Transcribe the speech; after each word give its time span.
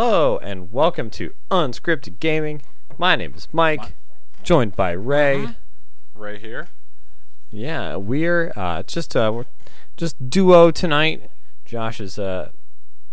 Hello 0.00 0.38
and 0.38 0.72
welcome 0.72 1.10
to 1.10 1.34
Unscripted 1.50 2.20
Gaming. 2.20 2.62
My 2.98 3.16
name 3.16 3.34
is 3.34 3.48
Mike, 3.50 3.96
joined 4.44 4.76
by 4.76 4.92
Ray. 4.92 5.48
Ray 6.14 6.38
here. 6.38 6.68
Yeah, 7.50 7.96
we're 7.96 8.52
uh, 8.54 8.84
just 8.84 9.16
uh, 9.16 9.32
we're 9.34 9.46
just 9.96 10.30
duo 10.30 10.70
tonight. 10.70 11.28
Josh 11.64 12.00
is 12.00 12.16
uh, 12.16 12.52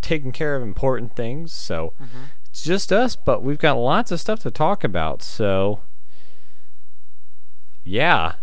taking 0.01 0.31
care 0.31 0.55
of 0.55 0.61
important 0.61 1.15
things, 1.15 1.51
so 1.51 1.93
it's 2.45 2.63
just 2.63 2.93
us. 2.93 3.15
But 3.15 3.41
we've 3.41 3.57
got 3.57 3.77
lots 3.77 4.11
of 4.11 4.21
stuff 4.21 4.41
to 4.41 4.51
talk 4.51 4.83
about. 4.83 5.23
So 5.23 5.81
yeah, 7.83 8.33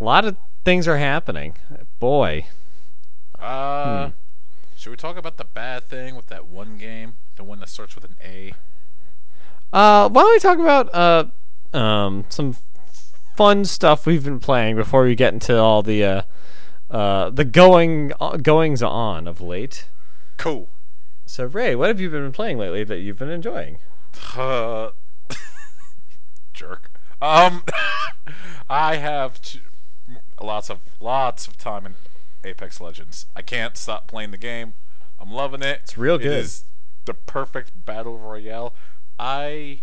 a 0.00 0.04
lot 0.04 0.24
of 0.24 0.36
things 0.64 0.88
are 0.88 0.98
happening. 0.98 1.54
Boy, 2.00 2.46
Uh, 3.38 4.10
should 4.82 4.90
we 4.90 4.96
talk 4.96 5.16
about 5.16 5.36
the 5.36 5.44
bad 5.44 5.84
thing 5.84 6.16
with 6.16 6.26
that 6.26 6.48
one 6.48 6.76
game, 6.76 7.14
the 7.36 7.44
one 7.44 7.60
that 7.60 7.68
starts 7.68 7.94
with 7.94 8.02
an 8.04 8.16
A? 8.20 8.52
Uh, 9.72 10.08
why 10.08 10.22
don't 10.22 10.32
we 10.32 10.40
talk 10.40 10.58
about 10.58 10.92
uh, 10.92 11.26
um, 11.72 12.24
some 12.30 12.56
fun 13.36 13.64
stuff 13.64 14.06
we've 14.06 14.24
been 14.24 14.40
playing 14.40 14.74
before 14.74 15.04
we 15.04 15.14
get 15.14 15.32
into 15.32 15.56
all 15.56 15.84
the 15.84 16.02
uh, 16.02 16.22
uh, 16.90 17.30
the 17.30 17.44
going 17.44 18.12
uh, 18.20 18.36
goings 18.38 18.82
on 18.82 19.28
of 19.28 19.40
late. 19.40 19.86
Cool. 20.36 20.68
So, 21.26 21.44
Ray, 21.44 21.76
what 21.76 21.86
have 21.86 22.00
you 22.00 22.10
been 22.10 22.32
playing 22.32 22.58
lately 22.58 22.82
that 22.82 22.98
you've 22.98 23.20
been 23.20 23.30
enjoying? 23.30 23.78
Uh, 24.36 24.90
jerk. 26.52 26.90
Um, 27.20 27.62
I 28.68 28.96
have 28.96 29.40
t- 29.40 29.60
lots 30.40 30.70
of 30.70 30.80
lots 30.98 31.46
of 31.46 31.56
time 31.56 31.86
in 31.86 31.94
Apex 32.44 32.80
Legends. 32.80 33.26
I 33.36 33.42
can't 33.42 33.76
stop 33.76 34.06
playing 34.06 34.30
the 34.30 34.38
game. 34.38 34.74
I'm 35.18 35.30
loving 35.30 35.62
it. 35.62 35.80
It's 35.82 35.96
real 35.96 36.18
good. 36.18 36.26
It 36.26 36.32
is 36.32 36.64
the 37.04 37.14
perfect 37.14 37.84
battle 37.84 38.18
royale. 38.18 38.74
I 39.18 39.80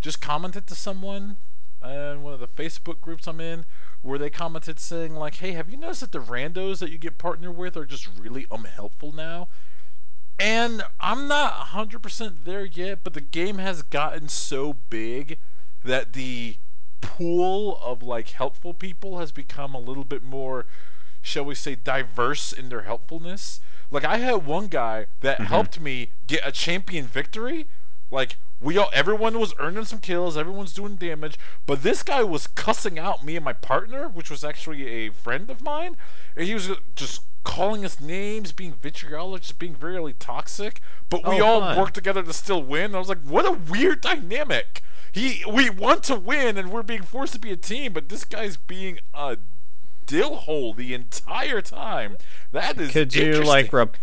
just 0.00 0.20
commented 0.20 0.66
to 0.66 0.74
someone 0.74 1.36
in 1.84 2.22
one 2.22 2.34
of 2.34 2.40
the 2.40 2.48
Facebook 2.48 3.00
groups 3.00 3.26
I'm 3.26 3.40
in 3.40 3.64
where 4.02 4.18
they 4.18 4.30
commented 4.30 4.80
saying 4.80 5.14
like, 5.14 5.36
"Hey, 5.36 5.52
have 5.52 5.70
you 5.70 5.76
noticed 5.76 6.00
that 6.00 6.12
the 6.12 6.18
randos 6.18 6.80
that 6.80 6.90
you 6.90 6.98
get 6.98 7.18
partnered 7.18 7.56
with 7.56 7.76
are 7.76 7.86
just 7.86 8.08
really 8.18 8.46
unhelpful 8.50 9.12
now?" 9.12 9.48
And 10.38 10.82
I'm 10.98 11.28
not 11.28 11.54
100% 11.68 12.44
there 12.44 12.64
yet, 12.64 13.04
but 13.04 13.14
the 13.14 13.20
game 13.20 13.58
has 13.58 13.82
gotten 13.82 14.28
so 14.28 14.74
big 14.90 15.38
that 15.84 16.14
the 16.14 16.56
pool 17.00 17.78
of 17.82 18.02
like 18.02 18.30
helpful 18.30 18.74
people 18.74 19.18
has 19.18 19.30
become 19.30 19.74
a 19.74 19.80
little 19.80 20.04
bit 20.04 20.22
more 20.22 20.66
shall 21.22 21.44
we 21.44 21.54
say 21.54 21.76
diverse 21.76 22.52
in 22.52 22.68
their 22.68 22.82
helpfulness. 22.82 23.60
Like 23.90 24.04
I 24.04 24.18
had 24.18 24.46
one 24.46 24.66
guy 24.66 25.06
that 25.20 25.36
mm-hmm. 25.38 25.46
helped 25.46 25.80
me 25.80 26.10
get 26.26 26.46
a 26.46 26.52
champion 26.52 27.06
victory. 27.06 27.66
Like 28.10 28.36
we 28.60 28.76
all 28.76 28.90
everyone 28.92 29.38
was 29.38 29.54
earning 29.58 29.84
some 29.84 30.00
kills, 30.00 30.36
everyone's 30.36 30.74
doing 30.74 30.96
damage, 30.96 31.38
but 31.66 31.82
this 31.82 32.02
guy 32.02 32.22
was 32.22 32.46
cussing 32.46 32.98
out 32.98 33.24
me 33.24 33.36
and 33.36 33.44
my 33.44 33.52
partner, 33.52 34.08
which 34.08 34.30
was 34.30 34.44
actually 34.44 34.86
a 34.88 35.10
friend 35.10 35.50
of 35.50 35.62
mine, 35.62 35.96
and 36.36 36.46
he 36.46 36.54
was 36.54 36.70
just 36.94 37.22
calling 37.44 37.84
us 37.84 38.00
names, 38.00 38.52
being 38.52 38.74
vitriolic, 38.74 39.42
just 39.42 39.58
being 39.58 39.76
really 39.80 40.12
toxic. 40.12 40.80
But 41.08 41.26
we 41.26 41.40
Oh, 41.40 41.46
all 41.46 41.60
fun. 41.60 41.78
worked 41.78 41.94
together 41.94 42.22
to 42.22 42.32
still 42.32 42.62
win. 42.62 42.94
I 42.94 42.98
was 42.98 43.08
like, 43.08 43.22
what 43.22 43.44
a 43.46 43.52
weird 43.52 44.00
dynamic. 44.00 44.82
He 45.10 45.44
we 45.50 45.68
want 45.68 46.04
to 46.04 46.16
win 46.16 46.56
and 46.56 46.70
we're 46.70 46.82
being 46.82 47.02
forced 47.02 47.34
to 47.34 47.38
be 47.38 47.52
a 47.52 47.56
team, 47.56 47.92
but 47.92 48.08
this 48.08 48.24
guy's 48.24 48.56
being 48.56 48.98
a 49.12 49.36
dill 50.06 50.36
hole 50.36 50.74
the 50.74 50.94
entire 50.94 51.60
time. 51.60 52.16
That 52.52 52.78
is 52.78 52.92
Could 52.92 53.14
you 53.14 53.42
like 53.42 53.72
rep- 53.72 53.96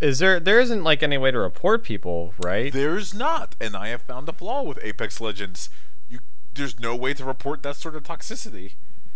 Is 0.00 0.18
there 0.18 0.40
there 0.40 0.60
isn't 0.60 0.82
like 0.84 1.02
any 1.02 1.18
way 1.18 1.30
to 1.30 1.38
report 1.38 1.84
people, 1.84 2.34
right? 2.38 2.72
There's 2.72 3.14
not, 3.14 3.54
and 3.60 3.76
I 3.76 3.88
have 3.88 4.02
found 4.02 4.28
a 4.28 4.32
flaw 4.32 4.62
with 4.62 4.78
Apex 4.82 5.20
Legends. 5.20 5.70
You 6.08 6.20
there's 6.54 6.78
no 6.78 6.94
way 6.94 7.14
to 7.14 7.24
report 7.24 7.62
that 7.62 7.76
sort 7.76 7.96
of 7.96 8.02
toxicity. 8.02 8.74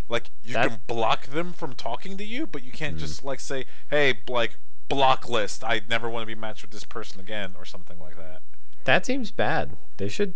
Like 0.08 0.30
you 0.42 0.54
That- 0.54 0.68
can 0.68 0.80
block 0.86 1.26
them 1.26 1.52
from 1.52 1.74
talking 1.74 2.16
to 2.16 2.24
you, 2.24 2.46
but 2.46 2.62
you 2.62 2.72
can't 2.72 2.96
mm-hmm. 2.96 3.04
just 3.06 3.24
like 3.24 3.40
say, 3.40 3.64
"Hey, 3.90 4.20
like 4.28 4.56
block 4.88 5.28
list. 5.28 5.64
I 5.64 5.82
never 5.88 6.08
want 6.08 6.22
to 6.22 6.26
be 6.26 6.38
matched 6.38 6.62
with 6.62 6.70
this 6.70 6.84
person 6.84 7.20
again," 7.20 7.54
or 7.58 7.64
something 7.64 7.98
like 8.00 8.16
that. 8.16 8.42
That 8.84 9.04
seems 9.04 9.32
bad. 9.32 9.76
They 9.96 10.08
should 10.08 10.34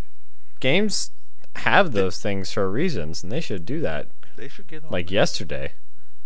games 0.59 1.13
have 1.57 1.93
those 1.93 2.21
things 2.21 2.53
for 2.53 2.71
reasons, 2.71 3.23
and 3.23 3.31
they 3.31 3.41
should 3.41 3.65
do 3.65 3.81
that. 3.81 4.09
They 4.41 4.49
should 4.49 4.67
get 4.67 4.85
on. 4.85 4.91
Like 4.91 5.07
that. 5.07 5.13
yesterday. 5.13 5.73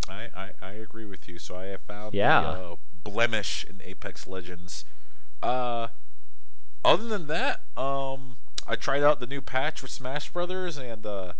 I, 0.09 0.29
I, 0.35 0.49
I 0.61 0.71
agree 0.73 1.05
with 1.05 1.27
you. 1.27 1.37
So 1.39 1.55
I 1.55 1.65
have 1.65 1.81
found 1.81 2.13
Yeah. 2.13 2.41
the 2.41 2.47
uh, 2.47 2.75
blemish 3.03 3.65
in 3.69 3.81
Apex 3.83 4.25
Legends. 4.27 4.85
Uh, 5.43 5.87
other 6.83 7.03
than 7.07 7.27
that, 7.27 7.61
um, 7.75 8.37
I 8.67 8.75
tried 8.75 9.03
out 9.03 9.19
the 9.19 9.27
new 9.27 9.41
patch 9.41 9.81
with 9.81 9.91
Smash 9.91 10.31
Brothers, 10.31 10.77
and 10.77 11.05
uh, 11.05 11.33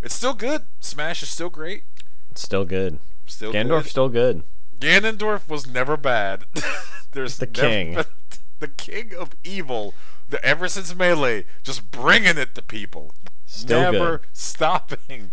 it's 0.00 0.14
still 0.14 0.34
good. 0.34 0.62
Smash 0.80 1.22
is 1.22 1.30
still 1.30 1.50
great. 1.50 1.84
It's 2.30 2.42
still 2.42 2.64
good. 2.64 2.98
Still 3.26 3.52
Ganondorf's 3.52 3.84
good. 3.84 3.90
still 3.90 4.08
good. 4.08 4.42
Ganondorf 4.78 5.48
was 5.48 5.66
never 5.66 5.96
bad. 5.96 6.44
There's 7.12 7.38
The 7.38 7.46
king. 7.46 7.94
been- 7.94 8.04
the 8.60 8.68
king 8.68 9.14
of 9.14 9.30
evil. 9.44 9.94
The 10.28 10.42
ever 10.44 10.66
since 10.68 10.94
melee, 10.94 11.44
just 11.62 11.90
bringing 11.90 12.38
it 12.38 12.54
to 12.54 12.62
people, 12.62 13.12
Still 13.44 13.92
never 13.92 14.18
good. 14.18 14.26
stopping. 14.32 15.30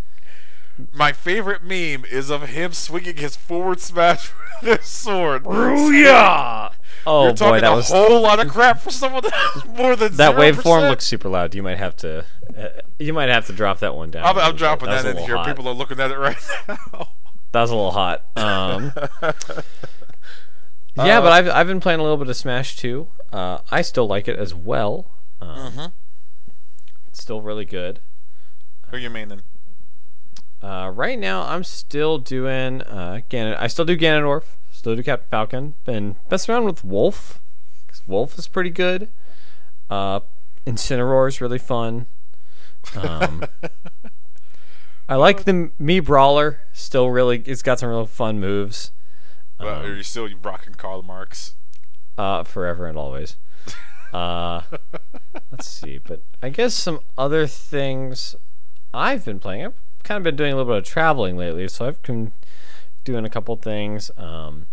My 0.94 1.12
favorite 1.12 1.64
meme 1.64 2.06
is 2.10 2.30
of 2.30 2.44
him 2.50 2.72
swinging 2.74 3.18
his 3.18 3.36
forward 3.36 3.80
smash 3.82 4.32
with 4.62 4.80
his 4.80 4.88
sword. 4.88 5.44
Booyah! 5.44 6.72
Oh 7.08 7.24
You're 7.24 7.32
boy, 7.32 7.36
talking 7.38 7.62
that 7.62 7.72
a 7.72 7.76
was 7.78 7.88
whole 7.90 8.22
lot 8.22 8.40
of 8.46 8.50
crap 8.52 8.82
for 8.82 8.92
someone 8.92 9.24
that 9.24 9.32
has 9.34 9.66
more 9.66 9.96
than 9.96 10.18
that 10.18 10.36
0%. 10.36 10.38
waveform 10.54 10.90
looks 10.90 11.06
super 11.06 11.30
loud. 11.30 11.56
You 11.56 11.64
might 11.64 11.78
have 11.78 11.96
to 11.98 12.26
uh, 12.58 12.68
you 13.00 13.14
might 13.14 13.30
have 13.30 13.48
to 13.48 13.54
drop 13.54 13.80
that 13.80 13.96
one 13.96 14.12
down. 14.12 14.26
I'm, 14.26 14.38
a 14.38 14.42
I'm 14.42 14.56
dropping 14.58 14.90
bit. 14.90 15.04
that, 15.04 15.18
in 15.18 15.24
here. 15.24 15.38
hot. 15.38 15.46
People 15.48 15.68
are 15.70 15.74
looking 15.74 15.98
at 16.02 16.12
it 16.12 16.18
right 16.18 16.36
now. 16.68 17.08
That 17.54 17.62
was 17.62 17.72
a 17.72 17.76
little 17.76 17.92
hot. 17.92 18.26
Um, 18.36 18.92
yeah, 20.96 21.20
Uh, 21.20 21.22
but 21.22 21.32
I've 21.32 21.48
I've 21.50 21.68
been 21.68 21.80
playing 21.80 22.02
a 22.02 22.04
little 22.04 22.18
bit 22.18 22.28
of 22.28 22.36
Smash 22.36 22.76
2. 22.76 23.08
Uh, 23.32 23.60
I 23.72 23.82
still 23.82 24.06
like 24.08 24.28
it 24.28 24.38
as 24.38 24.54
well. 24.54 25.10
Um, 25.40 25.72
Mhm. 25.72 25.92
It's 27.08 27.22
still 27.24 27.42
really 27.42 27.66
good. 27.66 28.02
Who 28.92 28.98
you 28.98 29.10
meaning? 29.10 29.42
Uh, 30.62 30.92
right 30.94 31.18
now, 31.18 31.44
I'm 31.44 31.64
still 31.64 32.18
doing 32.18 32.82
uh, 32.82 33.22
Ganon. 33.30 33.56
I 33.60 33.68
still 33.68 33.86
do 33.86 33.98
Ganondorf. 33.98 34.44
Still 34.72 34.96
do 34.96 35.04
Captain 35.04 35.28
Falcon. 35.30 35.74
Been 35.86 36.16
messing 36.30 36.54
around 36.54 36.66
with 36.66 36.84
Wolf 36.84 37.40
because 37.86 38.06
Wolf 38.08 38.38
is 38.38 38.48
pretty 38.48 38.70
good. 38.70 39.10
Uh, 39.90 40.20
Incineroar 40.66 41.28
is 41.28 41.42
really 41.42 41.58
fun. 41.58 42.08
Um, 42.96 43.44
I 45.10 45.16
like 45.16 45.46
the 45.46 45.72
Mii 45.82 46.04
Brawler. 46.04 46.62
Still 46.74 47.10
really, 47.10 47.42
it's 47.46 47.62
got 47.62 47.80
some 47.80 47.90
real 47.90 48.06
fun 48.06 48.40
moves. 48.40 48.92
Um, 49.60 49.68
are 49.68 49.96
you 49.96 50.04
still 50.04 50.30
rocking 50.44 50.74
Karl 50.76 51.02
Marx? 51.04 51.56
uh, 52.20 52.44
forever 52.44 52.86
and 52.86 52.98
always. 52.98 53.38
Uh, 54.12 54.64
let's 55.52 55.70
see, 55.70 56.00
but 56.00 56.24
I 56.42 56.50
guess 56.50 56.74
some 56.74 57.00
other 57.16 57.46
things 57.46 58.36
I've 58.92 59.24
been 59.24 59.38
playing. 59.38 59.66
I've 59.68 59.74
kind 60.04 60.18
of 60.18 60.24
been 60.24 60.36
doing 60.36 60.54
a 60.54 60.56
little 60.56 60.72
bit 60.74 60.80
of 60.80 60.86
traveling 60.86 61.38
lately, 61.38 61.68
so 61.68 61.86
I've 61.88 62.02
been 62.04 62.32
doing 63.04 63.26
a 63.26 63.30
couple 63.30 63.56
things. 63.56 64.12
Um, 64.18 64.66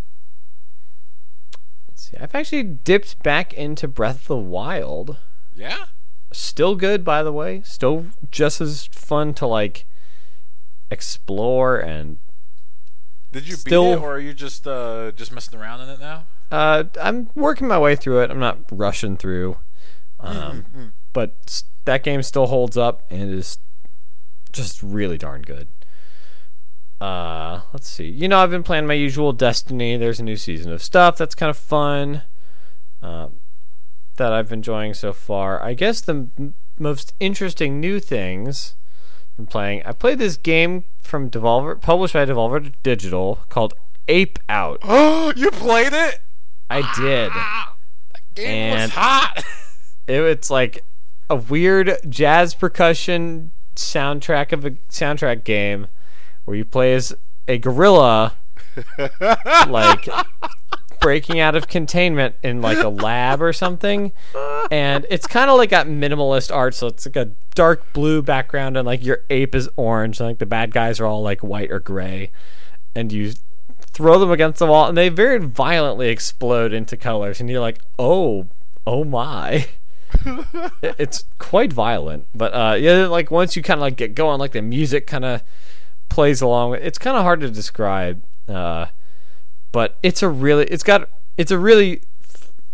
let's 1.88 2.10
see, 2.10 2.16
I've 2.18 2.34
actually 2.34 2.62
dipped 2.62 3.22
back 3.22 3.52
into 3.52 3.88
Breath 3.88 4.22
of 4.22 4.26
the 4.28 4.36
Wild. 4.36 5.16
Yeah. 5.54 5.86
Still 6.32 6.74
good, 6.74 7.04
by 7.04 7.22
the 7.22 7.32
way. 7.32 7.62
Still 7.64 8.06
just 8.30 8.60
as 8.60 8.86
fun 8.86 9.32
to 9.34 9.46
like 9.46 9.86
explore 10.90 11.78
and 11.78 12.18
Did 13.32 13.46
you 13.48 13.54
Still- 13.56 13.84
beat 13.84 13.98
it, 14.00 14.02
or 14.02 14.14
are 14.14 14.20
you 14.20 14.34
just 14.34 14.66
uh, 14.66 15.12
just 15.12 15.32
messing 15.32 15.58
around 15.58 15.80
in 15.82 15.88
it 15.88 16.00
now? 16.00 16.24
Uh, 16.50 16.84
I'm 17.00 17.28
working 17.34 17.66
my 17.66 17.78
way 17.78 17.96
through 17.96 18.20
it. 18.22 18.30
I'm 18.30 18.38
not 18.38 18.58
rushing 18.70 19.16
through. 19.16 19.58
Um, 20.20 20.36
Mm-hmm. 20.72 20.84
but 21.12 21.62
that 21.84 22.02
game 22.02 22.22
still 22.22 22.46
holds 22.46 22.76
up 22.78 23.04
and 23.10 23.30
is 23.32 23.58
just 24.56 24.82
really 24.82 25.18
darn 25.18 25.42
good. 25.42 25.68
Uh, 27.00 27.60
let's 27.72 27.88
see. 27.88 28.08
You 28.08 28.28
know, 28.28 28.38
I've 28.38 28.50
been 28.50 28.62
playing 28.62 28.86
my 28.86 28.94
usual 28.94 29.32
Destiny. 29.32 29.96
There's 29.96 30.20
a 30.20 30.24
new 30.24 30.36
season 30.36 30.72
of 30.72 30.82
stuff 30.82 31.16
that's 31.16 31.34
kind 31.34 31.50
of 31.50 31.56
fun. 31.56 32.22
Uh, 33.02 33.28
that 34.16 34.32
I've 34.32 34.48
been 34.48 34.60
enjoying 34.60 34.94
so 34.94 35.12
far. 35.12 35.62
I 35.62 35.74
guess 35.74 36.00
the 36.00 36.28
m- 36.38 36.54
most 36.78 37.12
interesting 37.20 37.80
new 37.80 38.00
things 38.00 38.74
I'm 39.38 39.46
playing. 39.46 39.82
I 39.84 39.92
played 39.92 40.18
this 40.18 40.36
game 40.38 40.84
from 41.02 41.30
Devolver, 41.30 41.80
published 41.80 42.14
by 42.14 42.24
Devolver 42.24 42.72
Digital, 42.82 43.40
called 43.50 43.74
Ape 44.08 44.38
Out. 44.48 44.78
Oh, 44.82 45.32
you 45.36 45.50
played 45.50 45.92
it? 45.92 46.20
I 46.70 46.80
did. 46.96 47.30
That 47.30 47.74
game 48.34 48.74
was 48.74 48.90
hot. 48.90 49.44
It, 50.08 50.20
it's 50.20 50.50
like 50.50 50.84
a 51.28 51.34
weird 51.34 51.98
jazz 52.08 52.54
percussion 52.54 53.50
soundtrack 53.76 54.52
of 54.52 54.64
a 54.64 54.72
soundtrack 54.90 55.44
game 55.44 55.86
where 56.44 56.56
you 56.56 56.64
play 56.64 56.94
as 56.94 57.14
a 57.48 57.58
gorilla, 57.58 58.34
like 59.68 60.08
breaking 61.00 61.38
out 61.38 61.54
of 61.54 61.68
containment 61.68 62.34
in 62.42 62.60
like 62.60 62.78
a 62.78 62.88
lab 62.88 63.40
or 63.40 63.52
something, 63.52 64.12
and 64.70 65.06
it's 65.10 65.26
kind 65.26 65.50
of 65.50 65.56
like 65.56 65.70
got 65.70 65.86
minimalist 65.86 66.54
art, 66.54 66.74
so 66.74 66.88
it's 66.88 67.06
like 67.06 67.16
a 67.16 67.30
dark 67.54 67.92
blue 67.92 68.22
background, 68.22 68.76
and 68.76 68.86
like 68.86 69.04
your 69.04 69.20
ape 69.30 69.54
is 69.54 69.68
orange, 69.76 70.18
and 70.20 70.28
like 70.28 70.38
the 70.38 70.46
bad 70.46 70.72
guys 70.72 70.98
are 71.00 71.06
all 71.06 71.22
like 71.22 71.42
white 71.42 71.70
or 71.70 71.80
gray, 71.80 72.30
and 72.94 73.12
you 73.12 73.32
throw 73.80 74.18
them 74.18 74.30
against 74.30 74.58
the 74.58 74.66
wall, 74.66 74.88
and 74.88 74.96
they 74.96 75.08
very 75.08 75.38
violently 75.38 76.08
explode 76.08 76.72
into 76.72 76.96
colors, 76.96 77.40
and 77.40 77.48
you're 77.48 77.60
like, 77.60 77.80
oh, 77.98 78.46
oh 78.86 79.04
my. 79.04 79.66
it's 80.82 81.24
quite 81.38 81.72
violent, 81.72 82.26
but 82.34 82.52
uh, 82.52 82.74
yeah, 82.74 83.06
like 83.06 83.30
once 83.30 83.56
you 83.56 83.62
kind 83.62 83.78
of 83.78 83.82
like 83.82 83.96
get 83.96 84.14
going, 84.14 84.38
like 84.38 84.52
the 84.52 84.62
music 84.62 85.06
kind 85.06 85.24
of 85.24 85.42
plays 86.08 86.40
along. 86.40 86.74
It's 86.74 86.98
kind 86.98 87.16
of 87.16 87.22
hard 87.22 87.40
to 87.40 87.50
describe, 87.50 88.22
uh, 88.48 88.86
but 89.72 89.96
it's 90.02 90.22
a 90.22 90.28
really, 90.28 90.64
it's 90.66 90.82
got, 90.82 91.08
it's 91.36 91.50
a 91.50 91.58
really, 91.58 92.02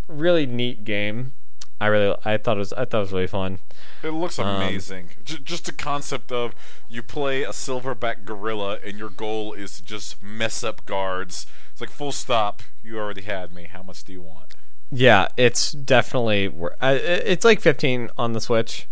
really 0.08 0.46
neat 0.46 0.84
game. 0.84 1.32
I 1.80 1.86
really, 1.86 2.16
I 2.24 2.36
thought 2.36 2.56
it 2.56 2.60
was, 2.60 2.72
I 2.74 2.84
thought 2.84 2.98
it 2.98 3.00
was 3.00 3.12
really 3.12 3.26
fun. 3.26 3.58
It 4.04 4.10
looks 4.10 4.38
amazing. 4.38 5.10
Um, 5.18 5.24
J- 5.24 5.38
just 5.38 5.66
the 5.66 5.72
concept 5.72 6.30
of 6.30 6.54
you 6.88 7.02
play 7.02 7.42
a 7.42 7.48
silverback 7.48 8.24
gorilla 8.24 8.78
and 8.84 8.98
your 8.98 9.08
goal 9.10 9.52
is 9.52 9.78
to 9.78 9.84
just 9.84 10.22
mess 10.22 10.62
up 10.62 10.84
guards. 10.86 11.46
It's 11.72 11.80
like 11.80 11.90
full 11.90 12.12
stop. 12.12 12.62
You 12.84 12.98
already 12.98 13.22
had 13.22 13.52
me. 13.52 13.64
How 13.64 13.82
much 13.82 14.04
do 14.04 14.12
you 14.12 14.22
want? 14.22 14.51
Yeah, 14.94 15.28
it's 15.38 15.72
definitely. 15.72 16.52
It's 16.82 17.46
like 17.46 17.60
15 17.60 18.10
on 18.18 18.34
the 18.34 18.40
Switch, 18.42 18.86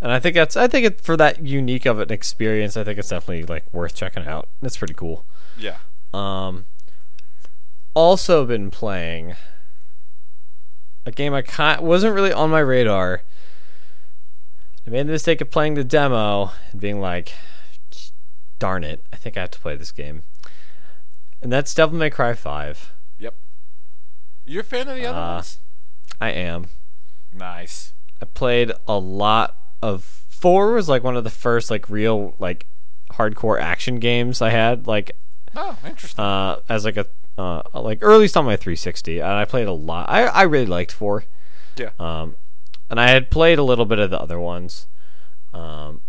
and 0.00 0.10
I 0.10 0.18
think 0.18 0.34
that's. 0.34 0.56
I 0.56 0.66
think 0.66 0.84
it 0.84 1.00
for 1.00 1.16
that 1.16 1.46
unique 1.46 1.86
of 1.86 2.00
an 2.00 2.10
experience. 2.10 2.76
I 2.76 2.82
think 2.82 2.98
it's 2.98 3.10
definitely 3.10 3.44
like 3.44 3.72
worth 3.72 3.94
checking 3.94 4.26
out. 4.26 4.48
It's 4.62 4.76
pretty 4.76 4.94
cool. 4.94 5.24
Yeah. 5.56 5.76
Um. 6.12 6.66
Also 7.94 8.44
been 8.44 8.72
playing 8.72 9.36
a 11.06 11.12
game 11.12 11.32
I 11.32 11.42
kind 11.42 11.80
wasn't 11.80 12.14
really 12.14 12.32
on 12.32 12.50
my 12.50 12.58
radar. 12.58 13.22
I 14.84 14.90
made 14.90 15.06
the 15.06 15.12
mistake 15.12 15.40
of 15.40 15.52
playing 15.52 15.74
the 15.74 15.84
demo 15.84 16.50
and 16.72 16.80
being 16.80 17.00
like, 17.00 17.32
"Darn 18.58 18.82
it! 18.82 19.04
I 19.12 19.16
think 19.16 19.36
I 19.36 19.42
have 19.42 19.52
to 19.52 19.60
play 19.60 19.76
this 19.76 19.92
game." 19.92 20.24
And 21.40 21.52
that's 21.52 21.72
Devil 21.72 21.96
May 21.96 22.10
Cry 22.10 22.34
Five. 22.34 22.92
You're 24.46 24.62
a 24.62 24.64
fan 24.64 24.88
of 24.88 24.96
the 24.96 25.06
other 25.06 25.18
uh, 25.18 25.34
ones? 25.34 25.58
I 26.20 26.30
am. 26.30 26.66
Nice. 27.32 27.92
I 28.20 28.26
played 28.26 28.72
a 28.86 28.98
lot 28.98 29.56
of 29.82 30.04
four 30.44 30.72
was 30.72 30.88
like 30.88 31.02
one 31.02 31.16
of 31.16 31.24
the 31.24 31.30
first 31.30 31.70
like 31.70 31.88
real 31.88 32.34
like 32.38 32.66
hardcore 33.12 33.60
action 33.60 33.98
games 33.98 34.42
I 34.42 34.50
had 34.50 34.86
like 34.86 35.12
oh 35.56 35.78
interesting 35.86 36.22
uh 36.22 36.58
as 36.68 36.84
like 36.84 36.96
a 36.96 37.06
uh 37.38 37.62
like 37.74 37.98
earliest 38.02 38.36
on 38.36 38.44
my 38.44 38.56
360 38.56 39.20
and 39.20 39.28
I 39.28 39.44
played 39.44 39.66
a 39.66 39.72
lot 39.72 40.08
I 40.08 40.24
I 40.24 40.42
really 40.42 40.66
liked 40.66 40.92
four 40.92 41.24
yeah 41.76 41.90
um 41.98 42.36
and 42.90 43.00
I 43.00 43.08
had 43.08 43.30
played 43.30 43.58
a 43.58 43.62
little 43.62 43.84
bit 43.84 43.98
of 43.98 44.10
the 44.10 44.20
other 44.20 44.38
ones 44.38 44.86
um 45.52 46.02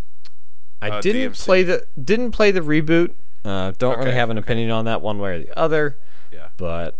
I 0.82 0.90
uh, 0.90 1.00
didn't 1.00 1.32
DMC. 1.32 1.44
play 1.44 1.62
the 1.62 1.86
didn't 2.02 2.32
play 2.32 2.50
the 2.50 2.60
reboot 2.60 3.12
uh 3.44 3.72
don't 3.78 3.94
okay, 3.94 4.04
really 4.04 4.16
have 4.16 4.30
an 4.30 4.38
okay. 4.38 4.44
opinion 4.44 4.70
on 4.70 4.84
that 4.84 5.00
one 5.00 5.18
way 5.18 5.36
or 5.36 5.38
the 5.38 5.58
other 5.58 5.96
yeah 6.32 6.48
but 6.56 6.98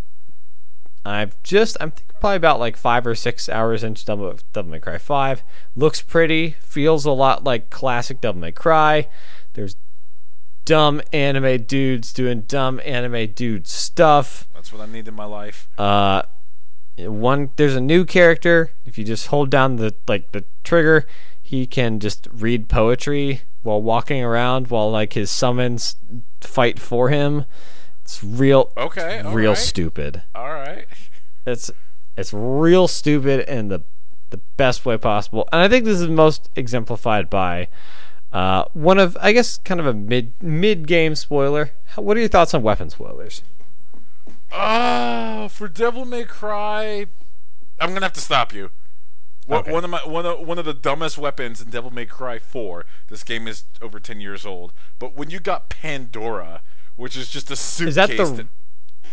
I've 1.06 1.40
just 1.42 1.76
I'm 1.80 1.92
probably 2.20 2.36
about 2.36 2.58
like 2.58 2.76
five 2.76 3.06
or 3.06 3.14
six 3.14 3.48
hours 3.48 3.84
into 3.84 4.04
Devil, 4.04 4.38
Devil 4.52 4.70
May 4.72 4.80
Cry 4.80 4.98
Five. 4.98 5.42
Looks 5.76 6.02
pretty, 6.02 6.56
feels 6.60 7.04
a 7.04 7.12
lot 7.12 7.44
like 7.44 7.70
classic 7.70 8.20
Devil 8.20 8.40
May 8.40 8.52
Cry. 8.52 9.08
There's 9.54 9.76
dumb 10.64 11.00
anime 11.12 11.62
dudes 11.62 12.12
doing 12.12 12.42
dumb 12.42 12.80
anime 12.84 13.32
dude 13.32 13.68
stuff. 13.68 14.48
That's 14.52 14.72
what 14.72 14.82
I 14.82 14.92
need 14.92 15.06
in 15.06 15.14
my 15.14 15.24
life. 15.24 15.68
Uh, 15.78 16.22
one 16.98 17.50
there's 17.56 17.76
a 17.76 17.80
new 17.80 18.04
character. 18.04 18.72
If 18.84 18.98
you 18.98 19.04
just 19.04 19.28
hold 19.28 19.48
down 19.48 19.76
the 19.76 19.94
like 20.08 20.32
the 20.32 20.44
trigger, 20.64 21.06
he 21.40 21.66
can 21.66 22.00
just 22.00 22.26
read 22.32 22.68
poetry 22.68 23.42
while 23.62 23.80
walking 23.80 24.22
around 24.22 24.68
while 24.68 24.90
like 24.90 25.12
his 25.12 25.30
summons 25.30 25.96
fight 26.40 26.78
for 26.80 27.10
him. 27.10 27.44
It's 28.06 28.22
real. 28.22 28.72
Okay. 28.76 29.20
real 29.24 29.50
right. 29.50 29.58
stupid. 29.58 30.22
All 30.32 30.52
right. 30.52 30.86
It's 31.44 31.72
it's 32.16 32.32
real 32.32 32.86
stupid 32.86 33.48
in 33.48 33.66
the 33.66 33.82
the 34.30 34.36
best 34.56 34.86
way 34.86 34.96
possible, 34.96 35.48
and 35.50 35.60
I 35.60 35.66
think 35.66 35.84
this 35.84 36.00
is 36.00 36.08
most 36.08 36.48
exemplified 36.54 37.28
by 37.28 37.66
uh, 38.32 38.66
one 38.74 39.00
of 39.00 39.18
I 39.20 39.32
guess 39.32 39.58
kind 39.58 39.80
of 39.80 39.86
a 39.86 39.92
mid 39.92 40.34
mid 40.40 40.86
game 40.86 41.16
spoiler. 41.16 41.72
What 41.96 42.16
are 42.16 42.20
your 42.20 42.28
thoughts 42.28 42.54
on 42.54 42.62
weapon 42.62 42.90
spoilers? 42.90 43.42
Ah, 44.52 45.42
uh, 45.42 45.48
for 45.48 45.66
Devil 45.66 46.04
May 46.04 46.22
Cry, 46.22 47.06
I'm 47.80 47.88
gonna 47.88 48.06
have 48.06 48.12
to 48.12 48.20
stop 48.20 48.54
you. 48.54 48.70
Okay. 49.50 49.72
One 49.72 49.82
of 49.82 49.90
my 49.90 50.06
one 50.06 50.26
of 50.26 50.46
one 50.46 50.60
of 50.60 50.64
the 50.64 50.74
dumbest 50.74 51.18
weapons 51.18 51.60
in 51.60 51.70
Devil 51.70 51.90
May 51.90 52.06
Cry 52.06 52.38
4. 52.38 52.86
This 53.08 53.24
game 53.24 53.48
is 53.48 53.64
over 53.82 53.98
10 53.98 54.20
years 54.20 54.46
old, 54.46 54.72
but 55.00 55.16
when 55.16 55.28
you 55.28 55.40
got 55.40 55.68
Pandora 55.68 56.62
which 56.96 57.16
is 57.16 57.28
just 57.28 57.50
a 57.50 57.56
suitcase. 57.56 57.88
Is 57.88 57.94
that 57.94 58.08
the? 58.08 58.24
That, 58.24 58.46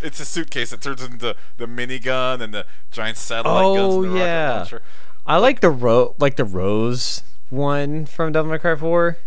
it's 0.02 0.20
a 0.20 0.26
suitcase 0.26 0.72
that 0.72 0.82
turns 0.82 1.02
into 1.02 1.36
the 1.58 1.66
minigun 1.66 2.42
and 2.42 2.54
the 2.54 2.66
giant 2.92 3.18
satellite 3.18 3.64
oh, 3.64 4.02
guns. 4.04 4.12
Oh 4.12 4.16
yeah, 4.18 4.66
I 5.26 5.38
like 5.38 5.62
the 5.62 5.70
ro 5.70 6.16
like 6.20 6.36
the 6.36 6.46
rose 6.46 7.24
one 7.50 8.06
from 8.06 8.34
Devil 8.34 8.52
May 8.52 8.58
Cry 8.58 8.76
Four. 8.76 9.18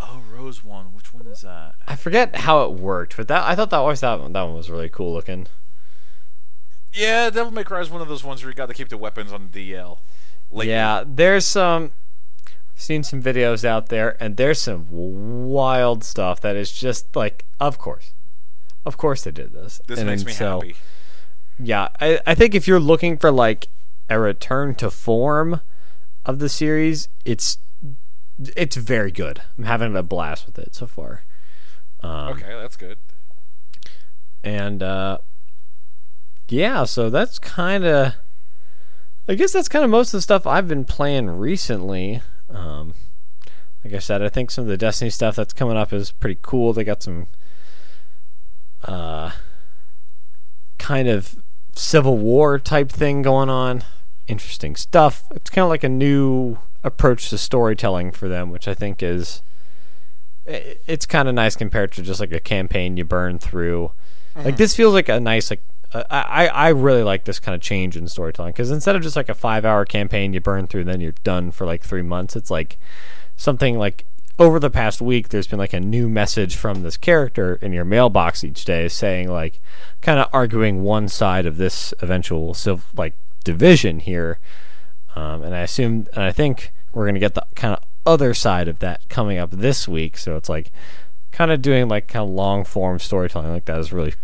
Oh, 0.00 0.22
rose 0.32 0.64
one. 0.64 0.86
Which 0.94 1.12
one 1.12 1.26
is 1.26 1.40
that? 1.42 1.74
I 1.86 1.96
forget 1.96 2.36
how 2.36 2.62
it 2.64 2.72
worked, 2.72 3.16
but 3.16 3.28
that 3.28 3.44
I 3.44 3.54
thought 3.54 3.70
that 3.70 3.80
was 3.80 4.00
that 4.00 4.20
one 4.20 4.32
that 4.32 4.42
one 4.42 4.54
was 4.54 4.70
really 4.70 4.88
cool 4.88 5.12
looking. 5.12 5.46
Yeah, 6.92 7.30
Devil 7.30 7.52
May 7.52 7.64
Cry 7.64 7.80
is 7.80 7.90
one 7.90 8.00
of 8.00 8.08
those 8.08 8.24
ones 8.24 8.42
where 8.42 8.50
you 8.50 8.56
got 8.56 8.66
to 8.66 8.74
keep 8.74 8.88
the 8.88 8.98
weapons 8.98 9.32
on 9.32 9.50
the 9.52 9.72
DL. 9.72 9.98
Lately. 10.50 10.72
Yeah, 10.72 11.04
there's 11.06 11.46
some 11.46 11.92
seen 12.80 13.02
some 13.02 13.22
videos 13.22 13.64
out 13.64 13.88
there, 13.88 14.16
and 14.22 14.36
there's 14.36 14.60
some 14.60 14.86
wild 14.90 16.02
stuff 16.02 16.40
that 16.40 16.56
is 16.56 16.72
just 16.72 17.14
like, 17.14 17.44
of 17.60 17.78
course, 17.78 18.12
of 18.84 18.96
course 18.96 19.22
they 19.22 19.30
did 19.30 19.52
this. 19.52 19.80
This 19.86 19.98
and 19.98 20.08
makes 20.08 20.24
me 20.24 20.32
so, 20.32 20.60
happy. 20.60 20.74
Yeah, 21.58 21.88
I, 22.00 22.20
I 22.26 22.34
think 22.34 22.54
if 22.54 22.66
you're 22.66 22.80
looking 22.80 23.18
for 23.18 23.30
like 23.30 23.68
a 24.08 24.18
return 24.18 24.74
to 24.76 24.90
form 24.90 25.60
of 26.24 26.38
the 26.38 26.48
series, 26.48 27.08
it's 27.24 27.58
it's 28.56 28.76
very 28.76 29.12
good. 29.12 29.42
I'm 29.58 29.64
having 29.64 29.94
a 29.96 30.02
blast 30.02 30.46
with 30.46 30.58
it 30.58 30.74
so 30.74 30.86
far. 30.86 31.24
Um, 32.02 32.28
okay, 32.34 32.54
that's 32.60 32.76
good. 32.76 32.98
And 34.42 34.82
uh, 34.82 35.18
yeah, 36.48 36.84
so 36.84 37.10
that's 37.10 37.38
kind 37.38 37.84
of. 37.84 38.14
I 39.28 39.34
guess 39.34 39.52
that's 39.52 39.68
kind 39.68 39.84
of 39.84 39.90
most 39.90 40.08
of 40.12 40.18
the 40.18 40.22
stuff 40.22 40.46
I've 40.46 40.66
been 40.66 40.84
playing 40.84 41.28
recently. 41.28 42.22
Um, 42.52 42.94
like 43.84 43.94
I 43.94 43.98
said, 43.98 44.22
I 44.22 44.28
think 44.28 44.50
some 44.50 44.62
of 44.62 44.68
the 44.68 44.76
Destiny 44.76 45.10
stuff 45.10 45.36
that's 45.36 45.52
coming 45.52 45.76
up 45.76 45.92
is 45.92 46.10
pretty 46.10 46.38
cool. 46.42 46.72
They 46.72 46.84
got 46.84 47.02
some 47.02 47.28
uh, 48.84 49.30
kind 50.78 51.08
of 51.08 51.36
Civil 51.74 52.18
War 52.18 52.58
type 52.58 52.90
thing 52.90 53.22
going 53.22 53.48
on. 53.48 53.84
Interesting 54.26 54.76
stuff. 54.76 55.24
It's 55.30 55.50
kind 55.50 55.64
of 55.64 55.70
like 55.70 55.84
a 55.84 55.88
new 55.88 56.58
approach 56.84 57.30
to 57.30 57.38
storytelling 57.38 58.12
for 58.12 58.28
them, 58.28 58.50
which 58.50 58.68
I 58.68 58.74
think 58.74 59.02
is 59.02 59.42
it's 60.46 61.06
kind 61.06 61.28
of 61.28 61.34
nice 61.34 61.54
compared 61.54 61.92
to 61.92 62.02
just 62.02 62.20
like 62.20 62.32
a 62.32 62.40
campaign 62.40 62.96
you 62.96 63.04
burn 63.04 63.38
through. 63.38 63.92
Mm-hmm. 64.34 64.46
Like 64.46 64.56
this 64.56 64.74
feels 64.74 64.94
like 64.94 65.08
a 65.08 65.20
nice 65.20 65.50
like 65.50 65.62
I 65.92 66.48
I 66.48 66.68
really 66.68 67.02
like 67.02 67.24
this 67.24 67.40
kind 67.40 67.54
of 67.54 67.60
change 67.60 67.96
in 67.96 68.06
storytelling 68.08 68.52
because 68.52 68.70
instead 68.70 68.94
of 68.94 69.02
just 69.02 69.16
like 69.16 69.28
a 69.28 69.34
five 69.34 69.64
hour 69.64 69.84
campaign 69.84 70.32
you 70.32 70.40
burn 70.40 70.66
through 70.66 70.82
and 70.82 70.90
then 70.90 71.00
you're 71.00 71.14
done 71.24 71.50
for 71.50 71.66
like 71.66 71.82
three 71.82 72.02
months, 72.02 72.36
it's 72.36 72.50
like 72.50 72.78
something 73.36 73.76
like 73.76 74.04
over 74.38 74.58
the 74.58 74.70
past 74.70 75.02
week 75.02 75.28
there's 75.28 75.46
been 75.46 75.58
like 75.58 75.72
a 75.72 75.80
new 75.80 76.08
message 76.08 76.56
from 76.56 76.82
this 76.82 76.96
character 76.96 77.56
in 77.56 77.72
your 77.72 77.84
mailbox 77.84 78.42
each 78.44 78.64
day 78.64 78.88
saying 78.88 79.28
like 79.28 79.60
kind 80.00 80.18
of 80.18 80.28
arguing 80.32 80.82
one 80.82 81.08
side 81.08 81.44
of 81.44 81.56
this 81.56 81.92
eventual 82.00 82.54
civ- 82.54 82.86
like 82.96 83.14
division 83.42 84.00
here, 84.00 84.38
um, 85.16 85.42
and 85.42 85.54
I 85.54 85.60
assume 85.60 86.06
and 86.14 86.22
I 86.22 86.30
think 86.30 86.72
we're 86.92 87.06
gonna 87.06 87.18
get 87.18 87.34
the 87.34 87.46
kind 87.56 87.74
of 87.74 87.82
other 88.06 88.32
side 88.32 88.68
of 88.68 88.78
that 88.78 89.08
coming 89.08 89.38
up 89.38 89.50
this 89.50 89.88
week. 89.88 90.16
So 90.16 90.36
it's 90.36 90.48
like 90.48 90.70
kind 91.32 91.50
of 91.50 91.60
doing 91.60 91.88
like 91.88 92.06
kind 92.06 92.22
of 92.22 92.30
long 92.30 92.64
form 92.64 92.98
storytelling 93.00 93.50
like 93.50 93.64
that 93.64 93.78
is 93.78 93.92
really 93.92 94.14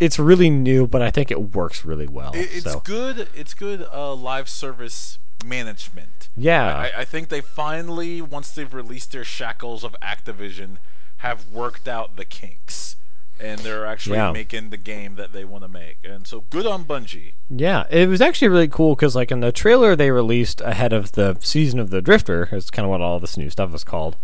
it's 0.00 0.18
really 0.18 0.50
new, 0.50 0.86
but 0.86 1.02
I 1.02 1.10
think 1.10 1.30
it 1.30 1.54
works 1.54 1.84
really 1.84 2.08
well. 2.08 2.32
It, 2.32 2.48
it's 2.52 2.72
so. 2.72 2.80
good. 2.80 3.28
It's 3.34 3.54
good 3.54 3.86
uh, 3.92 4.14
live 4.14 4.48
service 4.48 5.18
management. 5.44 6.30
Yeah, 6.36 6.74
I, 6.74 7.00
I, 7.00 7.04
think 7.04 7.28
they 7.28 7.40
finally, 7.40 8.22
once 8.22 8.50
they've 8.50 8.72
released 8.72 9.12
their 9.12 9.24
shackles 9.24 9.84
of 9.84 9.94
Activision, 10.02 10.78
have 11.18 11.50
worked 11.50 11.86
out 11.86 12.16
the 12.16 12.24
kinks, 12.24 12.96
and 13.38 13.60
they're 13.60 13.84
actually 13.84 14.16
yeah. 14.16 14.32
making 14.32 14.70
the 14.70 14.76
game 14.78 15.16
that 15.16 15.32
they 15.32 15.44
want 15.44 15.64
to 15.64 15.68
make. 15.68 15.98
And 16.02 16.26
so, 16.26 16.44
good 16.48 16.66
on 16.66 16.84
Bungie. 16.84 17.34
Yeah, 17.50 17.84
it 17.90 18.08
was 18.08 18.22
actually 18.22 18.48
really 18.48 18.68
cool 18.68 18.94
because, 18.94 19.14
like, 19.14 19.30
in 19.30 19.40
the 19.40 19.52
trailer 19.52 19.94
they 19.94 20.10
released 20.10 20.62
ahead 20.62 20.94
of 20.94 21.12
the 21.12 21.36
season 21.40 21.78
of 21.78 21.90
the 21.90 22.00
Drifter, 22.00 22.48
is 22.52 22.70
kind 22.70 22.84
of 22.84 22.90
what 22.90 23.02
all 23.02 23.20
this 23.20 23.36
new 23.36 23.50
stuff 23.50 23.74
is 23.74 23.84
called. 23.84 24.16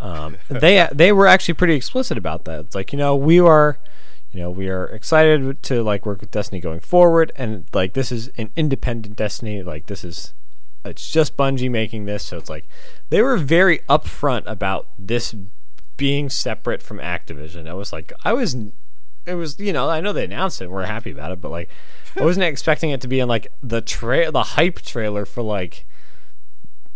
Um, 0.00 0.36
they 0.48 0.86
they 0.92 1.10
were 1.10 1.26
actually 1.26 1.54
pretty 1.54 1.74
explicit 1.74 2.16
about 2.16 2.44
that. 2.44 2.60
It's 2.60 2.74
like 2.76 2.92
you 2.92 2.98
know 2.98 3.16
we 3.16 3.40
are 3.40 3.78
you 4.32 4.40
know, 4.40 4.50
we 4.50 4.68
are 4.68 4.86
excited 4.86 5.62
to 5.64 5.82
like 5.82 6.04
work 6.04 6.20
with 6.20 6.30
Destiny 6.30 6.60
going 6.60 6.80
forward, 6.80 7.32
and 7.36 7.64
like 7.72 7.94
this 7.94 8.12
is 8.12 8.28
an 8.36 8.50
independent 8.56 9.16
Destiny. 9.16 9.62
Like 9.62 9.86
this 9.86 10.04
is, 10.04 10.34
it's 10.84 11.10
just 11.10 11.36
Bungie 11.36 11.70
making 11.70 12.04
this, 12.04 12.24
so 12.24 12.36
it's 12.36 12.50
like 12.50 12.66
they 13.10 13.22
were 13.22 13.36
very 13.36 13.78
upfront 13.88 14.42
about 14.46 14.88
this 14.98 15.34
being 15.96 16.28
separate 16.30 16.82
from 16.82 16.98
Activision. 16.98 17.68
I 17.68 17.74
was 17.74 17.92
like, 17.92 18.12
I 18.24 18.32
was, 18.32 18.54
it 19.26 19.34
was, 19.34 19.58
you 19.58 19.72
know, 19.72 19.88
I 19.88 20.00
know 20.00 20.12
they 20.12 20.24
announced 20.24 20.60
it, 20.60 20.64
and 20.64 20.72
we're 20.72 20.84
happy 20.84 21.10
about 21.10 21.32
it, 21.32 21.40
but 21.40 21.50
like, 21.50 21.70
I 22.16 22.24
wasn't 22.24 22.44
expecting 22.44 22.90
it 22.90 23.00
to 23.00 23.08
be 23.08 23.20
in 23.20 23.28
like 23.28 23.48
the 23.62 23.80
tra- 23.80 24.30
the 24.30 24.42
hype 24.42 24.80
trailer 24.82 25.24
for 25.24 25.42
like 25.42 25.86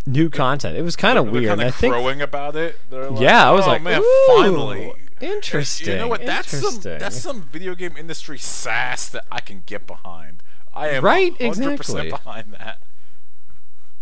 new 0.06 0.28
content. 0.30 0.76
It 0.76 0.82
was 0.82 0.96
kind 0.96 1.18
of 1.18 1.30
weird. 1.30 1.48
kind 1.48 1.60
and 1.60 1.68
I 1.68 1.70
think 1.70 1.92
crowing 1.94 2.20
about 2.22 2.56
it. 2.56 2.78
Like, 2.90 3.20
yeah, 3.20 3.48
I 3.48 3.52
was 3.52 3.64
"Oh, 3.64 3.68
like, 3.68 3.82
man, 3.82 4.00
"Ooh, 4.00 4.24
finally. 4.36 4.92
Interesting. 5.22 5.88
You 5.92 5.98
know 5.98 6.08
what? 6.08 6.24
That's 6.24 6.50
some 6.50 6.80
that's 6.80 7.20
some 7.20 7.42
video 7.42 7.74
game 7.74 7.96
industry 7.96 8.38
sass 8.38 9.08
that 9.10 9.24
I 9.30 9.40
can 9.40 9.62
get 9.66 9.86
behind. 9.86 10.42
I 10.74 10.88
am 10.88 11.04
Right, 11.04 11.36
100% 11.38 11.72
exactly. 11.74 12.10
behind 12.10 12.52
that. 12.58 12.82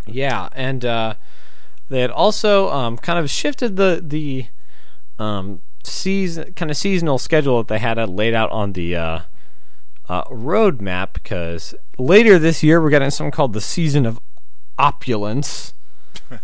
Yeah, 0.07 0.49
and 0.53 0.85
uh, 0.85 1.15
they 1.89 2.00
had 2.00 2.11
also 2.11 2.71
um, 2.71 2.97
kind 2.97 3.19
of 3.19 3.29
shifted 3.31 3.77
the 3.77 4.00
the 4.05 4.47
um, 5.19 5.61
season 5.85 6.53
kind 6.55 6.71
of 6.71 6.77
seasonal 6.77 7.19
schedule 7.19 7.59
that 7.59 7.69
they 7.69 7.79
had 7.79 7.99
uh, 7.99 8.07
laid 8.07 8.35
out 8.35 8.50
on 8.50 8.73
the 8.73 8.97
uh, 8.97 9.21
uh, 10.09 10.25
roadmap 10.25 11.12
because 11.12 11.75
later 11.99 12.39
this 12.39 12.62
year 12.62 12.81
we're 12.81 12.91
getting 12.91 13.11
something 13.11 13.31
called 13.33 13.53
the 13.53 13.61
season 13.61 14.07
of 14.07 14.19
opulence. 14.79 15.75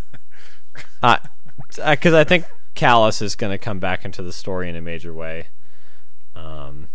Because 1.77 2.15
I 2.15 2.25
think 2.25 2.47
Calus 2.77 3.21
is 3.21 3.35
going 3.35 3.51
to 3.51 3.59
come 3.59 3.79
back 3.81 4.05
into 4.05 4.23
the 4.23 4.33
story 4.33 4.69
in 4.69 4.77
a 4.77 4.81
major 4.81 5.13
way. 5.13 5.49
Um, 6.35 6.89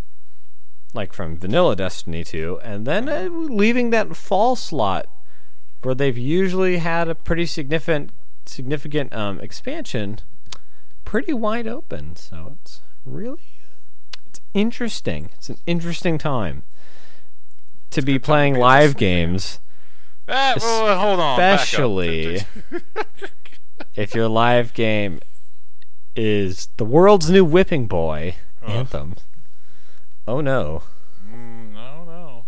like 0.94 1.14
from 1.14 1.38
Vanilla 1.38 1.76
Destiny 1.76 2.24
2, 2.24 2.60
and 2.64 2.86
then 2.86 3.10
uh, 3.10 3.30
leaving 3.32 3.90
that 3.90 4.16
fall 4.16 4.56
slot 4.56 5.08
where 5.82 5.96
they've 5.96 6.18
usually 6.18 6.78
had 6.78 7.08
a 7.08 7.16
pretty 7.16 7.46
significant 7.46 8.12
significant 8.46 9.14
um, 9.14 9.40
expansion 9.40 10.20
pretty 11.06 11.34
wide 11.34 11.68
open. 11.68 12.16
So 12.16 12.58
it's 12.64 12.82
really 13.06 13.42
it's 14.28 14.42
interesting. 14.54 15.30
It's 15.36 15.50
an 15.50 15.58
interesting 15.66 16.18
time 16.18 16.64
to 17.92 18.02
be 18.02 18.18
playing 18.18 18.56
live 18.56 18.96
games, 18.96 19.60
well, 20.28 20.56
well, 20.58 21.00
hold 21.00 21.20
on. 21.20 21.40
especially 21.40 22.42
if 23.96 24.16
your 24.16 24.30
live 24.30 24.74
game 24.74 25.20
is 26.16 26.70
the 26.78 26.86
world's 26.86 27.30
new 27.30 27.46
whipping 27.46 27.88
boy 27.88 28.36
anthem. 28.66 29.16
Oh 30.28 30.42
no. 30.42 30.84
Mm, 31.26 31.74
no, 31.74 32.04
no. 32.06 32.46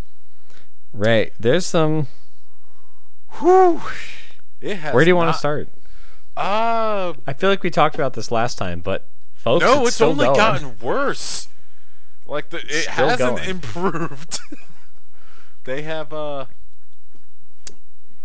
Right. 0.92 1.34
There's 1.40 1.66
some 1.66 2.08
Whew. 3.40 3.82
It 4.62 4.78
has 4.78 4.94
Where 4.94 5.04
do 5.04 5.10
you 5.10 5.16
want 5.16 5.34
to 5.34 5.38
start? 5.38 5.70
Uh, 6.36 7.14
I 7.28 7.34
feel 7.34 7.50
like 7.50 7.64
we 7.64 7.70
talked 7.70 7.96
about 7.96 8.14
this 8.14 8.32
last 8.32 8.58
time, 8.58 8.80
but 8.80 9.08
folks, 9.36 9.64
no, 9.64 9.82
it's, 9.82 9.90
it's, 9.90 10.02
only 10.02 10.26
going. 10.26 10.38
gotten 10.38 10.80
worse. 10.80 11.48
Like 12.26 12.50
the 12.50 12.58
it 12.60 12.84
Still 12.84 12.94
hasn't 12.94 13.38
going. 13.38 13.50
improved. 13.50 14.40
they 15.66 15.82
have 15.84 16.14
uh 16.14 16.46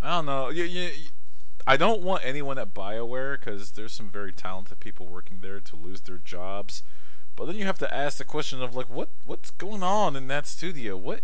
I 0.01 0.15
don't 0.15 0.25
know. 0.25 0.49
You, 0.49 0.63
you, 0.63 0.89
I 1.69 1.77
don't 1.77 2.01
want 2.01 2.25
anyone 2.25 2.57
at 2.57 2.73
BioWare 2.73 3.39
because 3.39 3.73
there's 3.73 3.93
some 3.93 4.09
very 4.09 4.31
talented 4.31 4.79
people 4.79 5.05
working 5.05 5.41
there 5.41 5.59
to 5.59 5.75
lose 5.75 6.01
their 6.01 6.17
jobs. 6.17 6.81
But 7.35 7.45
then 7.45 7.57
you 7.57 7.65
have 7.65 7.77
to 7.77 7.93
ask 7.95 8.17
the 8.17 8.23
question 8.23 8.63
of 8.63 8.75
like 8.75 8.89
what 8.89 9.09
what's 9.23 9.51
going 9.51 9.83
on 9.83 10.15
in 10.15 10.25
that 10.29 10.47
studio? 10.47 10.97
What 10.97 11.21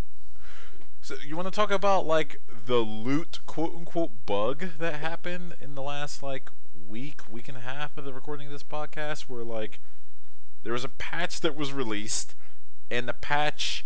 so 1.01 1.15
you 1.25 1.35
want 1.35 1.47
to 1.47 1.51
talk 1.51 1.71
about 1.71 2.05
like 2.05 2.39
the 2.67 2.75
loot 2.75 3.39
quote 3.47 3.73
unquote 3.73 4.11
bug 4.27 4.65
that 4.77 4.99
happened 4.99 5.55
in 5.59 5.73
the 5.73 5.81
last 5.81 6.21
like 6.21 6.51
week, 6.87 7.21
week 7.27 7.47
and 7.47 7.57
a 7.57 7.61
half 7.61 7.97
of 7.97 8.05
the 8.05 8.13
recording 8.13 8.45
of 8.45 8.53
this 8.53 8.61
podcast 8.61 9.21
where 9.21 9.43
like 9.43 9.79
there 10.61 10.73
was 10.73 10.83
a 10.83 10.89
patch 10.89 11.41
that 11.41 11.55
was 11.55 11.73
released 11.73 12.35
and 12.91 13.09
the 13.09 13.13
patch 13.13 13.83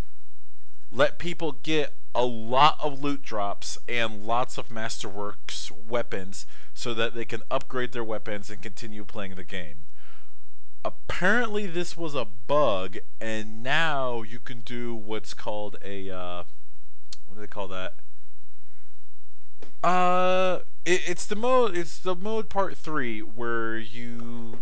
let 0.92 1.20
people 1.20 1.54
get 1.64 1.94
a 2.16 2.26
lot 2.26 2.78
of 2.82 3.04
loot 3.04 3.22
drops 3.22 3.78
and 3.88 4.26
lots 4.26 4.58
of 4.58 4.70
masterworks 4.70 5.72
weapons 5.72 6.46
so 6.74 6.94
that 6.94 7.14
they 7.14 7.26
can 7.26 7.42
upgrade 7.52 7.92
their 7.92 8.04
weapons 8.04 8.50
and 8.50 8.62
continue 8.62 9.06
playing 9.06 9.36
the 9.36 9.44
game 9.44 9.86
apparently 10.84 11.68
this 11.68 11.98
was 11.98 12.16
a 12.16 12.26
bug 12.26 12.98
and 13.20 13.62
now 13.62 14.22
you 14.22 14.40
can 14.40 14.62
do 14.62 14.96
what's 14.96 15.34
called 15.34 15.76
a 15.84 16.10
uh, 16.10 16.44
what 17.28 17.36
do 17.36 17.42
they 17.42 17.48
call 17.48 17.68
that 17.68 17.96
uh 19.84 20.60
it, 20.86 21.02
it's 21.08 21.26
the 21.26 21.36
mode 21.36 21.76
it's 21.76 22.00
the 22.00 22.16
mode 22.16 22.50
part 22.50 22.78
three 22.78 23.20
where 23.20 23.78
you 23.78 24.60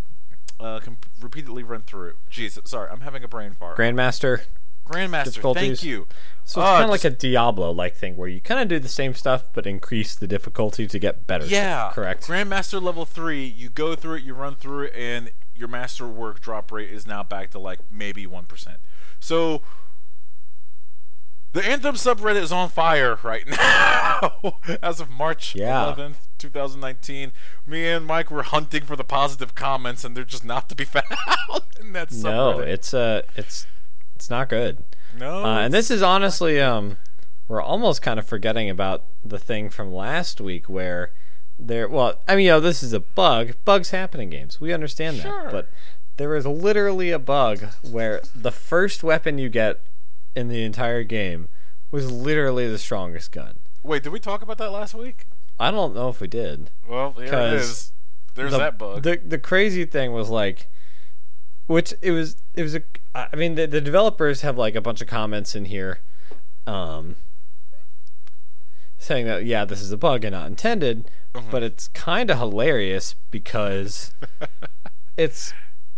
uh, 0.59 0.79
can 0.79 0.97
repeatedly 1.21 1.63
run 1.63 1.81
through. 1.81 2.15
Jesus, 2.29 2.69
sorry, 2.69 2.89
I'm 2.91 3.01
having 3.01 3.23
a 3.23 3.27
brain 3.27 3.53
fart. 3.53 3.77
Grandmaster. 3.77 4.41
Grandmaster, 4.87 5.53
thank 5.53 5.83
you. 5.83 6.07
So 6.43 6.61
it's 6.61 6.67
Uh, 6.69 6.71
kind 6.75 6.83
of 6.85 6.89
like 6.89 7.03
a 7.03 7.09
Diablo 7.09 7.71
like 7.71 7.95
thing 7.95 8.15
where 8.15 8.29
you 8.29 8.39
kind 8.39 8.59
of 8.61 8.67
do 8.69 8.79
the 8.79 8.87
same 8.87 9.13
stuff 9.13 9.49
but 9.53 9.67
increase 9.67 10.15
the 10.15 10.27
difficulty 10.27 10.87
to 10.87 10.99
get 10.99 11.27
better. 11.27 11.43
stuff, 11.45 11.51
Yeah, 11.53 11.91
correct. 11.93 12.25
Grandmaster 12.27 12.81
level 12.81 13.05
three, 13.05 13.45
you 13.45 13.69
go 13.69 13.95
through 13.95 14.15
it, 14.15 14.23
you 14.23 14.33
run 14.33 14.55
through 14.55 14.85
it, 14.85 14.93
and 14.95 15.31
your 15.55 15.67
master 15.67 16.07
work 16.07 16.39
drop 16.39 16.71
rate 16.71 16.89
is 16.89 17.05
now 17.05 17.21
back 17.23 17.49
to 17.51 17.59
like 17.59 17.79
maybe 17.91 18.25
one 18.25 18.45
percent. 18.45 18.77
So 19.19 19.61
the 21.53 21.65
Anthem 21.65 21.95
subreddit 21.95 22.41
is 22.41 22.51
on 22.51 22.69
fire 22.69 23.17
right 23.23 23.47
now 23.47 24.57
as 24.81 24.99
of 24.99 25.09
March 25.09 25.55
Yeah. 25.55 25.93
11th, 25.97 26.27
2019. 26.37 27.31
Me 27.65 27.87
and 27.87 28.05
Mike 28.05 28.29
were 28.29 28.43
hunting 28.43 28.83
for 28.83 28.95
the 28.95 29.03
positive 29.03 29.55
comments, 29.55 30.03
and 30.03 30.15
they're 30.15 30.23
just 30.23 30.45
not 30.45 30.69
to 30.69 30.75
be 30.75 30.83
found 30.85 31.05
in 31.79 31.93
that 31.93 32.09
subreddit. 32.09 32.23
no, 32.23 32.59
it's 32.59 32.93
uh, 32.93 33.23
it's 33.35 33.65
it's 34.17 34.31
not 34.31 34.49
good. 34.49 34.83
no, 35.15 35.45
Uh, 35.45 35.59
and 35.59 35.71
this 35.73 35.91
is 35.91 36.01
honestly, 36.01 36.59
um, 36.59 36.97
we're 37.47 37.61
almost 37.61 38.01
kind 38.01 38.17
of 38.19 38.25
forgetting 38.27 38.67
about 38.67 39.03
the 39.23 39.37
thing 39.37 39.69
from 39.69 39.93
last 39.93 40.41
week 40.41 40.67
where 40.67 41.11
there. 41.59 41.87
Well, 41.87 42.19
I 42.27 42.35
mean, 42.35 42.45
you 42.45 42.51
know, 42.53 42.59
this 42.59 42.81
is 42.81 42.93
a 42.93 42.99
bug. 42.99 43.53
Bugs 43.63 43.91
happen 43.91 44.19
in 44.19 44.31
games. 44.31 44.59
We 44.59 44.73
understand 44.73 45.17
Sure. 45.17 45.43
that, 45.43 45.51
but 45.51 45.69
there 46.17 46.35
is 46.35 46.47
literally 46.47 47.11
a 47.11 47.19
bug 47.19 47.63
where 47.83 48.21
the 48.33 48.51
first 48.51 49.03
weapon 49.03 49.37
you 49.37 49.49
get 49.49 49.81
in 50.35 50.47
the 50.47 50.63
entire 50.63 51.03
game 51.03 51.47
was 51.91 52.11
literally 52.11 52.67
the 52.67 52.79
strongest 52.79 53.31
gun. 53.31 53.59
Wait, 53.83 54.01
did 54.01 54.11
we 54.11 54.19
talk 54.19 54.41
about 54.41 54.57
that 54.57 54.71
last 54.71 54.95
week? 54.95 55.25
I 55.59 55.69
don't 55.69 55.93
know 55.93 56.09
if 56.09 56.19
we 56.19 56.27
did. 56.27 56.71
Well, 56.89 57.11
here 57.13 57.25
it 57.33 57.53
is. 57.53 57.91
There's 58.33 58.51
the, 58.51 58.57
that 58.57 58.77
bug. 58.79 59.03
The 59.03 59.21
the 59.23 59.37
crazy 59.39 59.85
thing 59.85 60.11
was 60.11 60.29
like, 60.29 60.67
which 61.67 61.93
it 62.01 62.11
was 62.11 62.37
it 62.55 62.63
was 62.63 62.75
a. 62.75 62.81
I 63.15 63.35
mean 63.35 63.55
the 63.55 63.65
the 63.67 63.81
developers 63.81 64.41
have 64.41 64.57
like 64.57 64.75
a 64.75 64.81
bunch 64.81 65.01
of 65.01 65.07
comments 65.07 65.55
in 65.55 65.65
here, 65.65 65.99
um, 66.65 67.15
saying 68.97 69.25
that 69.25 69.45
yeah 69.45 69.65
this 69.65 69.81
is 69.81 69.91
a 69.91 69.97
bug 69.97 70.23
and 70.23 70.33
not 70.33 70.47
intended, 70.47 71.09
Mm-hmm. 71.35 71.51
but 71.51 71.61
it's 71.61 71.87
kind 71.89 72.31
of 72.31 72.37
hilarious 72.39 73.13
because 73.31 74.11
it's 75.17 75.53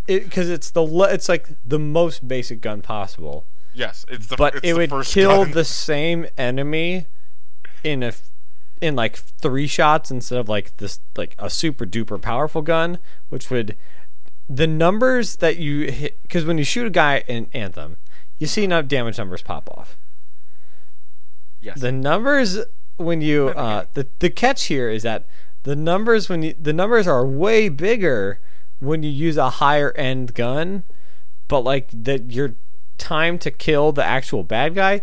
it 0.08 0.24
because 0.26 0.50
it's 0.50 0.70
the 0.72 0.82
le- 0.82 1.14
it's 1.14 1.30
like 1.30 1.50
the 1.64 1.80
most 1.80 2.28
basic 2.28 2.60
gun 2.62 2.82
possible, 2.82 3.46
yes, 3.74 4.06
it's 4.10 4.28
the 4.28 4.36
but 4.36 4.56
it's 4.56 4.68
it 4.68 4.74
the 4.74 4.96
would 4.96 5.06
kill 5.06 5.44
gun. 5.46 5.52
the 5.54 5.64
same 5.64 6.26
enemy 6.38 7.06
in 7.86 8.04
a 8.04 8.12
in 8.82 8.96
like 8.98 9.16
three 9.18 9.68
shots 9.68 10.10
instead 10.12 10.40
of 10.40 10.50
like 10.50 10.76
this 10.78 11.00
like 11.16 11.36
a 11.40 11.50
super 11.50 11.86
duper 11.86 12.22
powerful 12.22 12.62
gun 12.62 12.98
which 13.30 13.50
would 13.50 13.78
the 14.50 14.68
numbers 14.68 15.38
that 15.38 15.58
you 15.58 15.92
hit 15.92 16.22
because 16.24 16.44
when 16.44 16.58
you 16.58 16.64
shoot 16.64 16.88
a 16.88 16.90
guy 16.90 17.24
in 17.28 17.48
anthem 17.54 17.98
you 18.40 18.48
see 18.48 18.64
enough 18.64 18.88
damage 18.88 19.18
numbers 19.18 19.42
pop 19.42 19.70
off. 19.78 19.98
Yes. 21.62 21.82
the 21.82 21.92
numbers 21.92 22.58
when 22.98 23.22
you 23.22 23.50
uh 23.50 23.86
the, 23.94 24.08
the 24.20 24.30
catch 24.30 24.66
here 24.66 24.90
is 24.90 25.04
that 25.04 25.28
the 25.64 25.76
numbers 25.76 26.30
when 26.30 26.42
you 26.42 26.56
the 26.60 26.74
numbers 26.74 27.06
are 27.06 27.26
way 27.26 27.70
bigger 27.70 28.40
when 28.80 29.04
you 29.04 29.10
use 29.10 29.36
a 29.36 29.50
higher 29.50 29.92
end 29.92 30.34
gun 30.34 30.84
but 31.50 31.62
like 31.62 31.90
that 31.92 32.32
your 32.32 32.56
time 32.98 33.38
to 33.40 33.52
kill 33.52 33.92
the 33.92 34.04
actual 34.04 34.44
bad 34.44 34.74
guy 34.74 35.02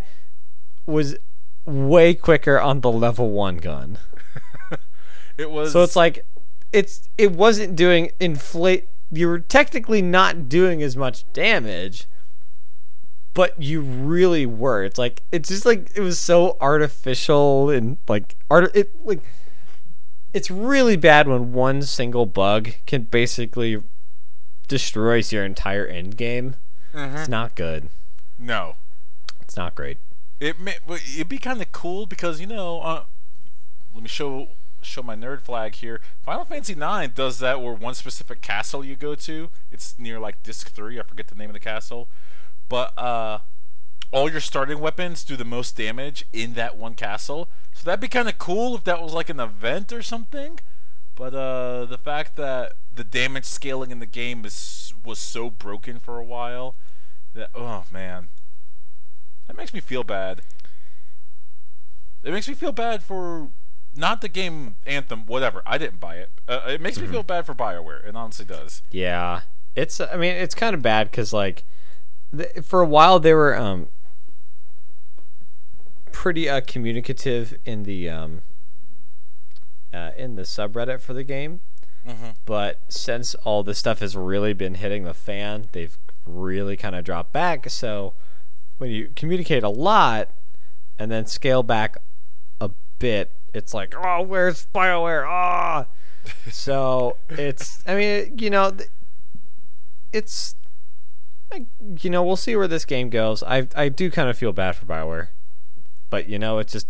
was 0.85 1.15
way 1.65 2.13
quicker 2.13 2.59
on 2.59 2.81
the 2.81 2.91
level 2.91 3.31
1 3.31 3.57
gun. 3.57 3.99
It 5.37 5.51
was 5.51 5.71
so 5.71 5.83
it's 5.83 5.95
like 5.95 6.25
it's 6.73 7.09
it 7.15 7.31
wasn't 7.31 7.75
doing 7.75 8.09
inflate 8.19 8.87
you 9.11 9.27
were 9.27 9.39
technically 9.39 10.01
not 10.01 10.49
doing 10.49 10.81
as 10.83 10.97
much 10.97 11.23
damage 11.33 12.05
but 13.33 13.61
you 13.61 13.81
really 13.81 14.45
were 14.45 14.83
it's 14.83 14.97
like 14.97 15.21
it's 15.31 15.49
just 15.49 15.65
like 15.65 15.91
it 15.95 16.01
was 16.01 16.17
so 16.19 16.57
artificial 16.59 17.69
and 17.69 17.97
like 18.07 18.35
art 18.49 18.75
it 18.75 18.89
like 19.05 19.21
it's 20.33 20.49
really 20.51 20.95
bad 20.97 21.27
when 21.27 21.53
one 21.53 21.81
single 21.81 22.25
bug 22.25 22.69
can 22.85 23.03
basically 23.03 23.81
destroys 24.67 25.31
your 25.31 25.45
entire 25.45 25.85
end 25.85 26.17
game 26.17 26.55
Mhm. 26.93 27.19
it's 27.19 27.29
not 27.29 27.55
good 27.55 27.89
No, 28.39 28.75
It's 29.41 29.55
not 29.57 29.73
great. 29.75 29.97
it 30.39 30.59
may, 30.59 30.75
well, 30.85 30.99
it'd 31.15 31.29
be 31.29 31.37
kind 31.39 31.61
of 31.61 31.71
cool 31.71 32.05
because 32.05 32.39
you 32.41 32.45
know, 32.47 32.81
uh, 32.81 33.03
let 33.93 34.03
me 34.03 34.09
show 34.09 34.49
show 34.81 35.03
my 35.03 35.15
nerd 35.15 35.41
flag 35.41 35.75
here. 35.75 36.01
Final 36.21 36.45
Fantasy 36.45 36.73
IX 36.73 37.13
does 37.13 37.39
that 37.39 37.61
where 37.61 37.73
one 37.73 37.93
specific 37.93 38.41
castle 38.41 38.83
you 38.83 38.95
go 38.95 39.15
to, 39.15 39.49
it's 39.71 39.97
near 39.97 40.19
like 40.19 40.43
Disc 40.43 40.69
Three. 40.69 40.99
I 40.99 41.03
forget 41.03 41.27
the 41.27 41.35
name 41.35 41.49
of 41.49 41.53
the 41.53 41.59
castle, 41.59 42.07
but 42.69 42.97
uh, 42.97 43.39
all 44.11 44.29
your 44.29 44.39
starting 44.39 44.79
weapons 44.79 45.23
do 45.23 45.35
the 45.35 45.45
most 45.45 45.75
damage 45.75 46.25
in 46.31 46.53
that 46.53 46.77
one 46.77 46.93
castle. 46.93 47.49
So 47.73 47.83
that'd 47.85 47.99
be 47.99 48.07
kind 48.07 48.29
of 48.29 48.37
cool 48.37 48.75
if 48.75 48.83
that 48.85 49.01
was 49.01 49.13
like 49.13 49.29
an 49.29 49.39
event 49.39 49.91
or 49.91 50.01
something. 50.01 50.59
But 51.15 51.33
uh, 51.33 51.85
the 51.85 51.97
fact 51.97 52.35
that 52.35 52.73
the 52.93 53.03
damage 53.03 53.45
scaling 53.45 53.91
in 53.91 53.99
the 53.99 54.05
game 54.05 54.45
is 54.45 54.93
was 55.03 55.19
so 55.19 55.49
broken 55.49 55.99
for 55.99 56.19
a 56.19 56.23
while 56.23 56.75
that 57.33 57.49
oh 57.55 57.85
man, 57.91 58.29
that 59.47 59.57
makes 59.57 59.73
me 59.73 59.79
feel 59.79 60.03
bad. 60.03 60.41
It 62.23 62.31
makes 62.31 62.47
me 62.47 62.53
feel 62.53 62.71
bad 62.71 63.03
for 63.03 63.49
not 63.97 64.21
the 64.21 64.29
game 64.29 64.75
Anthem, 64.85 65.25
whatever. 65.25 65.61
I 65.65 65.77
didn't 65.77 65.99
buy 65.99 66.15
it. 66.17 66.29
Uh, 66.47 66.61
it 66.67 66.81
makes 66.81 66.99
me 66.99 67.07
feel 67.07 67.23
bad 67.23 67.45
for 67.45 67.53
Bioware. 67.55 68.07
It 68.07 68.15
honestly 68.15 68.45
does. 68.45 68.81
Yeah, 68.91 69.41
it's. 69.75 69.99
I 69.99 70.15
mean, 70.15 70.35
it's 70.35 70.55
kind 70.55 70.73
of 70.75 70.81
bad 70.81 71.09
because 71.11 71.33
like, 71.33 71.63
th- 72.35 72.63
for 72.63 72.81
a 72.81 72.85
while 72.85 73.19
they 73.19 73.33
were 73.33 73.55
um 73.57 73.87
pretty 76.11 76.49
uh, 76.49 76.61
communicative 76.65 77.55
in 77.65 77.83
the 77.83 78.09
um 78.09 78.41
uh, 79.93 80.11
in 80.17 80.35
the 80.35 80.41
subreddit 80.43 80.99
for 81.01 81.13
the 81.13 81.23
game, 81.23 81.61
Mm-hmm. 82.07 82.29
but 82.45 82.79
since 82.87 83.35
all 83.35 83.63
this 83.63 83.77
stuff 83.79 83.99
has 83.99 84.15
really 84.15 84.53
been 84.53 84.75
hitting 84.75 85.03
the 85.03 85.13
fan, 85.13 85.67
they've 85.73 85.97
really 86.25 86.77
kind 86.77 86.95
of 86.95 87.03
dropped 87.03 87.33
back. 87.33 87.69
So 87.69 88.13
when 88.77 88.91
you 88.91 89.11
communicate 89.15 89.61
a 89.63 89.69
lot 89.69 90.29
and 90.97 91.11
then 91.11 91.25
scale 91.25 91.63
back 91.63 91.97
a 92.61 92.69
bit, 92.99 93.33
it's 93.57 93.73
like, 93.73 93.93
oh, 93.97 94.21
where's 94.21 94.67
Bioware? 94.73 95.25
Ah. 95.27 95.87
So 96.51 97.15
it's, 97.29 97.81
I 97.87 97.95
mean, 97.95 98.37
you 98.37 98.49
know, 98.49 98.75
it's, 100.11 100.55
you 102.01 102.09
know, 102.09 102.21
we'll 102.21 102.35
see 102.35 102.55
where 102.57 102.67
this 102.67 102.83
game 102.83 103.09
goes. 103.09 103.43
I 103.43 103.67
I 103.75 103.87
do 103.87 104.11
kind 104.11 104.29
of 104.29 104.37
feel 104.37 104.51
bad 104.51 104.75
for 104.75 104.85
Bioware, 104.85 105.29
but 106.09 106.27
you 106.27 106.37
know, 106.37 106.59
it's 106.59 106.73
just 106.73 106.87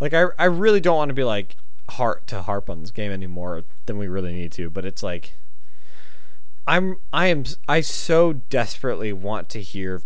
like 0.00 0.12
I 0.12 0.26
I 0.38 0.46
really 0.46 0.80
don't 0.80 0.96
want 0.96 1.10
to 1.10 1.14
be 1.14 1.22
like 1.22 1.56
heart 1.90 2.26
to 2.28 2.42
harp 2.42 2.68
on 2.68 2.80
this 2.80 2.90
game 2.90 3.12
anymore 3.12 3.62
than 3.86 3.96
we 3.96 4.08
really 4.08 4.32
need 4.32 4.52
to. 4.52 4.70
But 4.70 4.84
it's 4.84 5.02
like 5.04 5.34
I'm 6.66 6.98
I 7.12 7.28
am 7.28 7.44
I 7.68 7.80
so 7.80 8.34
desperately 8.34 9.12
want 9.12 9.48
to 9.50 9.62
hear 9.62 10.02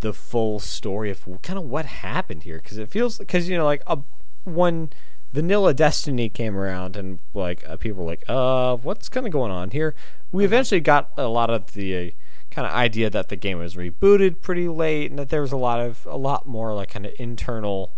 the 0.00 0.12
full 0.12 0.58
story 0.58 1.10
of 1.10 1.26
kind 1.42 1.58
of 1.58 1.64
what 1.64 1.86
happened 1.86 2.42
here 2.42 2.58
because 2.58 2.78
it 2.78 2.88
feels 2.88 3.18
because 3.18 3.48
you 3.48 3.56
know 3.56 3.64
like 3.64 3.82
a 3.86 3.98
when 4.46 4.90
vanilla 5.32 5.74
destiny 5.74 6.28
came 6.28 6.56
around 6.56 6.96
and 6.96 7.18
like 7.34 7.62
uh, 7.68 7.76
people 7.76 8.04
were 8.04 8.10
like 8.10 8.24
uh 8.28 8.76
what's 8.76 9.08
kind 9.08 9.26
of 9.26 9.32
going 9.32 9.50
on 9.50 9.70
here? 9.70 9.94
We 10.32 10.44
eventually 10.44 10.80
got 10.80 11.10
a 11.16 11.28
lot 11.28 11.50
of 11.50 11.72
the 11.74 11.96
uh, 11.96 12.10
kind 12.50 12.66
of 12.66 12.72
idea 12.72 13.10
that 13.10 13.28
the 13.28 13.36
game 13.36 13.58
was 13.58 13.74
rebooted 13.74 14.40
pretty 14.40 14.68
late 14.68 15.10
and 15.10 15.18
that 15.18 15.28
there 15.28 15.42
was 15.42 15.52
a 15.52 15.56
lot 15.56 15.80
of 15.80 16.06
a 16.08 16.16
lot 16.16 16.46
more 16.46 16.74
like 16.74 16.90
kind 16.90 17.06
of 17.06 17.12
internal 17.18 17.92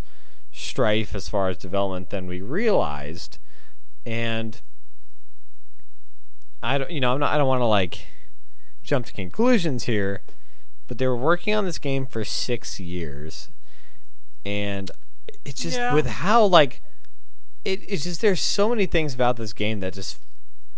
strife 0.51 1.15
as 1.15 1.29
far 1.29 1.49
as 1.49 1.57
development 1.57 2.11
than 2.11 2.27
we 2.27 2.41
realized. 2.41 3.39
And 4.07 4.61
i 6.61 6.77
don't 6.77 6.91
you 6.91 6.99
know 6.99 7.15
i'm 7.15 7.21
not 7.21 7.33
i 7.33 7.39
don't 7.39 7.47
want 7.47 7.61
to 7.61 7.67
like 7.67 8.09
jump 8.83 9.07
to 9.07 9.13
conclusions 9.13 9.85
here 9.85 10.23
but 10.89 10.97
they 10.97 11.07
were 11.07 11.17
working 11.17 11.55
on 11.55 11.67
this 11.67 11.79
game 11.79 12.07
for 12.07 12.25
six 12.25 12.81
years. 12.81 13.51
And 14.45 14.91
it's 15.49 15.63
just 15.63 15.77
Yeah. 15.77 15.95
with 15.95 16.07
how 16.07 16.45
like 16.45 16.83
it, 17.65 17.81
it's 17.89 18.05
just 18.05 18.21
there's 18.21 18.41
so 18.41 18.69
many 18.69 18.87
things 18.87 19.15
about 19.15 19.37
this 19.37 19.53
game 19.53 19.81
that 19.81 19.95
just 19.95 20.19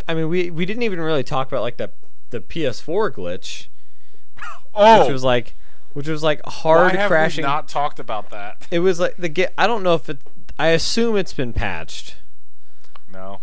i 0.09 0.15
mean 0.15 0.29
we 0.29 0.51
we 0.51 0.65
didn't 0.65 0.83
even 0.83 1.01
really 1.01 1.23
talk 1.25 1.49
about 1.49 1.63
like 1.63 1.77
the 1.77 1.91
the 2.31 2.41
ps4 2.41 3.13
glitch 3.13 3.67
Oh, 4.75 5.03
which 5.05 5.13
was 5.13 5.25
like 5.25 5.55
which 5.93 6.07
was 6.09 6.23
like 6.23 6.41
why 6.47 6.53
hard 6.53 6.93
have 6.97 7.09
crashing 7.09 7.43
not 7.43 7.69
talked 7.69 7.99
about 7.99 8.31
that? 8.31 8.67
it 8.71 8.79
was 8.79 9.01
like 9.01 9.17
the 9.17 9.29
get 9.29 9.53
i 9.59 9.67
don't 9.67 9.83
know 9.83 9.95
if 9.95 10.09
it 10.09 10.19
i 10.59 10.69
assume 10.69 11.17
it's 11.17 11.33
been 11.33 11.53
patched 11.53 12.17
No. 13.13 13.41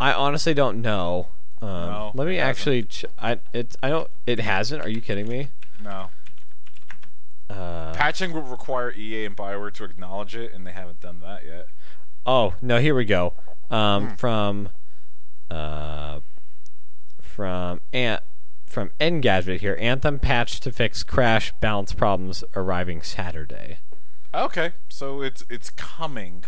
i 0.00 0.12
honestly 0.12 0.54
don't 0.54 0.80
know 0.80 1.28
um, 1.60 1.68
No, 1.68 2.10
let 2.14 2.26
me 2.26 2.38
actually 2.38 2.84
ch- 2.84 3.04
i 3.20 3.38
it 3.52 3.76
i 3.82 3.88
don't 3.90 4.08
it 4.26 4.40
hasn't 4.40 4.82
are 4.82 4.88
you 4.88 5.00
kidding 5.00 5.28
me 5.28 5.48
No. 5.82 6.08
Uh, 7.52 7.92
Patching 7.94 8.32
would 8.32 8.48
require 8.48 8.92
EA 8.92 9.24
and 9.26 9.36
Bioware 9.36 9.72
to 9.74 9.84
acknowledge 9.84 10.34
it, 10.34 10.52
and 10.52 10.66
they 10.66 10.72
haven't 10.72 11.00
done 11.00 11.20
that 11.20 11.44
yet. 11.44 11.66
Oh 12.26 12.54
no, 12.62 12.78
here 12.78 12.94
we 12.94 13.04
go. 13.04 13.34
Um, 13.70 14.08
Hmm. 14.10 14.14
from 14.16 14.68
uh, 15.50 16.20
from 17.20 17.80
Ant 17.92 18.22
from 18.66 18.90
Engadget 19.00 19.60
here. 19.60 19.76
Anthem 19.80 20.18
patch 20.18 20.60
to 20.60 20.72
fix 20.72 21.02
crash 21.02 21.52
balance 21.60 21.92
problems 21.92 22.42
arriving 22.56 23.02
Saturday. 23.02 23.78
Okay, 24.34 24.72
so 24.88 25.20
it's 25.20 25.44
it's 25.50 25.70
coming. 25.70 26.44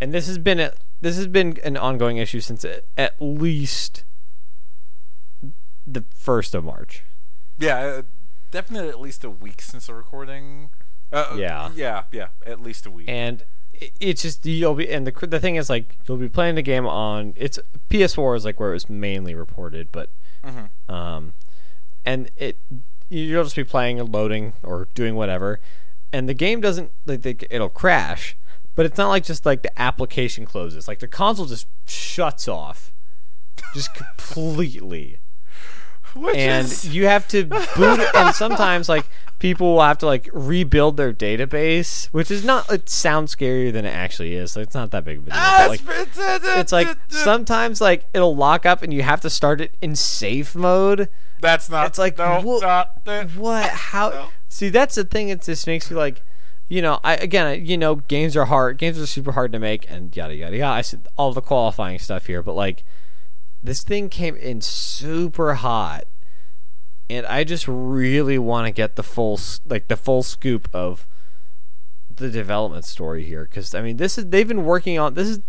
And 0.00 0.14
this 0.14 0.26
has 0.28 0.38
been 0.38 0.60
a, 0.60 0.72
this 1.00 1.16
has 1.16 1.26
been 1.26 1.58
an 1.64 1.76
ongoing 1.76 2.16
issue 2.16 2.40
since 2.40 2.64
at, 2.64 2.84
at 2.96 3.14
least 3.20 4.04
the 5.86 6.04
first 6.14 6.54
of 6.54 6.64
March. 6.64 7.02
Yeah, 7.58 7.76
uh, 7.78 8.02
definitely 8.50 8.88
at 8.88 9.00
least 9.00 9.24
a 9.24 9.30
week 9.30 9.60
since 9.62 9.86
the 9.86 9.94
recording. 9.94 10.70
Uh, 11.12 11.34
Yeah. 11.38 11.70
yeah, 11.74 12.04
yeah, 12.12 12.28
at 12.46 12.60
least 12.60 12.86
a 12.86 12.90
week. 12.90 13.08
and 13.08 13.44
it's 13.98 14.22
just 14.22 14.44
you'll 14.44 14.74
be 14.74 14.90
and 14.90 15.06
the 15.06 15.26
the 15.26 15.40
thing 15.40 15.56
is 15.56 15.70
like 15.70 15.96
you'll 16.06 16.18
be 16.18 16.28
playing 16.28 16.54
the 16.54 16.62
game 16.62 16.86
on 16.86 17.32
it's 17.36 17.58
PS4 17.88 18.36
is 18.36 18.44
like 18.44 18.60
where 18.60 18.70
it 18.70 18.74
was 18.74 18.90
mainly 18.90 19.34
reported, 19.34 19.88
but 19.90 20.10
Mhm. 20.44 20.68
um, 20.88 21.32
and 22.04 22.30
it 22.36 22.58
you'll 23.08 23.42
just 23.44 23.56
be 23.56 23.64
playing 23.64 23.98
and 23.98 24.12
loading 24.12 24.52
or 24.62 24.86
doing 24.94 25.14
whatever, 25.14 25.60
and 26.12 26.28
the 26.28 26.34
game 26.34 26.60
doesn't 26.60 26.92
like 27.06 27.24
it'll 27.50 27.68
crash, 27.70 28.36
but 28.74 28.84
it's 28.86 28.98
not 28.98 29.08
like 29.08 29.24
just 29.24 29.44
like 29.46 29.62
the 29.62 29.80
application 29.80 30.44
closes, 30.44 30.86
like 30.86 30.98
the 31.00 31.08
console 31.08 31.46
just 31.46 31.66
shuts 31.88 32.46
off, 32.48 32.92
just 33.74 33.90
completely 33.94 35.18
Which 36.14 36.36
and 36.36 36.66
is 36.66 36.94
you 36.94 37.06
have 37.06 37.26
to 37.28 37.44
boot 37.44 38.00
and 38.14 38.34
sometimes 38.34 38.88
like 38.88 39.06
people 39.38 39.74
will 39.74 39.82
have 39.82 39.98
to 39.98 40.06
like 40.06 40.28
rebuild 40.32 40.96
their 40.96 41.12
database 41.12 42.06
which 42.12 42.30
is 42.30 42.44
not 42.44 42.70
it 42.70 42.88
sounds 42.88 43.34
scarier 43.34 43.72
than 43.72 43.84
it 43.84 43.90
actually 43.90 44.34
is 44.34 44.52
so 44.52 44.60
it's 44.60 44.74
not 44.74 44.90
that 44.90 45.04
big 45.04 45.18
of 45.18 45.26
a 45.28 45.30
deal 45.30 45.38
but, 45.38 45.68
like 45.68 45.80
it's, 46.58 46.72
like 46.72 46.88
sometimes 47.08 47.80
like 47.80 48.06
it'll 48.12 48.36
lock 48.36 48.66
up 48.66 48.82
and 48.82 48.92
you 48.92 49.02
have 49.02 49.20
to 49.20 49.30
start 49.30 49.60
it 49.60 49.74
in 49.80 49.96
safe 49.96 50.54
mode 50.54 51.08
that's 51.40 51.70
not. 51.70 51.86
it's 51.86 51.98
like, 51.98 52.18
no, 52.18 52.42
wha- 52.44 52.58
not 52.58 53.04
that. 53.06 53.30
what 53.34 53.70
how 53.70 54.10
No. 54.10 54.28
see 54.48 54.68
that's 54.68 54.94
the 54.96 55.04
thing 55.04 55.30
it 55.30 55.42
just 55.42 55.66
makes 55.66 55.90
me 55.90 55.96
like 55.96 56.22
you 56.68 56.82
know 56.82 57.00
i 57.02 57.14
again 57.16 57.64
you 57.64 57.78
know 57.78 57.96
games 57.96 58.36
are 58.36 58.44
hard 58.44 58.76
games 58.76 58.98
are 58.98 59.06
super 59.06 59.32
hard 59.32 59.52
to 59.52 59.58
make 59.58 59.90
and 59.90 60.14
yada 60.14 60.34
yada 60.34 60.56
yada 60.56 60.74
i 60.74 60.82
said 60.82 61.08
all 61.16 61.32
the 61.32 61.40
qualifying 61.40 61.98
stuff 61.98 62.26
here 62.26 62.42
but 62.42 62.54
like 62.54 62.84
this 63.62 63.82
thing 63.82 64.08
came 64.08 64.36
in 64.36 64.60
super 64.60 65.54
hot 65.54 66.04
and 67.08 67.26
i 67.26 67.44
just 67.44 67.66
really 67.68 68.38
want 68.38 68.66
to 68.66 68.70
get 68.70 68.96
the 68.96 69.02
full 69.02 69.38
like 69.66 69.88
the 69.88 69.96
full 69.96 70.22
scoop 70.22 70.68
of 70.72 71.06
the 72.14 72.30
development 72.30 72.84
story 72.84 73.24
here 73.24 73.44
because 73.44 73.74
i 73.74 73.80
mean 73.82 73.96
this 73.96 74.18
is 74.18 74.26
they've 74.26 74.48
been 74.48 74.64
working 74.64 74.98
on 74.98 75.14
this 75.14 75.28
is 75.28 75.40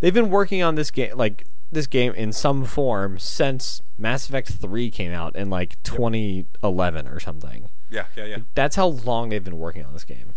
they've 0.00 0.14
been 0.14 0.30
working 0.30 0.62
on 0.62 0.74
this 0.74 0.90
game 0.90 1.16
like 1.16 1.46
this 1.72 1.86
game 1.88 2.12
in 2.14 2.32
some 2.32 2.64
form 2.64 3.18
since 3.18 3.82
mass 3.98 4.28
effect 4.28 4.48
3 4.48 4.88
came 4.90 5.12
out 5.12 5.34
in 5.34 5.50
like 5.50 5.82
2011 5.82 7.08
or 7.08 7.18
something. 7.18 7.68
Yeah, 7.90 8.04
yeah, 8.16 8.24
yeah. 8.24 8.36
that's 8.54 8.76
how 8.76 8.86
long 8.86 9.30
they've 9.30 9.42
been 9.42 9.58
working 9.58 9.84
on 9.84 9.92
this 9.92 10.04
game. 10.04 10.34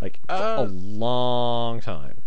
Like 0.00 0.20
for 0.28 0.34
a 0.34 0.60
Uh, 0.60 0.68
long 0.70 1.80
time 1.80 2.18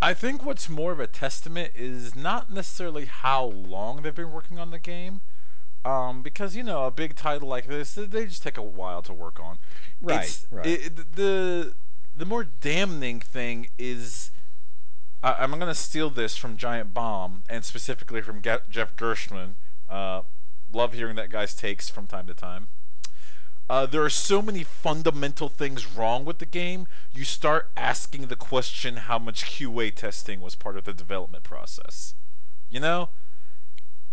I 0.00 0.14
think 0.14 0.44
what's 0.44 0.68
more 0.68 0.92
of 0.92 1.00
a 1.00 1.06
testament 1.06 1.72
is 1.74 2.14
not 2.14 2.52
necessarily 2.52 3.06
how 3.06 3.44
long 3.44 4.02
they've 4.02 4.14
been 4.14 4.30
working 4.32 4.58
on 4.58 4.70
the 4.70 4.78
game, 4.78 5.22
um, 5.84 6.22
because 6.22 6.54
you 6.54 6.62
know 6.62 6.84
a 6.84 6.90
big 6.90 7.16
title 7.16 7.48
like 7.48 7.66
this, 7.66 7.94
they- 7.94 8.26
just 8.26 8.42
take 8.42 8.56
a 8.58 8.62
while 8.62 9.02
to 9.02 9.12
work 9.12 9.40
on. 9.40 9.58
Right, 10.00 10.16
It's- 10.24 10.46
right. 10.50 10.66
it- 10.66 11.16
the 11.16 11.74
the 12.16 12.24
more 12.26 12.42
damning 12.44 13.20
thing 13.20 13.68
is, 13.78 14.32
I, 15.22 15.34
I'm 15.34 15.50
gonna 15.58 15.74
steal 15.74 16.10
this 16.10 16.36
from 16.36 16.56
Giant 16.56 16.92
Bomb 16.92 17.44
and 17.48 17.64
specifically 17.64 18.20
from 18.22 18.40
Ge- 18.42 18.68
Jeff 18.68 18.96
Gerstmann. 18.96 19.54
Uh, 19.88 20.22
love 20.72 20.92
hearing 20.94 21.14
that 21.16 21.30
guy's 21.30 21.54
takes 21.54 21.88
from 21.88 22.06
time 22.08 22.26
to 22.26 22.34
time. 22.34 22.68
Uh, 23.70 23.84
there 23.84 24.02
are 24.02 24.10
so 24.10 24.40
many 24.40 24.64
fundamental 24.64 25.48
things 25.48 25.86
wrong 25.86 26.24
with 26.24 26.38
the 26.38 26.46
game. 26.46 26.86
You 27.12 27.24
start 27.24 27.70
asking 27.76 28.28
the 28.28 28.36
question 28.36 28.96
how 28.96 29.18
much 29.18 29.44
QA 29.44 29.94
testing 29.94 30.40
was 30.40 30.54
part 30.54 30.78
of 30.78 30.84
the 30.84 30.94
development 30.94 31.44
process. 31.44 32.14
You 32.70 32.80
know? 32.80 33.10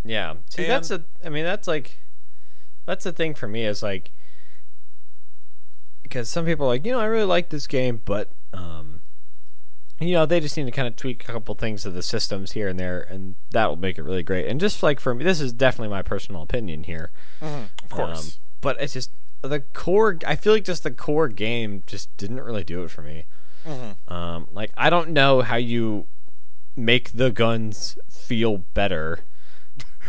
Yeah. 0.04 0.36
See, 0.50 0.68
that's 0.68 0.91
a. 0.91 1.06
I 1.24 1.30
mean, 1.30 1.46
that's 1.46 1.68
like, 1.68 2.00
that's 2.86 3.06
the 3.06 3.13
thing 3.13 3.34
for 3.34 3.48
me 3.48 3.65
is 3.65 3.82
like, 3.82 4.12
because 6.04 6.30
some 6.30 6.46
people 6.46 6.65
are 6.65 6.70
like, 6.70 6.86
you 6.86 6.91
know, 6.91 7.00
I 7.00 7.06
really 7.06 7.26
like 7.26 7.50
this 7.50 7.65
game, 7.65 8.02
but 8.04 8.32
um, 8.54 9.02
you 10.00 10.13
know, 10.13 10.26
they 10.26 10.39
just 10.39 10.58
need 10.58 10.65
to 10.65 10.72
kind 10.72 10.88
of 10.88 10.96
tweak 10.96 11.24
a 11.24 11.32
couple 11.32 11.56
things 11.56 11.86
of 11.86 11.94
the 11.94 12.04
systems 12.04 12.52
here 12.52 12.68
and 12.68 12.80
there, 12.80 13.02
and 13.02 13.36
that 13.52 13.68
will 13.68 13.78
make 13.78 13.98
it 13.98 14.04
really 14.04 14.24
great. 14.24 14.48
And 14.48 14.60
just 14.60 14.84
like 14.84 15.00
for 15.00 15.15
me, 15.15 15.24
this 15.24 15.39
is 15.39 15.54
definitely 15.54 15.89
my 15.89 16.02
personal 16.02 16.41
opinion 16.41 16.84
here. 16.84 17.12
Of 17.41 17.89
course. 17.89 18.20
Um, 18.20 18.32
but 18.62 18.82
it's 18.82 18.94
just 18.94 19.12
the 19.47 19.62
core. 19.62 20.17
I 20.25 20.36
feel 20.36 20.53
like 20.53 20.65
just 20.65 20.84
the 20.84 20.91
core 20.91 21.27
game 21.27 21.84
just 21.88 22.15
didn't 22.17 22.41
really 22.41 22.63
do 22.63 22.84
it 22.84 22.91
for 22.91 23.01
me. 23.01 23.25
Um, 24.08 24.47
like 24.51 24.71
I 24.77 24.89
don't 24.91 25.10
know 25.10 25.41
how 25.41 25.55
you 25.55 26.05
make 26.75 27.13
the 27.13 27.31
guns 27.31 27.97
feel 28.10 28.58
better 28.58 29.21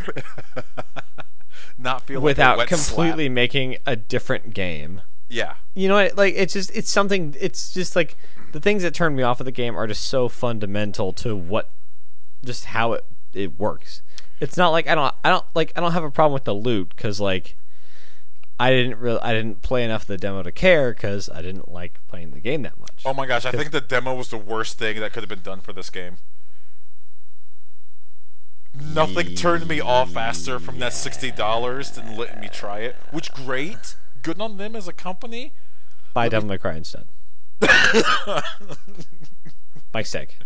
Not 1.79 2.07
feel 2.07 2.21
without 2.21 2.59
wet 2.59 2.69
completely 2.69 3.27
slap. 3.27 3.35
making 3.35 3.77
a 3.87 3.97
different 3.97 4.55
game. 4.55 5.03
Yeah. 5.29 5.55
You 5.75 5.89
know, 5.89 5.97
what? 5.97 6.17
like 6.17 6.35
it's 6.37 6.53
just 6.53 6.75
it's 6.75 6.91
something. 6.91 7.35
It's 7.39 7.73
just 7.73 7.97
like 7.97 8.17
the 8.53 8.61
things 8.61 8.83
that 8.83 8.95
turn 8.95 9.15
me 9.15 9.23
off 9.23 9.41
of 9.41 9.45
the 9.45 9.53
game 9.53 9.77
are 9.77 9.87
just 9.87 10.05
so 10.05 10.29
fundamental 10.29 11.13
to 11.15 11.37
what, 11.37 11.71
just 12.45 12.67
how 12.67 12.95
it 12.95 13.05
it 13.35 13.59
works. 13.59 14.03
It's 14.41 14.57
not 14.57 14.71
like 14.71 14.87
I 14.87 14.95
don't 14.95 15.15
I 15.25 15.31
don't 15.31 15.45
like 15.55 15.73
I 15.77 15.81
don't 15.81 15.93
have 15.93 16.05
a 16.05 16.11
problem 16.11 16.33
with 16.33 16.45
the 16.45 16.55
loot 16.55 16.91
because 16.91 17.21
like 17.21 17.57
I 18.59 18.71
didn't 18.71 18.99
really 18.99 19.21
I 19.21 19.33
didn't 19.35 19.63
play 19.63 19.85
enough 19.85 20.03
of 20.03 20.09
the 20.09 20.17
demo 20.17 20.43
to 20.43 20.53
care 20.53 20.93
because 20.93 21.29
I 21.29 21.43
didn't 21.43 21.71
like 21.71 22.01
playing 22.09 22.31
the 22.31 22.41
game 22.41 22.63
that 22.63 22.79
much. 22.79 23.03
Oh 23.05 23.13
my 23.13 23.27
gosh, 23.27 23.45
I 23.45 23.51
think 23.51 23.71
the 23.71 23.81
demo 23.81 24.15
was 24.15 24.31
the 24.31 24.39
worst 24.39 24.79
thing 24.79 24.99
that 25.01 25.13
could 25.13 25.23
have 25.23 25.29
been 25.29 25.43
done 25.43 25.61
for 25.61 25.73
this 25.73 25.91
game. 25.91 26.19
Nothing 28.75 29.35
turned 29.35 29.69
me 29.69 29.81
off 29.81 30.11
faster 30.13 30.59
from 30.59 30.79
that 30.79 30.93
sixty 30.93 31.31
dollars 31.31 31.91
than 31.93 32.17
letting 32.17 32.41
me 32.41 32.49
try 32.49 32.81
it. 32.81 32.97
Which 33.11 33.33
great, 33.33 33.97
good 34.23 34.41
on 34.41 34.57
them 34.57 34.75
as 34.77 34.89
a 34.89 34.93
company. 34.93 35.53
Buy 36.15 36.29
Devil 36.29 36.49
May 36.49 36.59
Cry 36.59 36.77
instead. 36.77 37.07
Mike's 39.95 40.11
sake. 40.11 40.39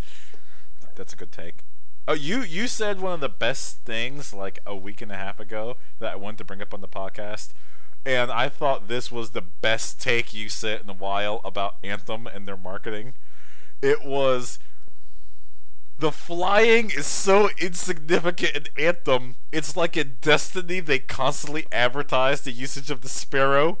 That's 0.95 1.13
a 1.13 1.15
good 1.15 1.31
take. 1.31 1.63
Oh, 2.07 2.13
you 2.13 2.41
you 2.41 2.67
said 2.67 2.99
one 2.99 3.13
of 3.13 3.19
the 3.19 3.29
best 3.29 3.85
things 3.85 4.33
like 4.33 4.59
a 4.65 4.75
week 4.75 5.01
and 5.01 5.11
a 5.11 5.15
half 5.15 5.39
ago 5.39 5.77
that 5.99 6.13
I 6.13 6.15
wanted 6.15 6.39
to 6.39 6.43
bring 6.45 6.61
up 6.61 6.73
on 6.73 6.81
the 6.81 6.87
podcast, 6.87 7.53
and 8.05 8.31
I 8.31 8.49
thought 8.49 8.87
this 8.87 9.11
was 9.11 9.31
the 9.31 9.41
best 9.41 10.01
take 10.01 10.33
you 10.33 10.49
said 10.49 10.81
in 10.81 10.89
a 10.89 10.93
while 10.93 11.41
about 11.43 11.75
Anthem 11.83 12.27
and 12.27 12.47
their 12.47 12.57
marketing. 12.57 13.13
It 13.81 14.03
was 14.05 14.59
the 15.97 16.11
flying 16.11 16.89
is 16.89 17.05
so 17.05 17.49
insignificant 17.59 18.55
in 18.55 18.85
Anthem. 18.85 19.35
It's 19.51 19.77
like 19.77 19.95
in 19.95 20.17
Destiny 20.21 20.79
they 20.79 20.99
constantly 20.99 21.67
advertise 21.71 22.41
the 22.41 22.51
usage 22.51 22.89
of 22.89 23.01
the 23.01 23.09
Sparrow, 23.09 23.77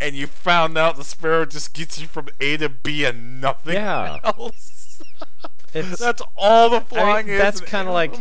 and 0.00 0.14
you 0.14 0.26
found 0.26 0.76
out 0.76 0.96
the 0.96 1.04
Sparrow 1.04 1.46
just 1.46 1.72
gets 1.72 2.00
you 2.00 2.06
from 2.06 2.28
A 2.40 2.56
to 2.58 2.68
B 2.68 3.04
and 3.04 3.40
nothing 3.40 3.74
Yeah. 3.74 4.18
else. 4.24 5.02
That's 5.72 6.20
all 6.36 6.68
the 6.68 6.76
I 6.76 6.80
flying 6.80 7.26
mean, 7.26 7.36
is. 7.36 7.40
that's 7.40 7.60
kind 7.62 7.88
of 7.88 7.94
like. 7.94 8.14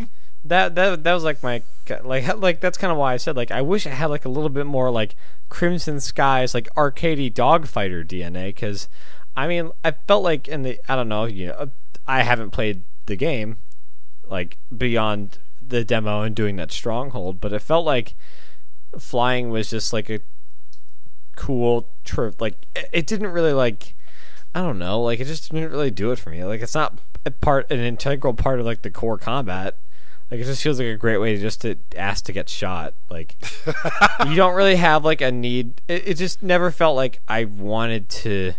That. 0.45 0.75
That 0.75 1.03
that 1.03 1.13
was 1.13 1.23
like 1.23 1.41
my 1.43 1.61
like 2.03 2.35
like 2.37 2.59
that's 2.59 2.77
kind 2.77 2.91
of 2.91 2.97
why 2.97 3.13
I 3.13 3.17
said 3.17 3.35
like 3.35 3.51
I 3.51 3.61
wish 3.61 3.85
I 3.85 3.91
had 3.91 4.07
like 4.07 4.25
a 4.25 4.29
little 4.29 4.49
bit 4.49 4.65
more 4.65 4.89
like 4.91 5.15
Crimson 5.49 5.99
Skies 5.99 6.53
like 6.53 6.69
arcadey 6.75 7.31
dogfighter 7.31 8.05
DNA 8.05 8.47
because 8.47 8.87
I 9.35 9.47
mean 9.47 9.71
I 9.83 9.91
felt 9.91 10.23
like 10.23 10.47
in 10.47 10.63
the 10.63 10.79
I 10.89 10.95
don't 10.95 11.09
know 11.09 11.25
you 11.25 11.47
know 11.47 11.71
I 12.07 12.23
haven't 12.23 12.51
played 12.51 12.83
the 13.05 13.15
game 13.15 13.57
like 14.27 14.57
beyond 14.75 15.39
the 15.61 15.83
demo 15.83 16.21
and 16.21 16.35
doing 16.35 16.55
that 16.57 16.71
stronghold 16.71 17.41
but 17.41 17.53
it 17.53 17.59
felt 17.59 17.85
like 17.85 18.15
flying 18.97 19.49
was 19.49 19.69
just 19.69 19.93
like 19.93 20.09
a 20.09 20.19
cool 21.35 21.89
trip 22.03 22.39
like 22.41 22.65
it, 22.91 23.07
didn't 23.07 23.31
really 23.31 23.53
like 23.53 23.95
I 24.53 24.61
don't 24.61 24.79
know 24.79 25.01
like 25.01 25.19
it 25.19 25.25
just 25.25 25.51
didn't 25.51 25.71
really 25.71 25.91
do 25.91 26.11
it 26.11 26.19
for 26.19 26.29
me 26.29 26.43
like 26.43 26.61
it's 26.61 26.75
not 26.75 26.99
part 27.39 27.71
an 27.71 27.79
integral 27.79 28.33
part 28.33 28.59
of 28.59 28.65
like 28.65 28.81
the 28.81 28.91
core 28.91 29.17
combat 29.17 29.77
like 30.31 30.39
it 30.39 30.45
just 30.45 30.63
feels 30.63 30.79
like 30.79 30.87
a 30.87 30.95
great 30.95 31.17
way 31.17 31.35
to 31.35 31.41
just 31.41 31.61
to 31.61 31.75
ask 31.95 32.25
to 32.25 32.31
get 32.31 32.47
shot 32.47 32.93
like 33.09 33.35
you 34.25 34.35
don't 34.35 34.55
really 34.55 34.77
have 34.77 35.03
like 35.03 35.21
a 35.21 35.31
need 35.31 35.81
it, 35.87 36.07
it 36.07 36.13
just 36.15 36.41
never 36.41 36.71
felt 36.71 36.95
like 36.95 37.19
I 37.27 37.43
wanted 37.43 38.09
to 38.09 38.53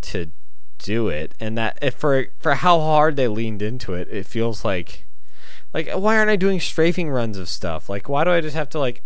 to 0.00 0.30
do 0.78 1.08
it. 1.08 1.34
And 1.40 1.56
that 1.56 1.94
for 1.94 2.26
for 2.38 2.54
how 2.56 2.80
hard 2.80 3.16
they 3.16 3.28
leaned 3.28 3.62
into 3.62 3.94
it 3.94 4.08
it 4.10 4.26
feels 4.26 4.64
like 4.64 5.06
like 5.72 5.90
why 5.92 6.16
aren't 6.16 6.30
I 6.30 6.36
doing 6.36 6.60
strafing 6.60 7.10
runs 7.10 7.38
of 7.38 7.48
stuff? 7.48 7.88
Like 7.88 8.08
why 8.08 8.24
do 8.24 8.30
I 8.30 8.40
just 8.40 8.56
have 8.56 8.68
to 8.70 8.78
like 8.78 9.02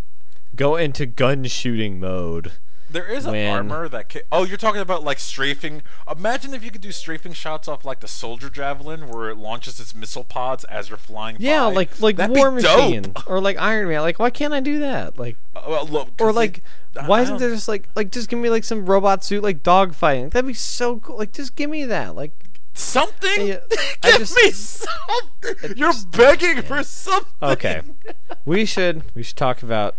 go 0.56 0.76
into 0.76 1.06
gun 1.06 1.44
shooting 1.44 2.00
mode 2.00 2.52
There 2.90 3.06
is 3.06 3.26
an 3.26 3.32
when- 3.32 3.52
armor 3.52 3.88
that. 3.88 4.08
Ca- 4.08 4.22
oh, 4.32 4.44
you're 4.44 4.56
talking 4.56 4.80
about 4.80 5.04
like 5.04 5.18
strafing. 5.18 5.82
Imagine 6.10 6.54
if 6.54 6.64
you 6.64 6.70
could 6.70 6.80
do 6.80 6.90
strafing 6.92 7.32
shots 7.32 7.68
off 7.68 7.84
like 7.84 8.00
the 8.00 8.08
soldier 8.08 8.48
javelin, 8.48 9.08
where 9.08 9.28
it 9.30 9.36
launches 9.36 9.78
its 9.78 9.94
missile 9.94 10.24
pods 10.24 10.64
as 10.64 10.88
you're 10.88 10.96
flying. 10.98 11.36
yeah 11.38 11.68
by. 11.68 11.72
like 11.74 12.00
like 12.00 12.16
That'd 12.16 12.36
War 12.36 12.58
dope. 12.60 12.78
Machine 12.78 13.12
or 13.26 13.40
like 13.40 13.58
Iron 13.58 13.88
Man 13.88 14.00
like 14.00 14.18
why 14.18 14.30
can't 14.30 14.54
I 14.54 14.60
do 14.60 14.78
that 14.80 15.18
like 15.18 15.36
Uh, 15.54 15.62
well, 15.68 15.86
look, 15.86 16.08
or 16.20 16.32
like 16.32 16.62
why 17.06 17.20
isn't 17.22 17.36
there 17.38 17.50
just 17.50 17.68
like 17.68 17.88
like 17.94 18.10
just 18.10 18.28
give 18.28 18.38
me 18.38 18.48
like 18.50 18.64
some 18.64 18.86
robot 18.86 19.22
suit 19.24 19.42
like 19.42 19.62
dogfighting 19.62 20.30
that'd 20.32 20.46
be 20.46 20.54
so 20.54 20.98
cool 21.00 21.16
like 21.18 21.32
just 21.32 21.54
give 21.56 21.68
me 21.70 21.84
that 21.84 22.14
like 22.16 22.32
something? 22.74 23.48
Yeah, 23.48 23.58
Give 24.02 24.18
just- 24.18 24.36
me 24.36 24.50
something. 24.50 25.76
You're 25.76 25.92
just- 25.92 26.10
begging 26.10 26.62
for 26.62 26.82
something. 26.82 27.32
okay 27.42 27.82
we 28.44 28.64
should 28.64 29.02
we 29.14 29.22
should 29.22 29.36
talk 29.36 29.62
about 29.62 29.94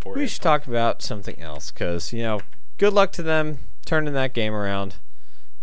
Poor 0.00 0.14
we 0.14 0.22
Ant. 0.22 0.30
should 0.30 0.42
talk 0.42 0.66
about 0.66 1.02
something 1.02 1.38
else 1.40 1.70
because 1.70 2.12
you 2.12 2.22
know 2.22 2.40
good 2.78 2.92
luck 2.92 3.12
to 3.12 3.22
them 3.22 3.58
turning 3.84 4.14
that 4.14 4.32
game 4.34 4.54
around 4.54 4.96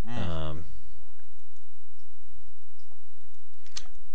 Mm. 0.07 0.27
um 0.29 0.63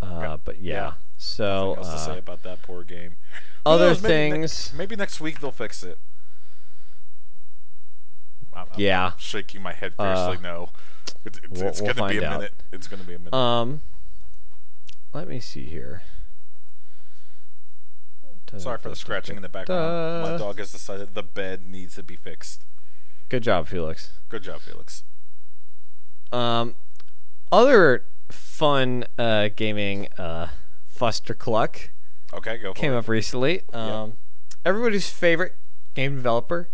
uh 0.01 0.37
but 0.45 0.61
yeah, 0.61 0.73
Yeah. 0.75 0.93
so 1.19 1.75
else 1.75 1.89
to 1.89 1.95
uh, 1.95 1.99
say 1.99 2.19
about 2.19 2.43
that 2.45 2.63
poor 2.63 2.83
game. 2.85 3.17
Other 3.65 3.89
knows, 3.89 4.03
maybe 4.03 4.15
ne- 4.15 4.31
things 4.31 4.73
maybe 4.75 4.97
next 4.97 5.21
week 5.21 5.41
they'll 5.41 5.51
fix 5.53 5.83
it. 5.83 5.99
I'm, 8.55 8.67
I'm 8.73 8.81
Yeah. 8.81 9.13
shaking 9.19 9.63
my 9.63 9.73
head 9.73 9.95
Uh, 9.99 10.27
fiercely. 10.29 10.43
no, 10.43 10.71
it, 11.25 11.39
it's, 11.45 11.49
we'll- 11.61 11.69
it's 11.69 11.81
we'll 11.83 11.95
gonna 11.95 12.09
be 12.13 12.19
a 12.19 12.29
out. 12.29 12.39
minute. 12.41 12.55
It's 12.73 12.89
gonna 12.89 13.05
be 13.05 13.15
a 13.15 13.19
minute. 13.19 13.35
um 13.35 13.83
let 15.13 15.29
me 15.29 15.41
see 15.41 15.67
here 15.67 16.03
Sorry 18.59 18.79
for 18.79 18.89
the 18.91 18.97
scratching 18.97 19.37
in 19.37 19.43
the 19.43 19.49
background. 19.49 20.23
My 20.23 20.37
dog 20.37 20.59
has 20.59 20.73
decided 20.73 21.15
the 21.15 21.23
bed 21.23 21.65
needs 21.67 21.95
to 21.97 22.03
be 22.03 22.17
fixed. 22.17 22.65
good 23.29 23.43
job 23.43 23.67
felix 23.67 24.11
Good 24.29 24.43
job, 24.45 24.61
Felix. 24.61 25.05
Um, 26.33 26.75
other 27.51 28.05
fun 28.31 29.05
uh, 29.19 29.51
gaming 29.55 30.09
uh, 30.17 30.49
fuster 30.91 31.37
cluck 31.37 31.91
Okay, 32.35 32.57
go 32.57 32.73
for 32.73 32.81
came 32.81 32.93
it. 32.93 32.97
up 32.97 33.09
recently. 33.09 33.63
Um, 33.73 34.15
Everybody's 34.65 35.11
favorite 35.11 35.55
game 35.95 36.17
developer, 36.17 36.69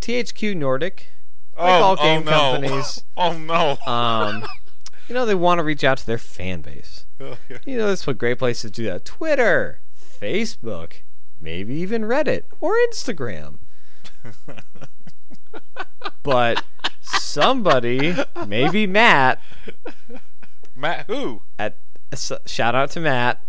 THQ 0.00 0.56
Nordic. 0.56 1.08
oh, 1.56 1.64
like 1.64 1.82
all 1.82 1.96
oh, 1.98 2.20
no. 2.20 2.30
companies. 2.30 3.02
oh 3.16 3.32
no. 3.36 3.78
Um, 3.90 4.46
you 5.08 5.14
know 5.14 5.26
they 5.26 5.34
want 5.34 5.58
to 5.58 5.64
reach 5.64 5.82
out 5.82 5.98
to 5.98 6.06
their 6.06 6.18
fan 6.18 6.60
base. 6.60 7.06
You 7.18 7.78
know 7.78 7.88
that's 7.88 8.06
what 8.06 8.18
great 8.18 8.38
places 8.38 8.70
do 8.70 8.84
that: 8.84 9.04
Twitter, 9.04 9.80
Facebook, 10.24 11.02
maybe 11.40 11.74
even 11.74 12.02
Reddit 12.02 12.44
or 12.60 12.74
Instagram. 12.90 13.58
but 16.22 16.62
somebody, 17.02 18.14
maybe 18.46 18.86
Matt, 18.86 19.40
Matt, 20.74 21.06
who? 21.06 21.42
at 21.58 21.76
shout 22.46 22.74
out 22.74 22.90
to 22.92 23.00
Matt. 23.00 23.42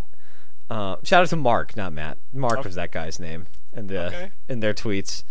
Uh, 0.69 0.97
shout 1.03 1.21
out 1.23 1.29
to 1.29 1.35
Mark, 1.35 1.77
not 1.77 1.93
Matt. 1.93 2.17
Mark 2.33 2.59
Okay. 2.59 2.67
was 2.69 2.75
that 2.75 2.91
guy's 2.91 3.19
name 3.19 3.45
in 3.71 3.87
the 3.87 4.07
Okay. 4.07 4.31
in 4.49 4.59
their 4.59 4.73
tweets. 4.73 5.23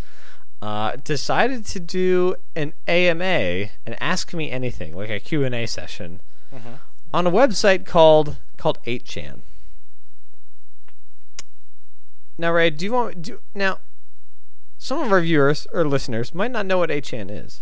Uh, 0.63 0.97
decided 1.05 1.67
to 1.67 1.81
do 1.81 2.37
an 2.57 2.73
AMA, 2.87 3.69
an 3.85 3.95
Ask 4.01 4.33
Me 4.33 4.51
Anything, 4.51 4.97
like 4.97 5.11
a 5.11 5.21
Q 5.21 5.45
and 5.45 5.55
A 5.55 5.67
session, 5.67 6.21
Mm-hmm. 6.55 6.75
on 7.13 7.27
a 7.27 7.31
website 7.31 7.85
called 7.85 8.37
called 8.57 8.79
8chan. 8.87 9.41
Now, 12.37 12.53
Ray, 12.53 12.71
do 12.71 12.85
you 12.85 12.93
want 12.93 13.23
do 13.23 13.41
now? 13.55 13.79
Some 14.79 15.01
of 15.01 15.13
our 15.13 15.21
viewers 15.21 15.67
or 15.73 15.85
listeners 15.87 16.35
might 16.35 16.51
not 16.51 16.67
know 16.67 16.79
what 16.79 16.91
8chan 16.91 17.31
is. 17.31 17.61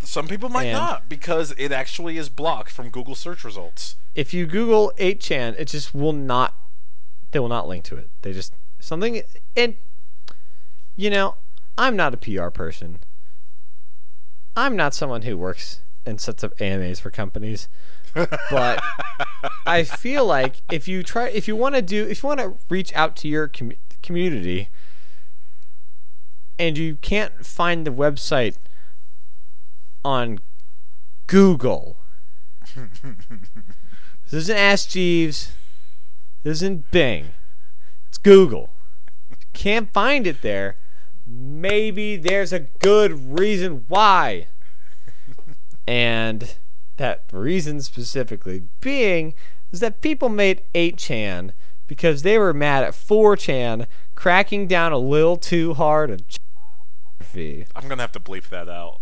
Some 0.00 0.28
people 0.28 0.48
might 0.48 0.64
And- 0.66 0.72
not 0.78 1.08
because 1.08 1.52
it 1.58 1.72
actually 1.72 2.16
is 2.16 2.28
blocked 2.28 2.70
from 2.70 2.90
Google 2.90 3.14
search 3.14 3.44
results. 3.44 3.96
if 4.14 4.32
you 4.32 4.46
Google 4.46 4.92
8chan, 4.98 5.56
it 5.58 5.66
just 5.66 5.92
will 5.94 6.12
not. 6.12 6.54
They 7.32 7.38
will 7.38 7.48
not 7.48 7.66
link 7.68 7.84
to 7.86 7.96
it. 7.96 8.08
They 8.22 8.32
just 8.32 8.54
something 8.78 9.22
and 9.56 9.76
you 10.94 11.10
know, 11.10 11.36
I'm 11.76 11.96
not 11.96 12.14
a 12.14 12.16
PR 12.16 12.48
person. 12.48 13.00
I'm 14.56 14.76
not 14.76 14.94
someone 14.94 15.22
who 15.22 15.36
works 15.36 15.80
and 16.06 16.18
sets 16.20 16.42
up 16.44 16.58
AMAs 16.60 17.00
for 17.00 17.10
companies. 17.10 17.68
but 18.14 18.82
I 19.66 19.82
feel 19.84 20.24
like 20.24 20.62
if 20.70 20.88
you 20.88 21.02
try, 21.02 21.28
if 21.28 21.46
you 21.46 21.54
want 21.56 21.74
to 21.74 21.82
do, 21.82 22.06
if 22.06 22.22
you 22.22 22.28
want 22.28 22.40
to 22.40 22.54
reach 22.70 22.94
out 22.94 23.14
to 23.16 23.28
your 23.28 23.48
com- 23.48 23.72
community, 24.02 24.68
and 26.58 26.78
you 26.78 26.96
can't 26.96 27.44
find 27.44 27.86
the 27.86 27.90
website 27.90 28.56
on 30.04 30.38
Google. 31.26 31.96
this 32.74 34.32
isn't 34.32 34.56
Ask 34.56 34.90
Jeeves. 34.90 35.52
This 36.42 36.58
isn't 36.58 36.90
Bing. 36.90 37.30
It's 38.08 38.18
Google. 38.18 38.70
Can't 39.52 39.92
find 39.92 40.26
it 40.26 40.42
there. 40.42 40.76
Maybe 41.26 42.16
there's 42.16 42.52
a 42.52 42.60
good 42.60 43.38
reason 43.38 43.84
why. 43.88 44.46
and 45.86 46.56
that 46.96 47.24
reason 47.32 47.80
specifically 47.80 48.62
being 48.80 49.34
is 49.72 49.80
that 49.80 50.00
people 50.00 50.28
made 50.28 50.62
8chan 50.74 51.50
because 51.86 52.22
they 52.22 52.38
were 52.38 52.52
mad 52.54 52.84
at 52.84 52.92
4chan 52.92 53.86
cracking 54.14 54.66
down 54.66 54.92
a 54.92 54.98
little 54.98 55.36
too 55.36 55.74
hard 55.74 56.10
on 56.10 56.18
pornography. 57.18 57.66
I'm 57.74 57.88
gonna 57.88 58.02
have 58.02 58.12
to 58.12 58.20
bleep 58.20 58.48
that 58.48 58.68
out. 58.68 59.00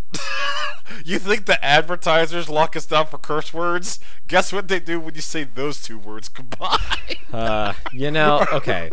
you 1.05 1.19
think 1.19 1.47
the 1.47 1.63
advertisers 1.65 2.49
lock 2.49 2.77
us 2.77 2.87
down 2.87 3.07
for 3.07 3.19
curse 3.19 3.53
words? 3.55 4.01
Guess 4.29 4.53
what 4.53 4.69
they 4.69 4.81
do 4.81 4.99
when 5.01 5.15
you 5.15 5.21
say 5.21 5.45
those 5.45 5.83
two 5.83 5.99
words 5.99 6.29
combined? 6.29 6.81
Uh, 7.33 7.73
you 7.93 8.13
know, 8.13 8.47
okay, 8.53 8.89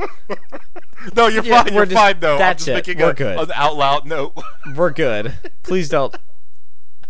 no, 1.16 1.28
you're 1.28 1.44
Yeah, 1.44 1.64
fine. 1.64 1.74
You're 1.76 1.86
just- 1.86 1.96
fine 1.96 2.20
though. 2.20 2.34
I'm 2.34 2.40
that's 2.40 2.66
just 2.66 2.70
it. 2.70 2.74
making 2.74 2.98
We're 3.04 3.12
a, 3.12 3.14
good. 3.14 3.40
an 3.40 3.52
out 3.54 3.76
loud 3.78 4.08
note. 4.08 4.34
we're 4.76 4.90
good. 4.90 5.36
Please 5.62 5.90
don't 5.90 6.16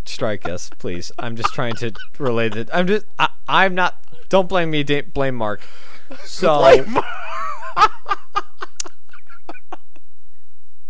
strike 0.06 0.46
us, 0.46 0.70
please. 0.78 1.10
I'm 1.18 1.38
just 1.38 1.54
trying 1.54 1.76
to 1.76 1.94
relay 2.20 2.50
that. 2.50 2.70
I'm 2.76 2.86
just. 2.86 3.06
I, 3.18 3.30
I'm 3.48 3.74
not. 3.76 4.04
Don't 4.28 4.50
blame 4.50 4.72
me. 4.72 4.84
Blame 4.84 5.36
Mark. 5.36 5.62
So 6.26 6.84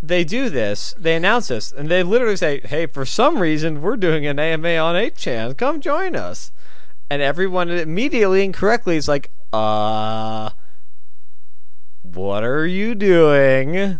they 0.03 0.23
do 0.23 0.49
this. 0.49 0.93
They 0.97 1.15
announce 1.15 1.49
this, 1.49 1.71
and 1.71 1.89
they 1.89 2.03
literally 2.03 2.35
say, 2.35 2.59
"Hey, 2.61 2.87
for 2.87 3.05
some 3.05 3.39
reason, 3.39 3.81
we're 3.81 3.97
doing 3.97 4.25
an 4.25 4.39
AMA 4.39 4.75
on 4.77 4.95
8chan. 4.95 5.57
Come 5.57 5.79
join 5.81 6.15
us." 6.15 6.51
And 7.09 7.21
everyone 7.21 7.69
immediately 7.69 8.43
and 8.43 8.53
correctly 8.53 8.95
is 8.97 9.07
like, 9.07 9.31
"Uh, 9.53 10.51
what 12.01 12.43
are 12.43 12.65
you 12.65 12.95
doing?" 12.95 13.99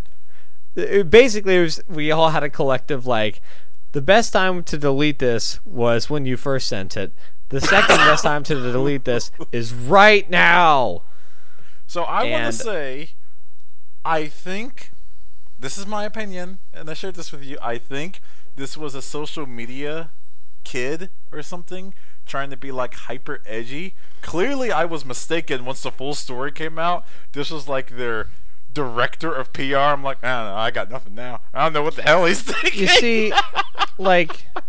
It- 0.76 1.10
basically, 1.10 1.58
it 1.58 1.62
was, 1.62 1.82
we 1.88 2.12
all 2.12 2.30
had 2.30 2.44
a 2.44 2.50
collective 2.50 3.06
like, 3.06 3.42
the 3.92 4.02
best 4.02 4.32
time 4.32 4.64
to 4.64 4.78
delete 4.78 5.20
this 5.20 5.60
was 5.66 6.10
when 6.10 6.26
you 6.26 6.38
first 6.38 6.68
sent 6.68 6.96
it. 6.96 7.12
The 7.50 7.60
second 7.60 7.98
best 7.98 8.24
time 8.24 8.44
to 8.44 8.56
delete 8.56 9.04
this 9.04 9.32
is 9.52 9.74
right 9.74 10.30
now. 10.30 11.04
So 11.92 12.04
I 12.04 12.32
want 12.32 12.46
to 12.46 12.54
say, 12.54 13.10
I 14.06 14.28
think 14.28 14.92
this 15.60 15.78
is 15.78 15.86
my 15.86 16.06
opinion, 16.06 16.60
and 16.74 16.90
I 16.90 16.94
shared 16.94 17.16
this 17.16 17.34
with 17.34 17.44
you. 17.44 17.58
I 17.62 17.78
think 17.78 18.22
this 18.56 18.78
was 18.78 18.96
a 18.96 19.02
social 19.02 19.46
media 19.46 20.12
kid 20.64 21.10
or 21.34 21.42
something 21.42 21.94
trying 22.26 22.50
to 22.50 22.56
be 22.56 22.72
like 22.72 22.94
hyper 22.94 23.42
edgy. 23.46 23.94
Clearly, 24.22 24.72
I 24.72 24.86
was 24.86 25.04
mistaken 25.04 25.66
once 25.66 25.84
the 25.84 25.92
full 25.92 26.14
story 26.14 26.54
came 26.54 26.80
out. 26.80 27.06
This 27.34 27.52
was 27.52 27.68
like 27.68 27.98
their 27.98 28.30
director 28.72 29.34
of 29.34 29.52
PR. 29.52 29.76
I'm 29.76 30.02
like, 30.02 30.24
I 30.24 30.44
don't 30.44 30.54
know. 30.54 30.60
I 30.62 30.72
got 30.72 30.90
nothing 30.90 31.14
now. 31.14 31.42
I 31.54 31.66
don't 31.66 31.74
know 31.74 31.84
what 31.84 31.98
the 31.98 32.04
hell 32.04 32.26
he's 32.26 32.42
thinking. 32.44 32.80
You 32.80 32.88
see, 32.88 33.34
like, 33.98 34.46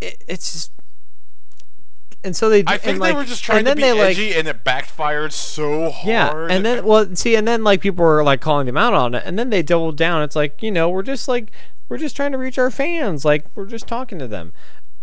it, 0.00 0.22
it's 0.28 0.52
just, 0.52 0.70
and 2.22 2.36
so 2.36 2.48
they. 2.48 2.62
I 2.66 2.74
and, 2.74 2.82
think 2.82 2.98
like, 2.98 3.12
they 3.12 3.16
were 3.16 3.24
just 3.24 3.42
trying 3.42 3.58
and 3.58 3.66
to 3.66 3.70
then 3.70 3.76
be 3.76 3.82
they, 3.82 3.92
like, 3.92 4.10
edgy, 4.10 4.34
and 4.34 4.46
it 4.46 4.64
backfired 4.64 5.32
so 5.32 5.90
hard. 5.90 6.06
Yeah, 6.06 6.54
and 6.54 6.64
then 6.64 6.84
well, 6.84 7.14
see, 7.16 7.34
and 7.36 7.46
then 7.46 7.64
like 7.64 7.80
people 7.80 8.04
were 8.04 8.22
like 8.22 8.40
calling 8.40 8.66
them 8.66 8.76
out 8.76 8.94
on 8.94 9.14
it, 9.14 9.22
and 9.24 9.38
then 9.38 9.50
they 9.50 9.62
doubled 9.62 9.96
down. 9.96 10.22
It's 10.22 10.36
like 10.36 10.62
you 10.62 10.70
know 10.70 10.88
we're 10.88 11.02
just 11.02 11.28
like 11.28 11.50
we're 11.88 11.98
just 11.98 12.16
trying 12.16 12.32
to 12.32 12.38
reach 12.38 12.58
our 12.58 12.70
fans, 12.70 13.24
like 13.24 13.46
we're 13.54 13.66
just 13.66 13.86
talking 13.86 14.18
to 14.18 14.28
them, 14.28 14.52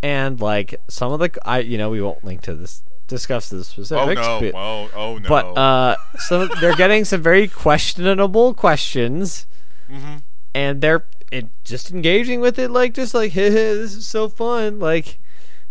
and 0.02 0.40
like 0.40 0.76
some 0.90 1.12
of 1.12 1.20
the 1.20 1.32
I 1.44 1.60
you 1.60 1.78
know 1.78 1.90
we 1.90 2.02
won't 2.02 2.24
link 2.24 2.42
to 2.44 2.56
this 2.56 2.84
discuss 3.08 3.50
the 3.50 3.58
oh 3.96 4.14
no, 4.14 4.40
but, 4.42 4.54
oh, 4.56 4.90
oh 4.94 5.18
no. 5.18 5.30
but 5.30 5.46
uh, 5.58 5.96
so 6.20 6.48
they're 6.48 6.76
getting 6.76 7.06
some 7.06 7.22
very 7.22 7.48
questionable 7.48 8.54
questions, 8.54 9.48
Mhm. 9.90 10.22
and 10.54 10.82
they're 10.82 11.06
it, 11.32 11.48
just 11.64 11.92
engaging 11.92 12.42
with 12.42 12.60
it 12.60 12.70
like 12.70 12.94
just 12.94 13.14
like 13.14 13.32
hey 13.32 13.50
this 13.50 13.96
is 13.96 14.08
so 14.08 14.30
fun 14.30 14.80
like. 14.80 15.20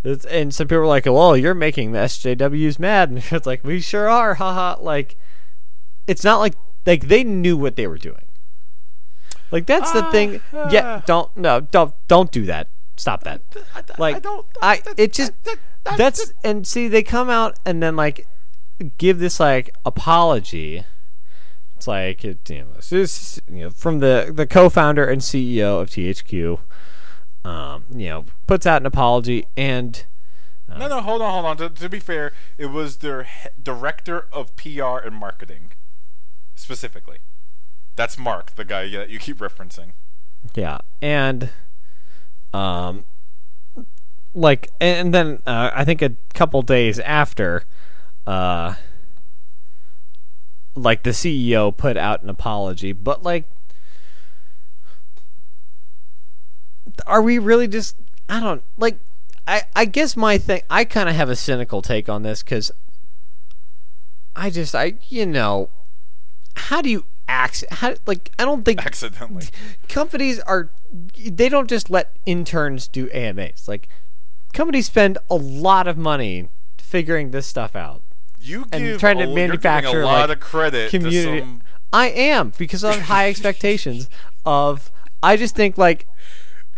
It's, 0.07 0.25
and 0.25 0.55
some 0.55 0.69
people 0.69 0.83
are 0.83 0.87
like, 0.87 1.07
"Well, 1.07 1.37
you're 1.37 1.55
making 1.55 1.93
the 1.93 1.99
SJWs 2.01 2.79
mad," 2.79 3.09
and 3.11 3.19
it's 3.19 3.47
like, 3.47 3.65
"We 3.65 3.81
sure 3.81 4.09
are, 4.09 4.35
haha!" 4.35 4.81
Like, 4.81 5.17
it's 6.07 6.25
not 6.25 6.39
like 6.39 6.55
like 6.87 7.09
they 7.09 7.25
knew 7.25 7.57
what 7.57 7.77
they 7.77 7.87
were 7.87 7.99
doing. 7.99 8.27
Like 9.51 9.67
that's 9.67 9.93
the 9.93 10.05
thing. 10.11 10.41
Ah, 10.53 10.71
Yeah, 10.71 10.83
ah. 10.85 11.03
don't 11.07 11.37
no, 11.37 11.61
don't 11.61 11.95
don't 12.09 12.31
do 12.31 12.47
that. 12.47 12.69
Stop 12.97 13.25
that. 13.25 13.43
Like 13.99 14.17
I 14.17 14.21
don't. 14.21 14.47
I 14.63 14.83
it 14.97 15.13
just 15.13 15.33
that's 15.97 16.33
and 16.43 16.67
see 16.67 16.89
they 16.89 17.03
come 17.03 17.29
out 17.29 17.59
and 17.65 17.83
then 17.83 17.97
like 17.97 18.27
give 18.99 19.19
this 19.19 19.39
like 19.41 19.71
apology. 19.85 20.85
It's 21.77 21.87
like 21.87 22.25
it, 22.25 22.49
you 22.49 22.61
know, 22.61 22.73
this 22.77 22.93
is, 22.93 23.41
you 23.51 23.65
know 23.65 23.71
from 23.71 23.99
the 23.99 24.33
the 24.35 24.47
co-founder 24.47 25.07
and 25.07 25.21
CEO 25.21 25.81
of 25.81 25.91
THQ. 25.91 26.59
Um, 27.47 27.85
you 27.95 28.09
know, 28.09 28.25
puts 28.49 28.67
out 28.67 28.83
an 28.83 28.87
apology 28.87 29.47
and 29.57 30.05
No, 30.69 30.89
no, 30.89 31.01
hold 31.01 31.23
on, 31.23 31.33
hold 31.33 31.47
on. 31.47 31.57
To, 31.59 31.69
to 31.69 31.89
be 31.89 32.01
fair, 32.01 32.33
it 32.59 32.67
was 32.67 32.97
their 32.97 33.23
he- 33.23 33.49
director 33.63 34.27
of 34.33 34.57
PR 34.57 34.99
and 34.99 35.15
marketing, 35.15 35.71
specifically. 36.57 37.19
That's 37.95 38.19
Mark, 38.19 38.57
the 38.57 38.65
guy 38.65 38.91
that 38.91 39.11
you 39.11 39.21
keep 39.21 39.39
referencing. 39.39 39.93
Yeah, 40.57 40.79
and 41.01 41.51
um, 42.53 43.05
like, 44.35 44.69
and 44.81 45.15
then 45.15 45.41
uh, 45.47 45.71
I 45.73 45.85
think 45.85 46.03
a 46.03 46.17
couple 46.35 46.63
days 46.63 46.99
after, 46.99 47.63
uh, 48.27 48.75
like 50.75 51.05
the 51.05 51.11
CEO 51.11 51.75
put 51.75 51.97
out 51.97 52.23
an 52.25 52.29
apology, 52.29 52.91
but 52.91 53.23
like, 53.23 53.49
are 57.07 57.23
we 57.23 57.39
really 57.39 57.69
just? 57.69 57.97
I 58.29 58.41
don't 58.41 58.63
like. 58.77 58.99
I 59.47 59.63
I 59.75 59.85
guess 59.85 60.17
my 60.17 60.39
thing. 60.39 60.63
I 60.71 60.85
kind 60.85 61.09
of 61.09 61.15
have 61.15 61.31
a 61.31 61.37
cynical 61.37 61.83
take 61.83 62.09
on 62.09 62.23
this 62.23 62.43
because 62.43 62.71
I 64.35 64.51
just 64.51 64.75
I 64.75 64.95
you 65.09 65.27
know 65.27 65.71
how 66.57 66.83
do 66.83 66.91
you 66.91 67.05
how 67.29 67.95
like 68.07 68.31
I 68.39 68.45
don't 68.45 68.65
think 68.65 68.85
Accidentally. 68.85 69.47
companies 69.89 70.41
are 70.41 70.71
they 71.17 71.49
don't 71.49 71.69
just 71.69 71.91
let 71.91 72.17
interns 72.25 72.89
do 72.89 73.11
AMAs. 73.11 73.67
Like 73.69 73.89
companies 74.53 74.87
spend 74.87 75.19
a 75.31 75.35
lot 75.35 75.87
of 75.89 75.97
money 75.97 76.49
figuring 76.79 77.31
this 77.31 77.47
stuff 77.47 77.75
out. 77.75 78.03
You 78.39 78.67
And 78.71 78.99
trying 79.01 79.19
to 79.19 79.25
a, 79.25 79.35
manufacture, 79.35 80.03
a 80.03 80.05
lot 80.05 80.29
like, 80.29 80.39
of 80.39 80.43
credit 80.45 80.91
Community 80.91 81.41
to 81.41 81.47
some. 81.47 81.63
I 81.93 82.09
am 82.11 82.53
because 82.57 82.85
I 82.85 82.93
have 82.95 83.03
high 83.03 83.29
expectations 83.31 84.09
of 84.45 84.91
I 85.23 85.37
just 85.37 85.57
think 85.57 85.77
like 85.77 86.07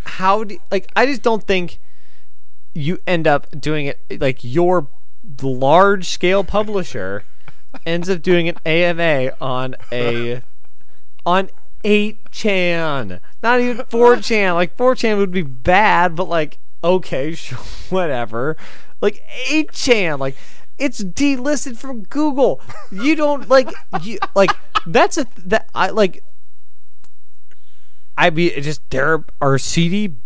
how 0.08 0.44
do 0.44 0.58
like 0.70 0.90
I 0.96 1.06
just 1.06 1.22
don't 1.22 1.44
think 1.44 1.78
you 2.74 2.98
end 3.06 3.26
up 3.26 3.46
doing 3.60 3.86
it 3.86 4.20
like 4.20 4.42
your 4.42 4.88
large 5.42 6.08
scale 6.08 6.44
publisher 6.44 7.24
ends 7.86 8.08
up 8.08 8.22
doing 8.22 8.48
an 8.48 8.56
AMA 8.64 9.32
on 9.40 9.76
a 9.92 10.42
on 11.26 11.50
8chan. 11.84 13.20
Not 13.42 13.60
even 13.60 13.84
4chan. 13.86 14.54
Like 14.58 14.76
4chan 14.76 15.18
would 15.18 15.30
be 15.30 15.42
bad, 15.42 16.16
but 16.16 16.28
like 16.28 16.58
okay, 16.82 17.34
sure, 17.34 17.58
whatever. 17.90 18.56
Like 19.00 19.22
8chan, 19.48 20.18
like 20.18 20.36
it's 20.78 21.02
delisted 21.02 21.76
from 21.76 22.04
Google. 22.04 22.60
You 22.90 23.14
don't 23.14 23.48
like 23.48 23.68
you 24.02 24.18
like 24.34 24.50
that's 24.86 25.18
a 25.18 25.26
that 25.44 25.68
I 25.74 25.90
like 25.90 26.22
I 28.18 28.28
it 28.30 28.62
just 28.62 28.82
there 28.90 29.24
are 29.40 29.58
CD 29.58 30.16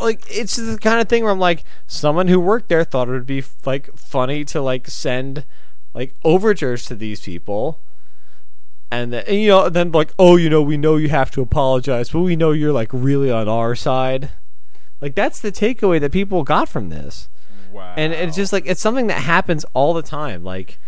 like 0.00 0.24
it's 0.28 0.56
the 0.56 0.78
kind 0.78 1.00
of 1.00 1.08
thing 1.08 1.22
where 1.22 1.32
I'm 1.32 1.38
like 1.38 1.64
someone 1.86 2.28
who 2.28 2.38
worked 2.38 2.68
there 2.68 2.84
thought 2.84 3.08
it 3.08 3.12
would 3.12 3.26
be 3.26 3.42
like 3.64 3.96
funny 3.96 4.44
to 4.46 4.60
like 4.60 4.88
send 4.88 5.46
like 5.94 6.14
overtures 6.22 6.84
to 6.86 6.94
these 6.94 7.22
people. 7.22 7.80
And 8.90 9.10
then 9.10 9.24
and, 9.26 9.36
you 9.38 9.48
know 9.48 9.70
then 9.70 9.90
like 9.90 10.12
oh 10.18 10.36
you 10.36 10.50
know 10.50 10.60
we 10.60 10.76
know 10.76 10.96
you 10.96 11.08
have 11.08 11.30
to 11.32 11.40
apologize 11.40 12.10
but 12.10 12.20
we 12.20 12.36
know 12.36 12.52
you're 12.52 12.74
like 12.74 12.90
really 12.92 13.30
on 13.30 13.48
our 13.48 13.74
side. 13.74 14.30
Like 15.00 15.14
that's 15.14 15.40
the 15.40 15.50
takeaway 15.50 15.98
that 15.98 16.12
people 16.12 16.44
got 16.44 16.68
from 16.68 16.90
this. 16.90 17.30
Wow. 17.72 17.94
and 17.96 18.12
it's 18.12 18.36
just 18.36 18.52
like 18.52 18.66
it's 18.66 18.82
something 18.82 19.06
that 19.06 19.22
happens 19.22 19.64
all 19.72 19.94
the 19.94 20.02
time. 20.02 20.44
Like 20.44 20.78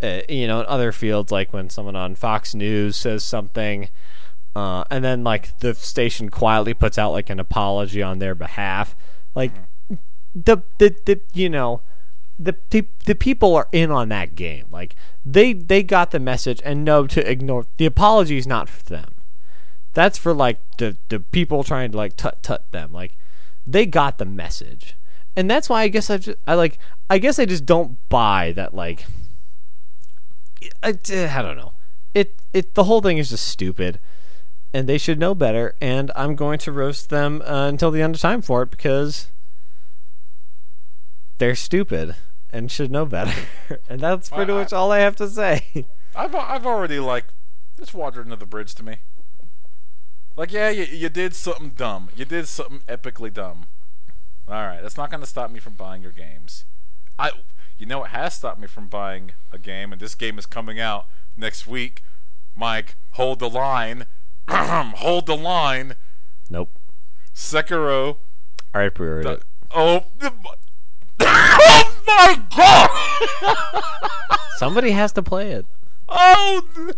uh, 0.00 0.20
you 0.28 0.46
know 0.46 0.60
in 0.60 0.66
other 0.66 0.92
fields 0.92 1.32
like 1.32 1.52
when 1.52 1.68
someone 1.68 1.96
on 1.96 2.14
fox 2.14 2.54
news 2.54 2.96
says 2.96 3.24
something 3.24 3.88
uh, 4.56 4.84
and 4.90 5.04
then 5.04 5.22
like 5.22 5.58
the 5.58 5.74
station 5.74 6.30
quietly 6.30 6.74
puts 6.74 6.98
out 6.98 7.12
like 7.12 7.30
an 7.30 7.38
apology 7.38 8.02
on 8.02 8.18
their 8.18 8.34
behalf 8.34 8.96
like 9.34 9.52
the, 10.34 10.62
the 10.78 10.94
the 11.06 11.20
you 11.32 11.48
know 11.48 11.82
the 12.38 12.52
pe- 12.52 12.88
the 13.06 13.14
people 13.14 13.54
are 13.54 13.68
in 13.72 13.90
on 13.90 14.08
that 14.10 14.34
game. 14.34 14.66
Like 14.70 14.94
they 15.24 15.52
they 15.52 15.82
got 15.82 16.10
the 16.10 16.20
message 16.20 16.60
and 16.64 16.84
know 16.84 17.06
to 17.06 17.30
ignore 17.30 17.66
the 17.78 17.86
apology 17.86 18.36
is 18.36 18.46
not 18.46 18.68
for 18.68 18.82
them. 18.84 19.14
That's 19.94 20.18
for 20.18 20.34
like 20.34 20.58
the 20.76 20.96
the 21.08 21.20
people 21.20 21.64
trying 21.64 21.92
to 21.92 21.96
like 21.96 22.16
tut 22.16 22.42
tut 22.42 22.70
them. 22.72 22.92
Like 22.92 23.16
they 23.66 23.86
got 23.86 24.18
the 24.18 24.26
message, 24.26 24.96
and 25.34 25.50
that's 25.50 25.68
why 25.68 25.82
I 25.82 25.88
guess 25.88 26.10
I 26.10 26.18
just 26.18 26.38
I 26.46 26.54
like 26.54 26.78
I 27.08 27.18
guess 27.18 27.38
I 27.38 27.46
just 27.46 27.64
don't 27.64 27.96
buy 28.08 28.52
that 28.52 28.74
like. 28.74 29.06
I, 30.82 30.88
I 30.88 31.42
don't 31.42 31.56
know. 31.56 31.72
It 32.14 32.34
it 32.52 32.74
the 32.74 32.84
whole 32.84 33.00
thing 33.00 33.18
is 33.18 33.30
just 33.30 33.46
stupid, 33.46 33.98
and 34.76 34.86
they 34.86 34.98
should 34.98 35.18
know 35.18 35.34
better. 35.34 35.74
And 35.80 36.12
I'm 36.14 36.36
going 36.36 36.58
to 36.58 36.72
roast 36.72 37.08
them 37.08 37.40
uh, 37.46 37.66
until 37.66 37.90
the 37.90 38.02
end 38.02 38.14
of 38.14 38.20
time 38.20 38.42
for 38.42 38.62
it 38.62 38.70
because 38.70 39.28
they're 41.38 41.54
stupid 41.54 42.14
and 42.50 42.70
should 42.70 42.90
know 42.90 43.06
better. 43.06 43.32
and 43.88 44.00
that's 44.00 44.28
pretty 44.28 44.52
I- 44.52 44.56
much 44.56 44.74
all 44.74 44.92
I 44.92 44.98
have 44.98 45.16
to 45.16 45.28
say. 45.28 45.86
I've 46.14 46.34
I've 46.34 46.66
already 46.66 46.98
like 46.98 47.26
it's 47.78 47.92
water 47.92 48.20
under 48.22 48.36
the 48.36 48.46
bridge 48.46 48.74
to 48.76 48.82
me. 48.82 48.98
Like 50.36 50.52
yeah, 50.52 50.68
you 50.68 50.84
you 50.84 51.08
did 51.08 51.34
something 51.34 51.70
dumb. 51.70 52.10
You 52.14 52.24
did 52.26 52.46
something 52.46 52.80
epically 52.80 53.32
dumb. 53.32 53.66
All 54.48 54.54
right, 54.66 54.80
that's 54.80 54.96
not 54.96 55.10
going 55.10 55.20
to 55.22 55.26
stop 55.26 55.50
me 55.50 55.58
from 55.58 55.74
buying 55.74 56.02
your 56.02 56.12
games. 56.12 56.64
I 57.18 57.32
you 57.78 57.86
know 57.86 58.00
what 58.00 58.10
has 58.10 58.34
stopped 58.34 58.60
me 58.60 58.66
from 58.66 58.88
buying 58.88 59.32
a 59.52 59.58
game 59.58 59.92
and 59.92 60.00
this 60.00 60.14
game 60.14 60.38
is 60.38 60.46
coming 60.46 60.78
out 60.78 61.06
next 61.36 61.66
week. 61.66 62.02
Mike, 62.54 62.96
hold 63.12 63.38
the 63.38 63.50
line. 63.50 64.06
Hold 64.48 65.26
the 65.26 65.36
line. 65.36 65.96
nope. 66.50 66.70
Sekiro. 67.34 68.18
I 68.74 68.78
already 68.78 68.90
pre-ordered 68.90 69.24
the- 69.24 69.32
it. 69.32 69.42
oh, 69.74 70.04
oh 71.20 71.94
my 72.06 72.42
god! 72.56 73.82
Somebody 74.56 74.92
has 74.92 75.12
to 75.12 75.22
play 75.22 75.52
it, 75.52 75.66
oh. 76.08 76.92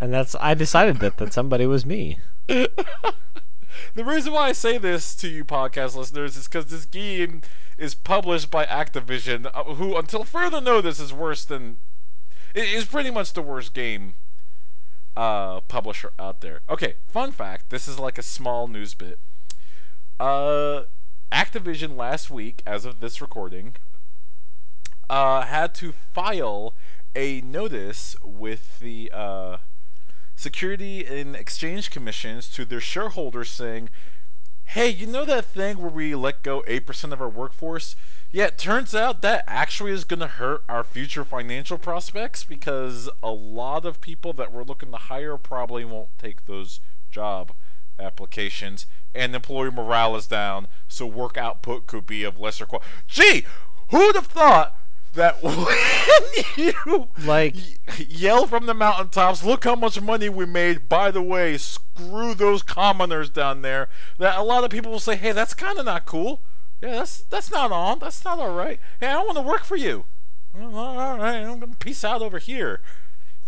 and 0.00 0.12
that's 0.12 0.34
I 0.40 0.54
decided 0.54 0.98
that 1.00 1.18
that 1.18 1.32
somebody 1.32 1.66
was 1.66 1.86
me. 1.86 2.18
The 2.48 4.04
reason 4.04 4.32
why 4.32 4.48
I 4.48 4.52
say 4.52 4.78
this 4.78 5.14
to 5.16 5.28
you 5.28 5.44
podcast 5.44 5.96
listeners 5.96 6.36
is 6.36 6.46
because 6.48 6.66
this 6.66 6.84
game 6.84 7.40
is 7.78 7.94
published 7.94 8.50
by 8.50 8.66
Activision, 8.66 9.50
uh, 9.54 9.64
who, 9.64 9.96
until 9.96 10.22
further 10.24 10.60
notice, 10.60 11.00
is 11.00 11.12
worse 11.12 11.44
than. 11.44 11.78
It 12.54 12.68
is 12.68 12.84
pretty 12.84 13.10
much 13.10 13.32
the 13.32 13.42
worst 13.42 13.74
game 13.74 14.14
uh, 15.16 15.60
publisher 15.60 16.12
out 16.18 16.40
there. 16.40 16.60
Okay, 16.68 16.96
fun 17.08 17.32
fact 17.32 17.70
this 17.70 17.88
is 17.88 17.98
like 17.98 18.18
a 18.18 18.22
small 18.22 18.68
news 18.68 18.94
bit. 18.94 19.18
Uh, 20.20 20.82
Activision 21.32 21.96
last 21.96 22.30
week, 22.30 22.62
as 22.66 22.84
of 22.84 23.00
this 23.00 23.20
recording, 23.20 23.74
uh, 25.10 25.42
had 25.42 25.74
to 25.74 25.92
file 25.92 26.74
a 27.14 27.40
notice 27.40 28.16
with 28.22 28.78
the. 28.78 29.10
Uh, 29.12 29.58
Security 30.38 31.06
and 31.06 31.34
Exchange 31.34 31.90
Commissions 31.90 32.50
to 32.50 32.66
their 32.66 32.80
shareholders 32.80 33.50
saying, 33.50 33.88
hey, 34.66 34.90
you 34.90 35.06
know 35.06 35.24
that 35.24 35.46
thing 35.46 35.78
where 35.78 35.90
we 35.90 36.14
let 36.14 36.42
go 36.42 36.62
8% 36.68 37.12
of 37.12 37.22
our 37.22 37.28
workforce? 37.28 37.96
Yeah, 38.36 38.48
it 38.48 38.58
turns 38.58 38.94
out 38.94 39.22
that 39.22 39.44
actually 39.46 39.92
is 39.92 40.04
going 40.04 40.20
to 40.20 40.26
hurt 40.26 40.62
our 40.68 40.84
future 40.84 41.24
financial 41.24 41.78
prospects 41.78 42.44
because 42.44 43.08
a 43.22 43.30
lot 43.30 43.86
of 43.86 44.02
people 44.02 44.34
that 44.34 44.52
we're 44.52 44.62
looking 44.62 44.90
to 44.90 44.98
hire 44.98 45.38
probably 45.38 45.86
won't 45.86 46.10
take 46.18 46.44
those 46.44 46.80
job 47.10 47.52
applications, 47.98 48.84
and 49.14 49.34
employee 49.34 49.70
morale 49.70 50.14
is 50.16 50.26
down, 50.26 50.68
so 50.86 51.06
work 51.06 51.38
output 51.38 51.86
could 51.86 52.04
be 52.04 52.24
of 52.24 52.38
lesser 52.38 52.66
quality. 52.66 52.86
Gee, 53.06 53.46
who'd 53.90 54.16
have 54.16 54.26
thought 54.26 54.76
that 55.14 55.42
when 55.42 56.44
you 56.58 57.08
Like- 57.24 57.54
y- 57.88 58.06
yell 58.06 58.46
from 58.46 58.66
the 58.66 58.74
mountaintops, 58.74 59.44
look 59.44 59.64
how 59.64 59.76
much 59.76 59.98
money 60.02 60.28
we 60.28 60.44
made. 60.44 60.90
By 60.90 61.10
the 61.10 61.22
way, 61.22 61.56
screw 61.56 62.34
those 62.34 62.62
commoners 62.62 63.30
down 63.30 63.62
there. 63.62 63.88
That 64.18 64.38
a 64.38 64.42
lot 64.42 64.62
of 64.62 64.68
people 64.68 64.92
will 64.92 64.98
say, 64.98 65.16
"Hey, 65.16 65.32
that's 65.32 65.54
kind 65.54 65.78
of 65.78 65.86
not 65.86 66.04
cool. 66.04 66.42
Yeah, 66.82 66.96
that's 66.96 67.22
that's 67.24 67.50
not 67.50 67.72
on. 67.72 67.98
That's 67.98 68.24
not 68.24 68.38
all 68.38 68.54
right. 68.54 68.78
Hey, 69.00 69.08
I 69.08 69.12
don't 69.14 69.26
want 69.26 69.38
to 69.38 69.42
work 69.42 69.64
for 69.64 69.76
you. 69.76 70.04
All 70.54 71.18
right, 71.18 71.42
I'm 71.42 71.60
gonna 71.60 71.74
peace 71.78 72.04
out 72.04 72.22
over 72.22 72.38
here." 72.38 72.80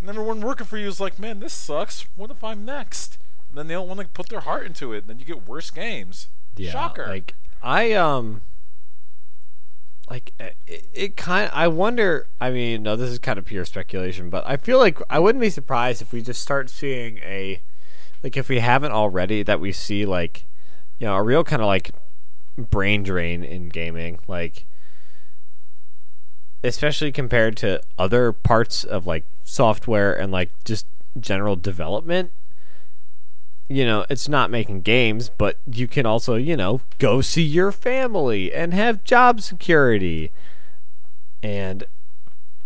And 0.00 0.08
everyone 0.08 0.40
working 0.40 0.66
for 0.66 0.78
you 0.78 0.88
is 0.88 1.00
like, 1.00 1.18
"Man, 1.18 1.40
this 1.40 1.52
sucks. 1.52 2.06
What 2.16 2.30
if 2.30 2.42
I'm 2.44 2.64
next?" 2.64 3.18
And 3.48 3.58
then 3.58 3.66
they 3.66 3.74
don't 3.74 3.88
want 3.88 4.00
to 4.00 4.06
put 4.06 4.28
their 4.28 4.40
heart 4.40 4.66
into 4.66 4.92
it. 4.92 4.98
And 4.98 5.08
then 5.08 5.18
you 5.18 5.24
get 5.24 5.48
worse 5.48 5.70
games. 5.70 6.28
Yeah, 6.56 6.70
Shocker. 6.70 7.06
Like 7.06 7.34
I 7.62 7.92
um 7.92 8.42
like 10.10 10.32
it, 10.38 10.88
it 10.92 11.16
kind 11.16 11.50
I 11.52 11.68
wonder 11.68 12.26
I 12.40 12.50
mean 12.50 12.82
no 12.82 12.96
this 12.96 13.10
is 13.10 13.18
kind 13.18 13.38
of 13.38 13.44
pure 13.44 13.64
speculation 13.64 14.30
but 14.30 14.42
I 14.46 14.56
feel 14.56 14.78
like 14.78 14.98
I 15.10 15.18
wouldn't 15.18 15.40
be 15.40 15.50
surprised 15.50 16.00
if 16.00 16.12
we 16.12 16.22
just 16.22 16.40
start 16.40 16.70
seeing 16.70 17.18
a 17.18 17.60
like 18.22 18.36
if 18.36 18.48
we 18.48 18.60
haven't 18.60 18.92
already 18.92 19.42
that 19.42 19.60
we 19.60 19.72
see 19.72 20.06
like 20.06 20.46
you 20.98 21.06
know 21.06 21.14
a 21.14 21.22
real 21.22 21.44
kind 21.44 21.60
of 21.60 21.66
like 21.66 21.90
brain 22.58 23.02
drain 23.02 23.44
in 23.44 23.68
gaming 23.68 24.18
like 24.26 24.66
especially 26.64 27.12
compared 27.12 27.56
to 27.56 27.80
other 27.98 28.32
parts 28.32 28.82
of 28.82 29.06
like 29.06 29.24
software 29.44 30.12
and 30.12 30.32
like 30.32 30.50
just 30.64 30.86
general 31.20 31.56
development 31.56 32.32
you 33.68 33.84
know, 33.84 34.06
it's 34.08 34.28
not 34.28 34.50
making 34.50 34.80
games, 34.80 35.28
but 35.28 35.58
you 35.70 35.86
can 35.86 36.06
also, 36.06 36.36
you 36.36 36.56
know, 36.56 36.80
go 36.98 37.20
see 37.20 37.42
your 37.42 37.70
family 37.70 38.52
and 38.52 38.72
have 38.72 39.04
job 39.04 39.42
security. 39.42 40.30
And 41.42 41.84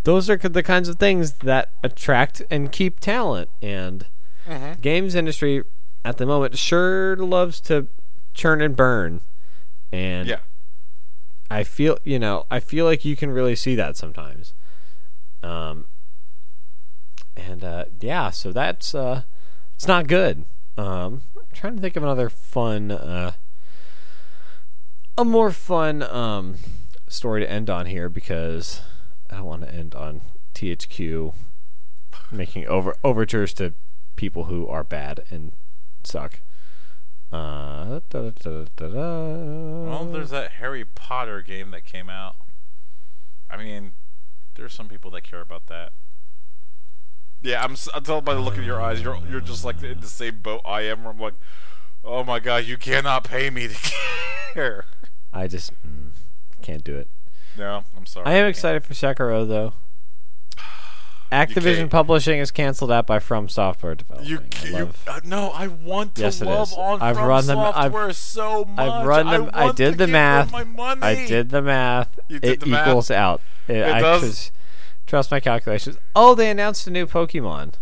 those 0.05 0.31
are 0.31 0.37
the 0.37 0.63
kinds 0.63 0.89
of 0.89 1.01
things 1.01 1.33
that 1.39 1.71
attract 1.83 2.43
and 2.51 2.71
keep 2.71 3.01
talent. 3.01 3.51
And 3.61 4.07
Mhm. 4.49 4.81
games 4.81 5.15
industry 5.15 5.65
at 6.05 6.19
the 6.19 6.27
moment 6.27 6.57
sure 6.57 7.17
loves 7.17 7.61
to 7.63 7.89
churn 8.33 8.61
and 8.61 8.77
burn. 8.77 9.23
And 9.93 10.29
Yeah. 10.29 10.39
I 11.51 11.65
feel, 11.65 11.99
you 12.03 12.19
know, 12.19 12.47
I 12.51 12.61
feel 12.61 12.87
like 12.87 13.05
you 13.05 13.15
can 13.15 13.31
really 13.31 13.55
see 13.55 13.75
that 13.75 13.97
sometimes. 13.97 14.55
Um, 15.43 15.85
and 17.37 17.63
uh, 17.63 17.85
yeah, 18.01 18.31
so 18.31 18.53
that's 18.53 18.95
uh, 18.95 19.23
it's 19.75 19.87
not 19.87 20.07
good. 20.07 20.45
Um, 20.79 21.23
I'm 21.37 21.47
trying 21.53 21.77
to 21.77 21.83
think 21.83 21.97
of 21.97 22.03
another 22.03 22.31
fun, 22.31 22.91
uh, 22.91 23.33
a 25.19 25.25
more 25.25 25.51
fun 25.51 26.03
um, 26.03 26.57
story 27.09 27.43
to 27.43 27.51
end 27.51 27.69
on 27.69 27.87
here 27.87 28.09
because 28.09 28.81
I 29.29 29.37
don't 29.37 29.45
want 29.45 29.63
to 29.63 29.75
end 29.75 29.95
on 29.95 30.23
THQ 30.55 31.35
making 32.31 32.67
over 32.67 32.97
overtures 33.05 33.53
to 33.55 33.75
people 34.17 34.45
who 34.45 34.67
are 34.69 34.85
bad 34.85 35.25
and 35.31 35.53
suck. 36.05 36.41
Uh, 37.31 38.01
da, 38.11 38.31
da, 38.31 38.31
da, 38.31 38.65
da, 38.77 38.89
da. 38.89 38.95
Well, 38.95 39.82
there's 40.13 40.31
that 40.31 40.53
Harry 40.53 40.85
Potter 40.85 41.43
game 41.43 41.71
that 41.73 41.85
came 41.85 42.09
out. 42.09 42.37
I 43.51 43.57
mean, 43.57 43.93
there's 44.55 44.73
some 44.73 44.89
people 44.89 45.11
that 45.13 45.23
care 45.23 45.41
about 45.41 45.67
that. 45.67 45.93
Yeah, 47.43 47.63
I'm. 47.63 47.73
s- 47.73 47.89
I 47.95 48.01
tell 48.01 48.21
by 48.21 48.35
the 48.35 48.41
look 48.41 48.57
of 48.57 48.65
your 48.65 48.81
eyes, 48.81 49.03
you're 49.03 49.19
you're 49.29 49.41
just 49.41 49.65
like 49.65 49.83
in 49.83 50.01
the 50.01 50.07
same 50.07 50.39
boat 50.41 50.61
I 50.65 50.83
am. 50.83 51.03
Where 51.05 51.13
I'm 51.13 51.19
like, 51.19 51.35
oh 52.05 52.23
my 52.23 52.39
god, 52.39 52.65
you 52.65 52.77
cannot 52.77 53.25
pay 53.25 53.51
me 53.51 53.69
to 53.69 53.93
care. 54.55 54.85
I 55.33 55.49
just 55.49 55.73
mm, 55.87 56.11
can't 56.63 56.85
do 56.85 56.97
it. 56.97 57.09
No, 57.59 57.85
I'm 57.97 58.07
sorry. 58.07 58.27
I 58.27 58.35
am 58.35 58.47
excited 58.47 58.85
for 58.85 58.95
Sekiro 58.95 59.47
though. 59.47 59.75
Activision 61.33 61.89
Publishing 61.89 62.39
is 62.39 62.51
canceled 62.51 62.93
out 62.93 63.07
by 63.07 63.19
From 63.19 63.49
Software 63.49 63.95
Development. 63.95 64.29
You, 64.29 64.77
I 64.77 64.79
you 64.81 64.91
uh, 65.09 65.21
no, 65.25 65.49
I 65.51 65.67
want 65.67 66.15
to 66.17 66.23
Yes, 66.23 66.41
it 66.43 66.45
love 66.47 66.69
is. 66.69 66.75
on 66.77 67.01
I've 67.01 67.17
From 67.17 67.27
run 67.27 67.47
them- 67.47 67.59
I've- 67.59 68.13
so 68.13 68.65
much. 68.67 68.79
I've 68.91 69.07
run 69.07 69.27
them. 69.31 69.51
I, 69.55 69.65
want 69.65 69.77
did 69.77 69.97
the 69.99 70.07
math. 70.07 70.55
I 70.55 71.27
did 71.27 71.49
the 71.51 71.63
math. 71.63 72.19
You 72.29 72.39
did 72.39 72.51
it 72.53 72.61
the 72.61 72.67
math? 72.67 72.87
equals 72.87 73.11
out. 73.11 73.41
It, 73.67 73.77
It 73.79 73.93
I 73.95 74.01
does? 74.01 74.53
trust 75.07 75.31
my 75.31 75.41
calculations. 75.41 75.97
Oh, 76.15 76.35
they 76.35 76.51
announced 76.51 76.87
a 76.87 76.91
new 76.91 77.07
Pokemon. 77.07 77.73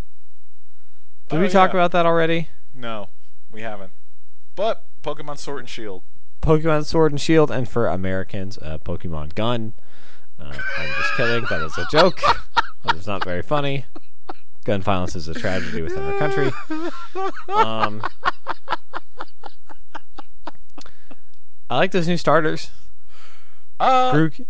Did 1.29 1.39
Oh, 1.39 1.41
we 1.41 1.49
talk 1.49 1.73
yeah. 1.73 1.81
about 1.81 1.93
that 1.93 2.07
already? 2.07 2.49
No, 2.75 3.09
we 3.51 3.63
haven't. 3.63 3.93
But 4.57 4.85
Pokemon 5.03 5.39
Sword 5.39 5.61
and 5.61 5.69
Shield. 5.69 6.03
Pokemon 6.43 6.85
Sword 6.87 7.13
and 7.13 7.21
Shield, 7.21 7.51
and 7.51 7.69
for 7.69 7.87
Americans, 7.89 8.59
uh, 8.63 8.79
Pokemon 8.79 9.35
Gun. 9.35 9.75
Uh, 10.39 10.57
I'm 10.79 10.89
just 10.89 11.15
kidding. 11.17 11.45
That 11.51 11.63
is 11.63 11.77
a 11.77 11.87
joke. 11.91 12.21
That 12.85 12.97
is 12.97 13.07
not 13.07 13.25
very 13.25 13.43
funny. 13.43 13.85
Gun 14.65 14.83
violence 14.83 15.17
is 15.17 15.29
a 15.29 15.35
tragedy 15.35 15.83
within 15.83 16.03
our 16.03 16.19
country. 16.19 16.51
Um, 17.49 18.03
I 21.69 21.77
like 21.77 21.93
those 21.93 22.09
new 22.09 22.17
starters. 22.17 22.71
Uh, 23.79 24.13
Grook. 24.13 24.45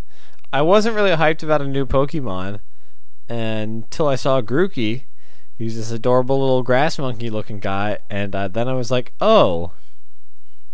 I 0.52 0.62
wasn't 0.62 0.96
really 0.96 1.10
hyped 1.10 1.42
about 1.42 1.62
a 1.62 1.66
new 1.66 1.86
Pokemon 1.86 2.60
until 3.28 4.08
I 4.08 4.16
saw 4.16 4.40
Grookey. 4.40 5.04
He's 5.56 5.76
this 5.76 5.90
adorable 5.90 6.40
little 6.40 6.62
grass 6.62 6.98
monkey 6.98 7.30
looking 7.30 7.60
guy, 7.60 7.98
and 8.08 8.34
uh, 8.34 8.48
then 8.48 8.66
I 8.66 8.72
was 8.72 8.90
like, 8.90 9.12
oh, 9.20 9.72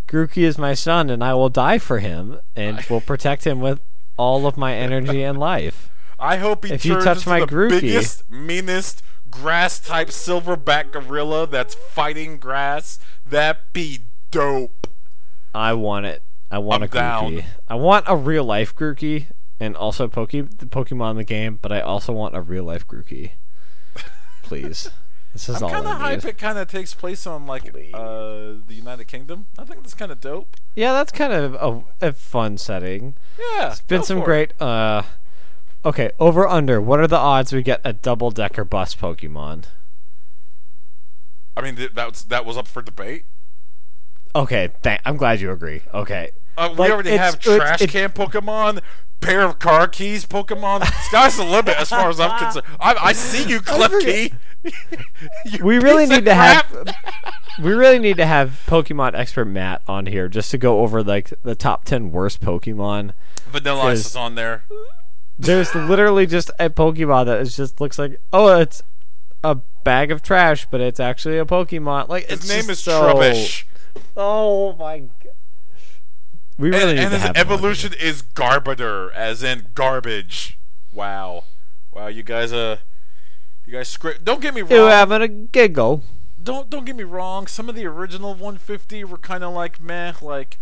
Grookey 0.09 0.45
is 0.45 0.57
my 0.57 0.73
son, 0.73 1.11
and 1.11 1.23
I 1.23 1.35
will 1.35 1.49
die 1.49 1.79
for 1.79 1.99
him, 1.99 2.39
and 2.55 2.81
will 2.91 3.01
protect 3.01 3.47
him 3.47 3.61
with 3.61 3.81
all 4.17 4.47
of 4.47 4.57
my 4.57 4.75
energy 4.75 5.23
and 5.23 5.39
life. 5.39 5.91
I 6.19 6.37
hope 6.37 6.64
he 6.64 6.73
If 6.73 6.85
you 6.85 6.95
turns 6.95 7.05
touch 7.05 7.17
into 7.19 7.29
my 7.29 7.41
the 7.41 7.47
Grookey- 7.47 7.81
biggest, 7.81 8.31
meanest 8.31 9.03
grass 9.31 9.79
type 9.79 10.09
silverback 10.09 10.93
gorilla 10.93 11.47
that's 11.47 11.75
fighting 11.75 12.39
grass. 12.39 12.99
That 13.27 13.73
be 13.73 14.01
dope. 14.31 14.87
I 15.55 15.73
want 15.75 16.07
it. 16.07 16.23
I 16.51 16.59
want 16.59 16.83
I'm 16.83 16.89
a 16.89 16.93
down. 16.93 17.33
Grookey. 17.33 17.45
I 17.69 17.75
want 17.75 18.05
a 18.09 18.17
real 18.17 18.45
life 18.45 18.75
Grookey 18.75 19.27
and 19.59 19.77
also 19.77 20.07
Poke 20.09 20.31
the 20.31 20.43
Pokemon 20.67 21.12
in 21.12 21.17
the 21.17 21.25
game, 21.25 21.59
but 21.61 21.73
I 21.73 21.81
also 21.81 22.12
want 22.12 22.37
a 22.37 22.41
real 22.41 22.64
life 22.64 22.87
Grookey. 22.87 23.33
Please. 24.43 24.91
This 25.33 25.51
is 25.51 25.57
I'm 25.57 25.64
all 25.64 25.71
kind 25.71 25.85
of 25.87 25.93
I 25.93 25.99
hype. 25.99 26.25
It 26.25 26.39
kind 26.39 26.57
of 26.57 26.67
takes 26.67 26.95
place 26.95 27.27
on 27.27 27.47
like 27.47 27.67
uh, 27.69 27.75
the 27.75 28.62
United 28.71 29.05
Kingdom. 29.07 29.45
I 29.59 29.64
think 29.67 29.83
that's 29.83 29.93
kind 29.93 30.11
of 30.11 30.19
dope. 30.19 30.57
Yeah, 30.75 30.95
that's 30.95 31.12
kind 31.12 31.31
of 31.31 31.55
a, 32.01 32.07
a 32.09 32.12
fun 32.14 32.57
setting. 32.57 33.17
Yeah, 33.39 33.73
It's 33.73 33.83
been 33.83 34.03
some 34.03 34.21
great 34.21 34.59
uh 34.62 35.03
Okay, 35.87 36.11
over 36.18 36.49
under. 36.49 36.80
What 36.80 36.99
are 36.99 37.07
the 37.07 37.16
odds 37.16 37.53
we 37.53 37.62
get 37.62 37.80
a 37.84 37.93
double 37.93 38.32
decker 38.32 38.64
bus 38.64 38.95
Pokemon? 38.97 39.66
I 41.57 41.61
mean, 41.62 41.76
th- 41.76 41.95
that 41.95 42.09
was 42.11 42.24
that 42.24 42.45
was 42.45 42.57
up 42.59 42.66
for 42.66 42.82
debate. 42.82 43.24
Okay, 44.34 44.70
thank, 44.82 45.01
I'm 45.07 45.16
glad 45.16 45.41
you 45.41 45.51
agree. 45.53 45.82
Okay. 45.95 46.32
Uh, 46.59 46.70
we 46.72 46.76
Like, 46.78 46.91
already 46.91 47.11
it's- 47.11 47.24
have 47.24 47.34
it's- 47.41 47.57
trash 47.57 47.82
it- 47.82 47.91
can 47.91 48.11
Pokemon, 48.11 48.80
pair 49.20 49.43
of 49.43 49.59
car 49.61 49.87
keys 49.87 50.26
Pokemon. 50.26 50.84
Sky's 51.05 51.37
the 51.37 51.45
limit 51.45 51.76
as 51.80 51.89
far 51.91 52.11
as 52.11 52.18
I'm 52.18 52.37
concerned. 52.37 52.66
I, 52.80 52.95
I 53.01 53.12
see 53.12 53.49
you. 53.49 53.61
You 55.45 55.62
We 55.64 55.78
really 55.78 56.07
need 56.07 56.24
to 56.24 56.34
have 56.34 56.66
we 57.62 57.72
really 57.72 58.01
need 58.01 58.16
to 58.16 58.26
have 58.26 58.61
Pokemon 58.66 59.14
expert 59.14 59.45
Matt 59.45 59.82
on 59.87 60.07
here 60.07 60.28
just 60.28 60.51
to 60.51 60.59
go 60.59 60.80
over 60.80 61.05
like 61.05 61.32
the 61.45 61.55
top 61.55 61.84
10 61.84 62.11
worst 62.11 62.41
Pokemon. 62.41 63.12
Vanilla 63.49 63.82
Ice 63.84 64.07
is 64.07 64.16
on 64.16 64.34
there. 64.34 64.64
There's 65.39 65.74
literally 65.74 66.26
just 66.26 66.51
a 66.59 66.70
Pokemon 66.70 67.26
that 67.26 67.41
is 67.41 67.57
just 67.57 67.80
looks 67.80 67.99
like 67.99 68.20
oh, 68.32 68.59
it's 68.59 68.82
a 69.45 69.57
bag 69.84 70.11
of 70.11 70.22
trash, 70.22 70.66
but 70.70 70.80
it's 70.80 71.01
actually 71.01 71.39
a 71.39 71.45
Pokemon. 71.45 72.09
Like 72.09 72.26
His 72.28 72.41
it's 72.41 72.49
name 72.49 72.70
is 72.70 72.80
so, 72.80 73.03
Trubbish. 73.03 73.64
Oh 74.16 74.74
my 74.74 75.01
god. 75.01 75.11
We 76.59 76.70
really 76.70 76.97
and, 76.99 77.12
and 77.12 77.22
his 77.22 77.30
evolution 77.34 77.93
is 78.01 78.22
Garbodor, 78.22 79.12
as 79.12 79.43
in 79.43 79.68
garbage. 79.74 80.59
Wow, 80.91 81.45
wow, 81.93 82.07
you 82.07 82.22
guys, 82.22 82.51
uh, 82.51 82.78
you 83.66 83.74
guys 83.74 83.89
script. 83.89 84.24
Don't 84.24 84.41
get 84.41 84.55
me 84.55 84.62
wrong. 84.62 84.70
You 84.70 84.80
wrong. 84.80 84.91
having 84.91 85.20
a 85.22 85.28
giggle? 85.28 86.03
don't 86.47 86.70
don't 86.70 86.87
get 86.87 86.97
me 86.97 87.03
wrong. 87.03 87.47
Some 87.47 87.68
of 87.68 87.74
the 87.74 87.84
original 87.87 88.30
150 88.30 89.05
were 89.05 89.18
kind 89.18 89.45
of 89.45 89.53
like 89.53 89.82
meh. 89.82 90.14
Like 90.22 90.59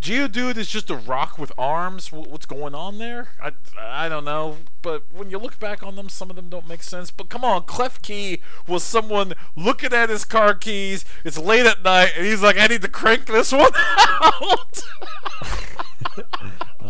Geodude 0.00 0.56
is 0.56 0.68
just 0.68 0.90
a 0.90 0.96
rock 0.96 1.38
with 1.38 1.52
arms. 1.58 2.10
What's 2.10 2.46
going 2.46 2.74
on 2.74 2.98
there? 2.98 3.28
I 3.42 3.52
I 3.78 4.08
don't 4.08 4.24
know. 4.24 4.56
But 4.82 5.04
when 5.12 5.30
you 5.30 5.38
look 5.38 5.58
back 5.58 5.82
on 5.82 5.96
them, 5.96 6.08
some 6.08 6.30
of 6.30 6.36
them 6.36 6.48
don't 6.48 6.66
make 6.66 6.82
sense. 6.82 7.10
But 7.10 7.28
come 7.28 7.44
on, 7.44 7.62
Klefki 7.62 8.40
was 8.66 8.82
someone 8.82 9.34
looking 9.56 9.92
at 9.92 10.08
his 10.08 10.24
car 10.24 10.54
keys. 10.54 11.04
It's 11.24 11.38
late 11.38 11.66
at 11.66 11.82
night, 11.82 12.12
and 12.16 12.26
he's 12.26 12.42
like, 12.42 12.58
I 12.58 12.66
need 12.66 12.82
to 12.82 12.88
crank 12.88 13.26
this 13.26 13.52
one 13.52 13.70
out. 13.74 14.82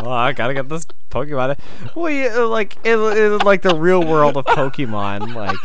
Oh, 0.03 0.11
I 0.11 0.33
gotta 0.33 0.55
get 0.55 0.69
this 0.69 0.87
Pokemon. 1.11 1.59
Well, 1.95 2.11
you, 2.11 2.31
uh, 2.31 2.47
like 2.47 2.79
in, 2.87 2.99
in 3.17 3.39
like 3.39 3.61
the 3.63 3.75
real 3.75 4.03
world 4.03 4.37
of 4.37 4.47
Pokemon, 4.47 5.35
like 5.35 5.59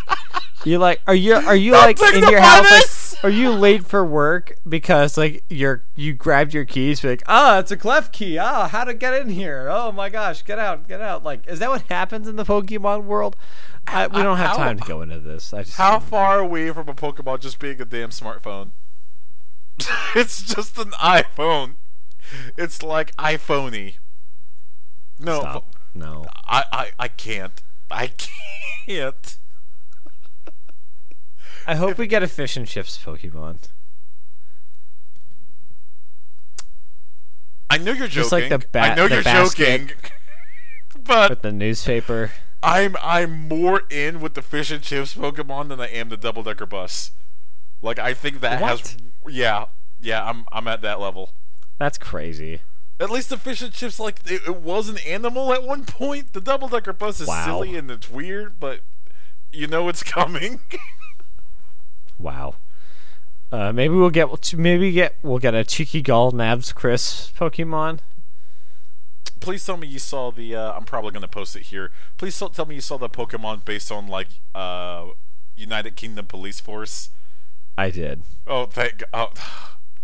you 0.66 0.78
like 0.78 1.02
are 1.08 1.16
you 1.16 1.36
are 1.36 1.56
you 1.56 1.72
like 1.72 2.02
in 2.02 2.28
your 2.28 2.41
house? 2.41 2.70
Like, 2.70 2.84
are 3.26 3.30
you 3.30 3.50
late 3.50 3.84
for 3.84 4.06
work 4.06 4.56
because 4.70 5.18
like 5.18 5.44
you're 5.50 5.84
you 5.96 6.14
grabbed 6.14 6.54
your 6.54 6.64
keys? 6.64 7.02
Be 7.02 7.10
like, 7.10 7.24
ah, 7.26 7.58
it's 7.58 7.72
a 7.72 7.78
clef 7.78 8.12
key. 8.12 8.38
Ah, 8.38 8.68
how 8.68 8.84
to 8.84 8.94
get 8.94 9.16
in 9.16 9.30
here? 9.30 9.68
Oh 9.68 9.92
my 9.92 10.10
gosh, 10.10 10.44
get 10.44 10.60
out, 10.60 10.88
get 10.88 11.02
out! 11.02 11.24
Like, 11.24 11.48
is 11.48 11.58
that 11.58 11.70
what 11.70 11.82
happens 11.90 12.28
in 12.28 12.36
the 12.36 12.44
Pokemon 12.46 13.06
world? 13.06 13.36
I, 13.88 14.06
we 14.06 14.22
don't 14.22 14.38
have 14.38 14.52
How- 14.52 14.58
time 14.58 14.78
to 14.80 14.88
go 14.88 15.02
into 15.02 15.20
this. 15.20 15.54
I 15.54 15.64
just 15.64 15.76
How 15.78 16.00
far 16.00 16.40
are 16.40 16.46
we 16.46 16.72
from 16.72 16.88
a 16.88 16.94
Pokemon 16.94 17.40
just 17.40 17.58
being 17.58 17.82
a 17.82 17.86
damn 17.86 18.10
smartphone? 18.12 18.72
it's 20.16 20.44
just 20.44 20.78
an 20.78 20.92
iPhone. 20.92 21.76
It's 22.58 22.84
like 22.84 23.16
iPhoney. 23.16 23.96
No, 25.20 25.40
stop. 25.40 25.76
No. 25.96 26.26
I, 26.46 26.64
I, 26.72 26.92
I 27.00 27.08
can't. 27.08 27.62
I 27.90 28.08
can't. 28.88 29.38
I 31.68 31.76
hope 31.76 31.97
we 31.97 32.07
get 32.07 32.22
a 32.24 32.28
fish 32.28 32.55
and 32.57 32.68
chips 32.68 32.97
Pokemon. 33.03 33.57
I 37.70 37.78
know 37.78 37.91
you're 37.91 38.07
joking. 38.07 38.09
Just 38.09 38.32
like 38.32 38.49
the 38.49 38.59
ba- 38.59 38.80
I 38.80 38.95
know 38.95 39.07
the 39.07 39.16
you're 39.16 39.24
joking. 39.24 39.91
but 41.03 41.30
With 41.30 41.41
the 41.41 41.51
newspaper. 41.51 42.32
I'm 42.61 42.95
I'm 43.01 43.47
more 43.47 43.84
in 43.89 44.22
with 44.22 44.34
the 44.34 44.41
fish 44.41 44.72
and 44.72 44.82
chips 44.82 45.16
Pokemon 45.16 45.70
than 45.70 45.80
I 45.80 45.88
am 45.88 46.09
the 46.09 46.18
double 46.18 46.43
decker 46.43 46.66
bus. 46.66 47.11
Like 47.82 47.99
I 47.99 48.13
think 48.13 48.41
that 48.41 48.59
has 48.61 48.97
yeah 49.28 49.66
yeah 49.99 50.24
I'm 50.28 50.45
I'm 50.51 50.68
at 50.68 50.82
that 50.82 50.99
level. 50.99 51.32
That's 51.78 51.97
crazy. 51.97 52.61
At 52.99 53.09
least 53.09 53.30
the 53.30 53.38
fish 53.38 53.61
and 53.61 53.74
chips 53.74 53.99
like 53.99 54.22
it, 54.26 54.41
it 54.47 54.61
was 54.61 54.88
an 54.88 54.97
animal 54.99 55.51
at 55.51 55.63
one 55.63 55.86
point. 55.86 56.34
The 56.34 56.41
double 56.41 56.68
decker 56.70 56.93
bus 56.93 57.20
is 57.20 57.28
Wow. 57.28 57.45
silly 57.45 57.76
and 57.76 57.91
it's 57.91 58.09
weird, 58.09 58.59
but 58.59 58.82
you 59.51 59.68
know 59.68 59.89
it's 59.89 60.03
coming. 60.03 60.59
Wow. 62.18 62.55
Uh, 63.51 63.72
maybe 63.72 63.93
we'll 63.93 64.09
get 64.09 64.53
maybe 64.53 64.91
get 64.91 65.16
we'll 65.22 65.39
get 65.39 65.53
a 65.53 65.63
cheeky 65.63 66.01
gull 66.01 66.32
Nabs 66.32 66.74
Chris 66.74 67.32
Pokemon. 67.38 67.99
Please 69.39 69.66
tell 69.66 69.78
me 69.78 69.88
you 69.88 69.99
saw 69.99 70.32
the. 70.32 70.55
Uh, 70.55 70.74
I'm 70.74 70.84
probably 70.86 71.11
gonna 71.11 71.28
post 71.28 71.55
it 71.55 71.63
here. 71.63 71.91
Please 72.18 72.38
tell- 72.38 72.49
tell 72.49 72.66
me 72.66 72.76
you 72.76 72.82
saw 72.82 72.97
the 72.97 73.09
Pokemon 73.09 73.63
based 73.63 73.91
on 73.91 74.07
like 74.07 74.28
uh, 74.55 75.07
United 75.55 75.95
Kingdom 75.95 76.26
Police 76.26 76.59
Force. 76.59 77.09
I 77.78 77.91
did. 77.91 78.24
Oh, 78.47 78.66
thank. 78.66 79.03
Oh, 79.13 79.30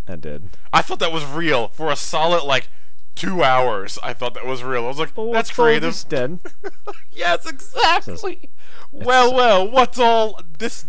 I 0.08 0.16
did. 0.16 0.50
I 0.72 0.82
thought 0.82 1.00
that 1.00 1.12
was 1.12 1.26
real 1.26 1.70
for 1.70 1.90
a 1.90 1.96
solid 1.96 2.44
like 2.44 2.70
two 3.16 3.44
hours. 3.44 3.98
I 4.04 4.14
thought 4.14 4.34
that 4.36 4.46
was 4.46 4.64
real. 4.64 4.86
I 4.86 4.88
was 4.88 5.00
like, 5.00 5.10
that's 5.16 5.18
What's 5.18 5.50
all 5.60 5.66
creative. 5.66 6.06
Dead. 6.10 6.40
yes, 7.12 7.50
exactly. 7.50 8.50
Well, 8.92 9.34
well, 9.34 9.70
what's 9.70 9.98
all 10.00 10.40
this? 10.60 10.86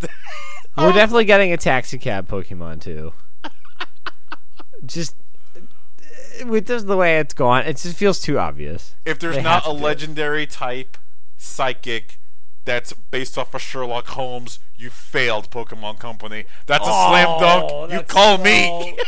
We're 0.77 0.89
Oh, 0.89 0.91
definitely 0.91 1.25
getting 1.25 1.51
a 1.53 1.57
taxi 1.57 1.97
cab 1.99 2.27
Pokemon 2.27 2.81
too. 2.81 3.13
just 4.85 5.15
uh, 5.55 6.47
with 6.47 6.67
just 6.67 6.87
the 6.87 6.97
way 6.97 7.19
it's 7.19 7.33
going, 7.33 7.65
it 7.67 7.77
just 7.77 7.95
feels 7.97 8.19
too 8.19 8.39
obvious. 8.39 8.95
If 9.05 9.19
there's 9.19 9.35
They 9.35 9.41
not 9.43 9.63
a 9.65 9.69
to 9.71 9.75
it. 9.75 9.81
legendary 9.81 10.45
type 10.47 10.97
psychic 11.37 12.17
that's 12.65 12.93
based 12.93 13.37
off 13.37 13.53
of 13.53 13.61
Sherlock 13.61 14.07
Holmes, 14.07 14.59
you 14.75 14.89
failed 14.89 15.49
Pokemon 15.51 15.99
Company. 15.99 16.45
That's 16.65 16.87
a 16.87 16.91
slam 16.91 17.27
Oh, 17.29 17.39
dunk. 17.39 17.91
You 17.91 17.97
that's 17.99 18.11
call 18.13 18.37
me. 18.37 18.97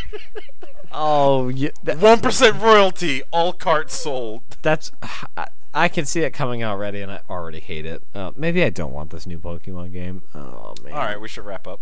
Oh, 0.97 1.49
yeah, 1.49 1.71
that, 1.83 1.97
One 1.97 2.21
percent 2.21 2.61
royalty, 2.61 3.21
all 3.31 3.51
carts 3.51 3.93
sold. 3.93 4.43
that's. 4.61 4.93
I, 5.35 5.47
I 5.75 5.89
can 5.89 6.05
see 6.05 6.21
it 6.21 6.31
coming 6.31 6.63
out 6.63 6.71
already, 6.71 7.01
and 7.01 7.11
I 7.11 7.19
already 7.29 7.59
hate 7.59 7.85
it. 7.85 8.01
Uh, 8.13 8.31
maybe 8.37 8.63
I 8.63 8.69
don't 8.69 8.93
want 8.93 9.09
this 9.09 9.27
new 9.27 9.37
Pokemon 9.37 9.91
game. 9.91 10.23
Oh 10.33 10.73
man. 10.81 10.93
All 10.93 10.99
right, 10.99 11.19
we 11.19 11.27
should 11.27 11.45
wrap 11.45 11.67
up. 11.67 11.81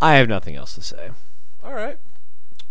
I 0.00 0.14
have 0.14 0.28
nothing 0.28 0.54
else 0.54 0.74
to 0.76 0.82
say. 0.82 1.10
All 1.64 1.74
right. 1.74 1.98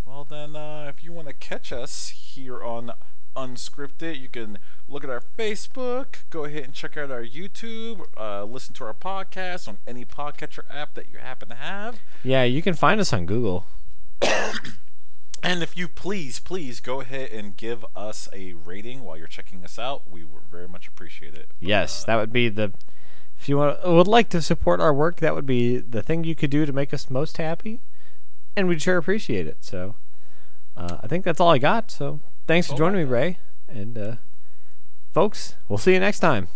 Well 0.05 0.23
then, 0.23 0.55
uh, 0.55 0.85
if 0.87 1.03
you 1.03 1.11
want 1.11 1.27
to 1.27 1.33
catch 1.33 1.73
us 1.73 2.09
here 2.09 2.63
on 2.63 2.93
Unscripted, 3.35 4.21
you 4.21 4.29
can 4.29 4.57
look 4.87 5.03
at 5.03 5.09
our 5.09 5.23
Facebook. 5.37 6.23
Go 6.29 6.45
ahead 6.45 6.63
and 6.63 6.73
check 6.73 6.95
out 6.95 7.11
our 7.11 7.23
YouTube. 7.23 8.05
Uh, 8.15 8.45
listen 8.45 8.73
to 8.75 8.85
our 8.85 8.93
podcast 8.93 9.67
on 9.67 9.79
any 9.85 10.05
podcatcher 10.05 10.63
app 10.69 10.93
that 10.93 11.11
you 11.11 11.19
happen 11.19 11.49
to 11.49 11.55
have. 11.55 11.99
Yeah, 12.23 12.43
you 12.43 12.61
can 12.61 12.73
find 12.73 13.01
us 13.01 13.11
on 13.11 13.25
Google. 13.25 13.65
And 15.43 15.61
if 15.61 15.77
you 15.77 15.87
please, 15.89 16.39
please 16.39 16.79
go 16.79 17.01
ahead 17.01 17.31
and 17.31 17.55
give 17.57 17.85
us 17.95 18.29
a 18.31 18.53
rating 18.53 19.03
while 19.03 19.17
you're 19.17 19.27
checking 19.27 19.63
us 19.63 19.77
out. 19.77 20.09
We 20.09 20.23
would 20.23 20.43
very 20.49 20.67
much 20.69 20.87
appreciate 20.87 21.33
it. 21.35 21.51
Yes, 21.59 22.03
that 22.05 22.15
would 22.15 22.31
be 22.31 22.49
the. 22.49 22.71
If 23.37 23.49
you 23.49 23.57
want, 23.57 23.85
would 23.85 24.07
like 24.07 24.29
to 24.29 24.41
support 24.41 24.79
our 24.79 24.93
work, 24.93 25.17
that 25.17 25.35
would 25.35 25.45
be 25.45 25.77
the 25.79 26.01
thing 26.01 26.23
you 26.23 26.33
could 26.35 26.49
do 26.49 26.65
to 26.65 26.71
make 26.71 26.93
us 26.93 27.09
most 27.09 27.35
happy, 27.37 27.81
and 28.55 28.69
we'd 28.69 28.81
sure 28.81 28.95
appreciate 28.97 29.47
it. 29.47 29.57
So, 29.65 29.95
uh, 30.77 30.97
I 31.03 31.07
think 31.07 31.25
that's 31.25 31.41
all 31.41 31.49
I 31.49 31.57
got. 31.57 31.91
So, 31.91 32.21
thanks 32.47 32.67
for 32.67 32.75
Oh, 32.75 32.77
joining 32.77 33.05
me. 33.05 33.11
Ray, 33.11 33.39
and 33.67 33.97
uh, 33.97 34.15
folks, 35.11 35.55
we'll 35.67 35.77
see 35.77 35.93
you 35.93 35.99
next 35.99 36.19
time. 36.19 36.47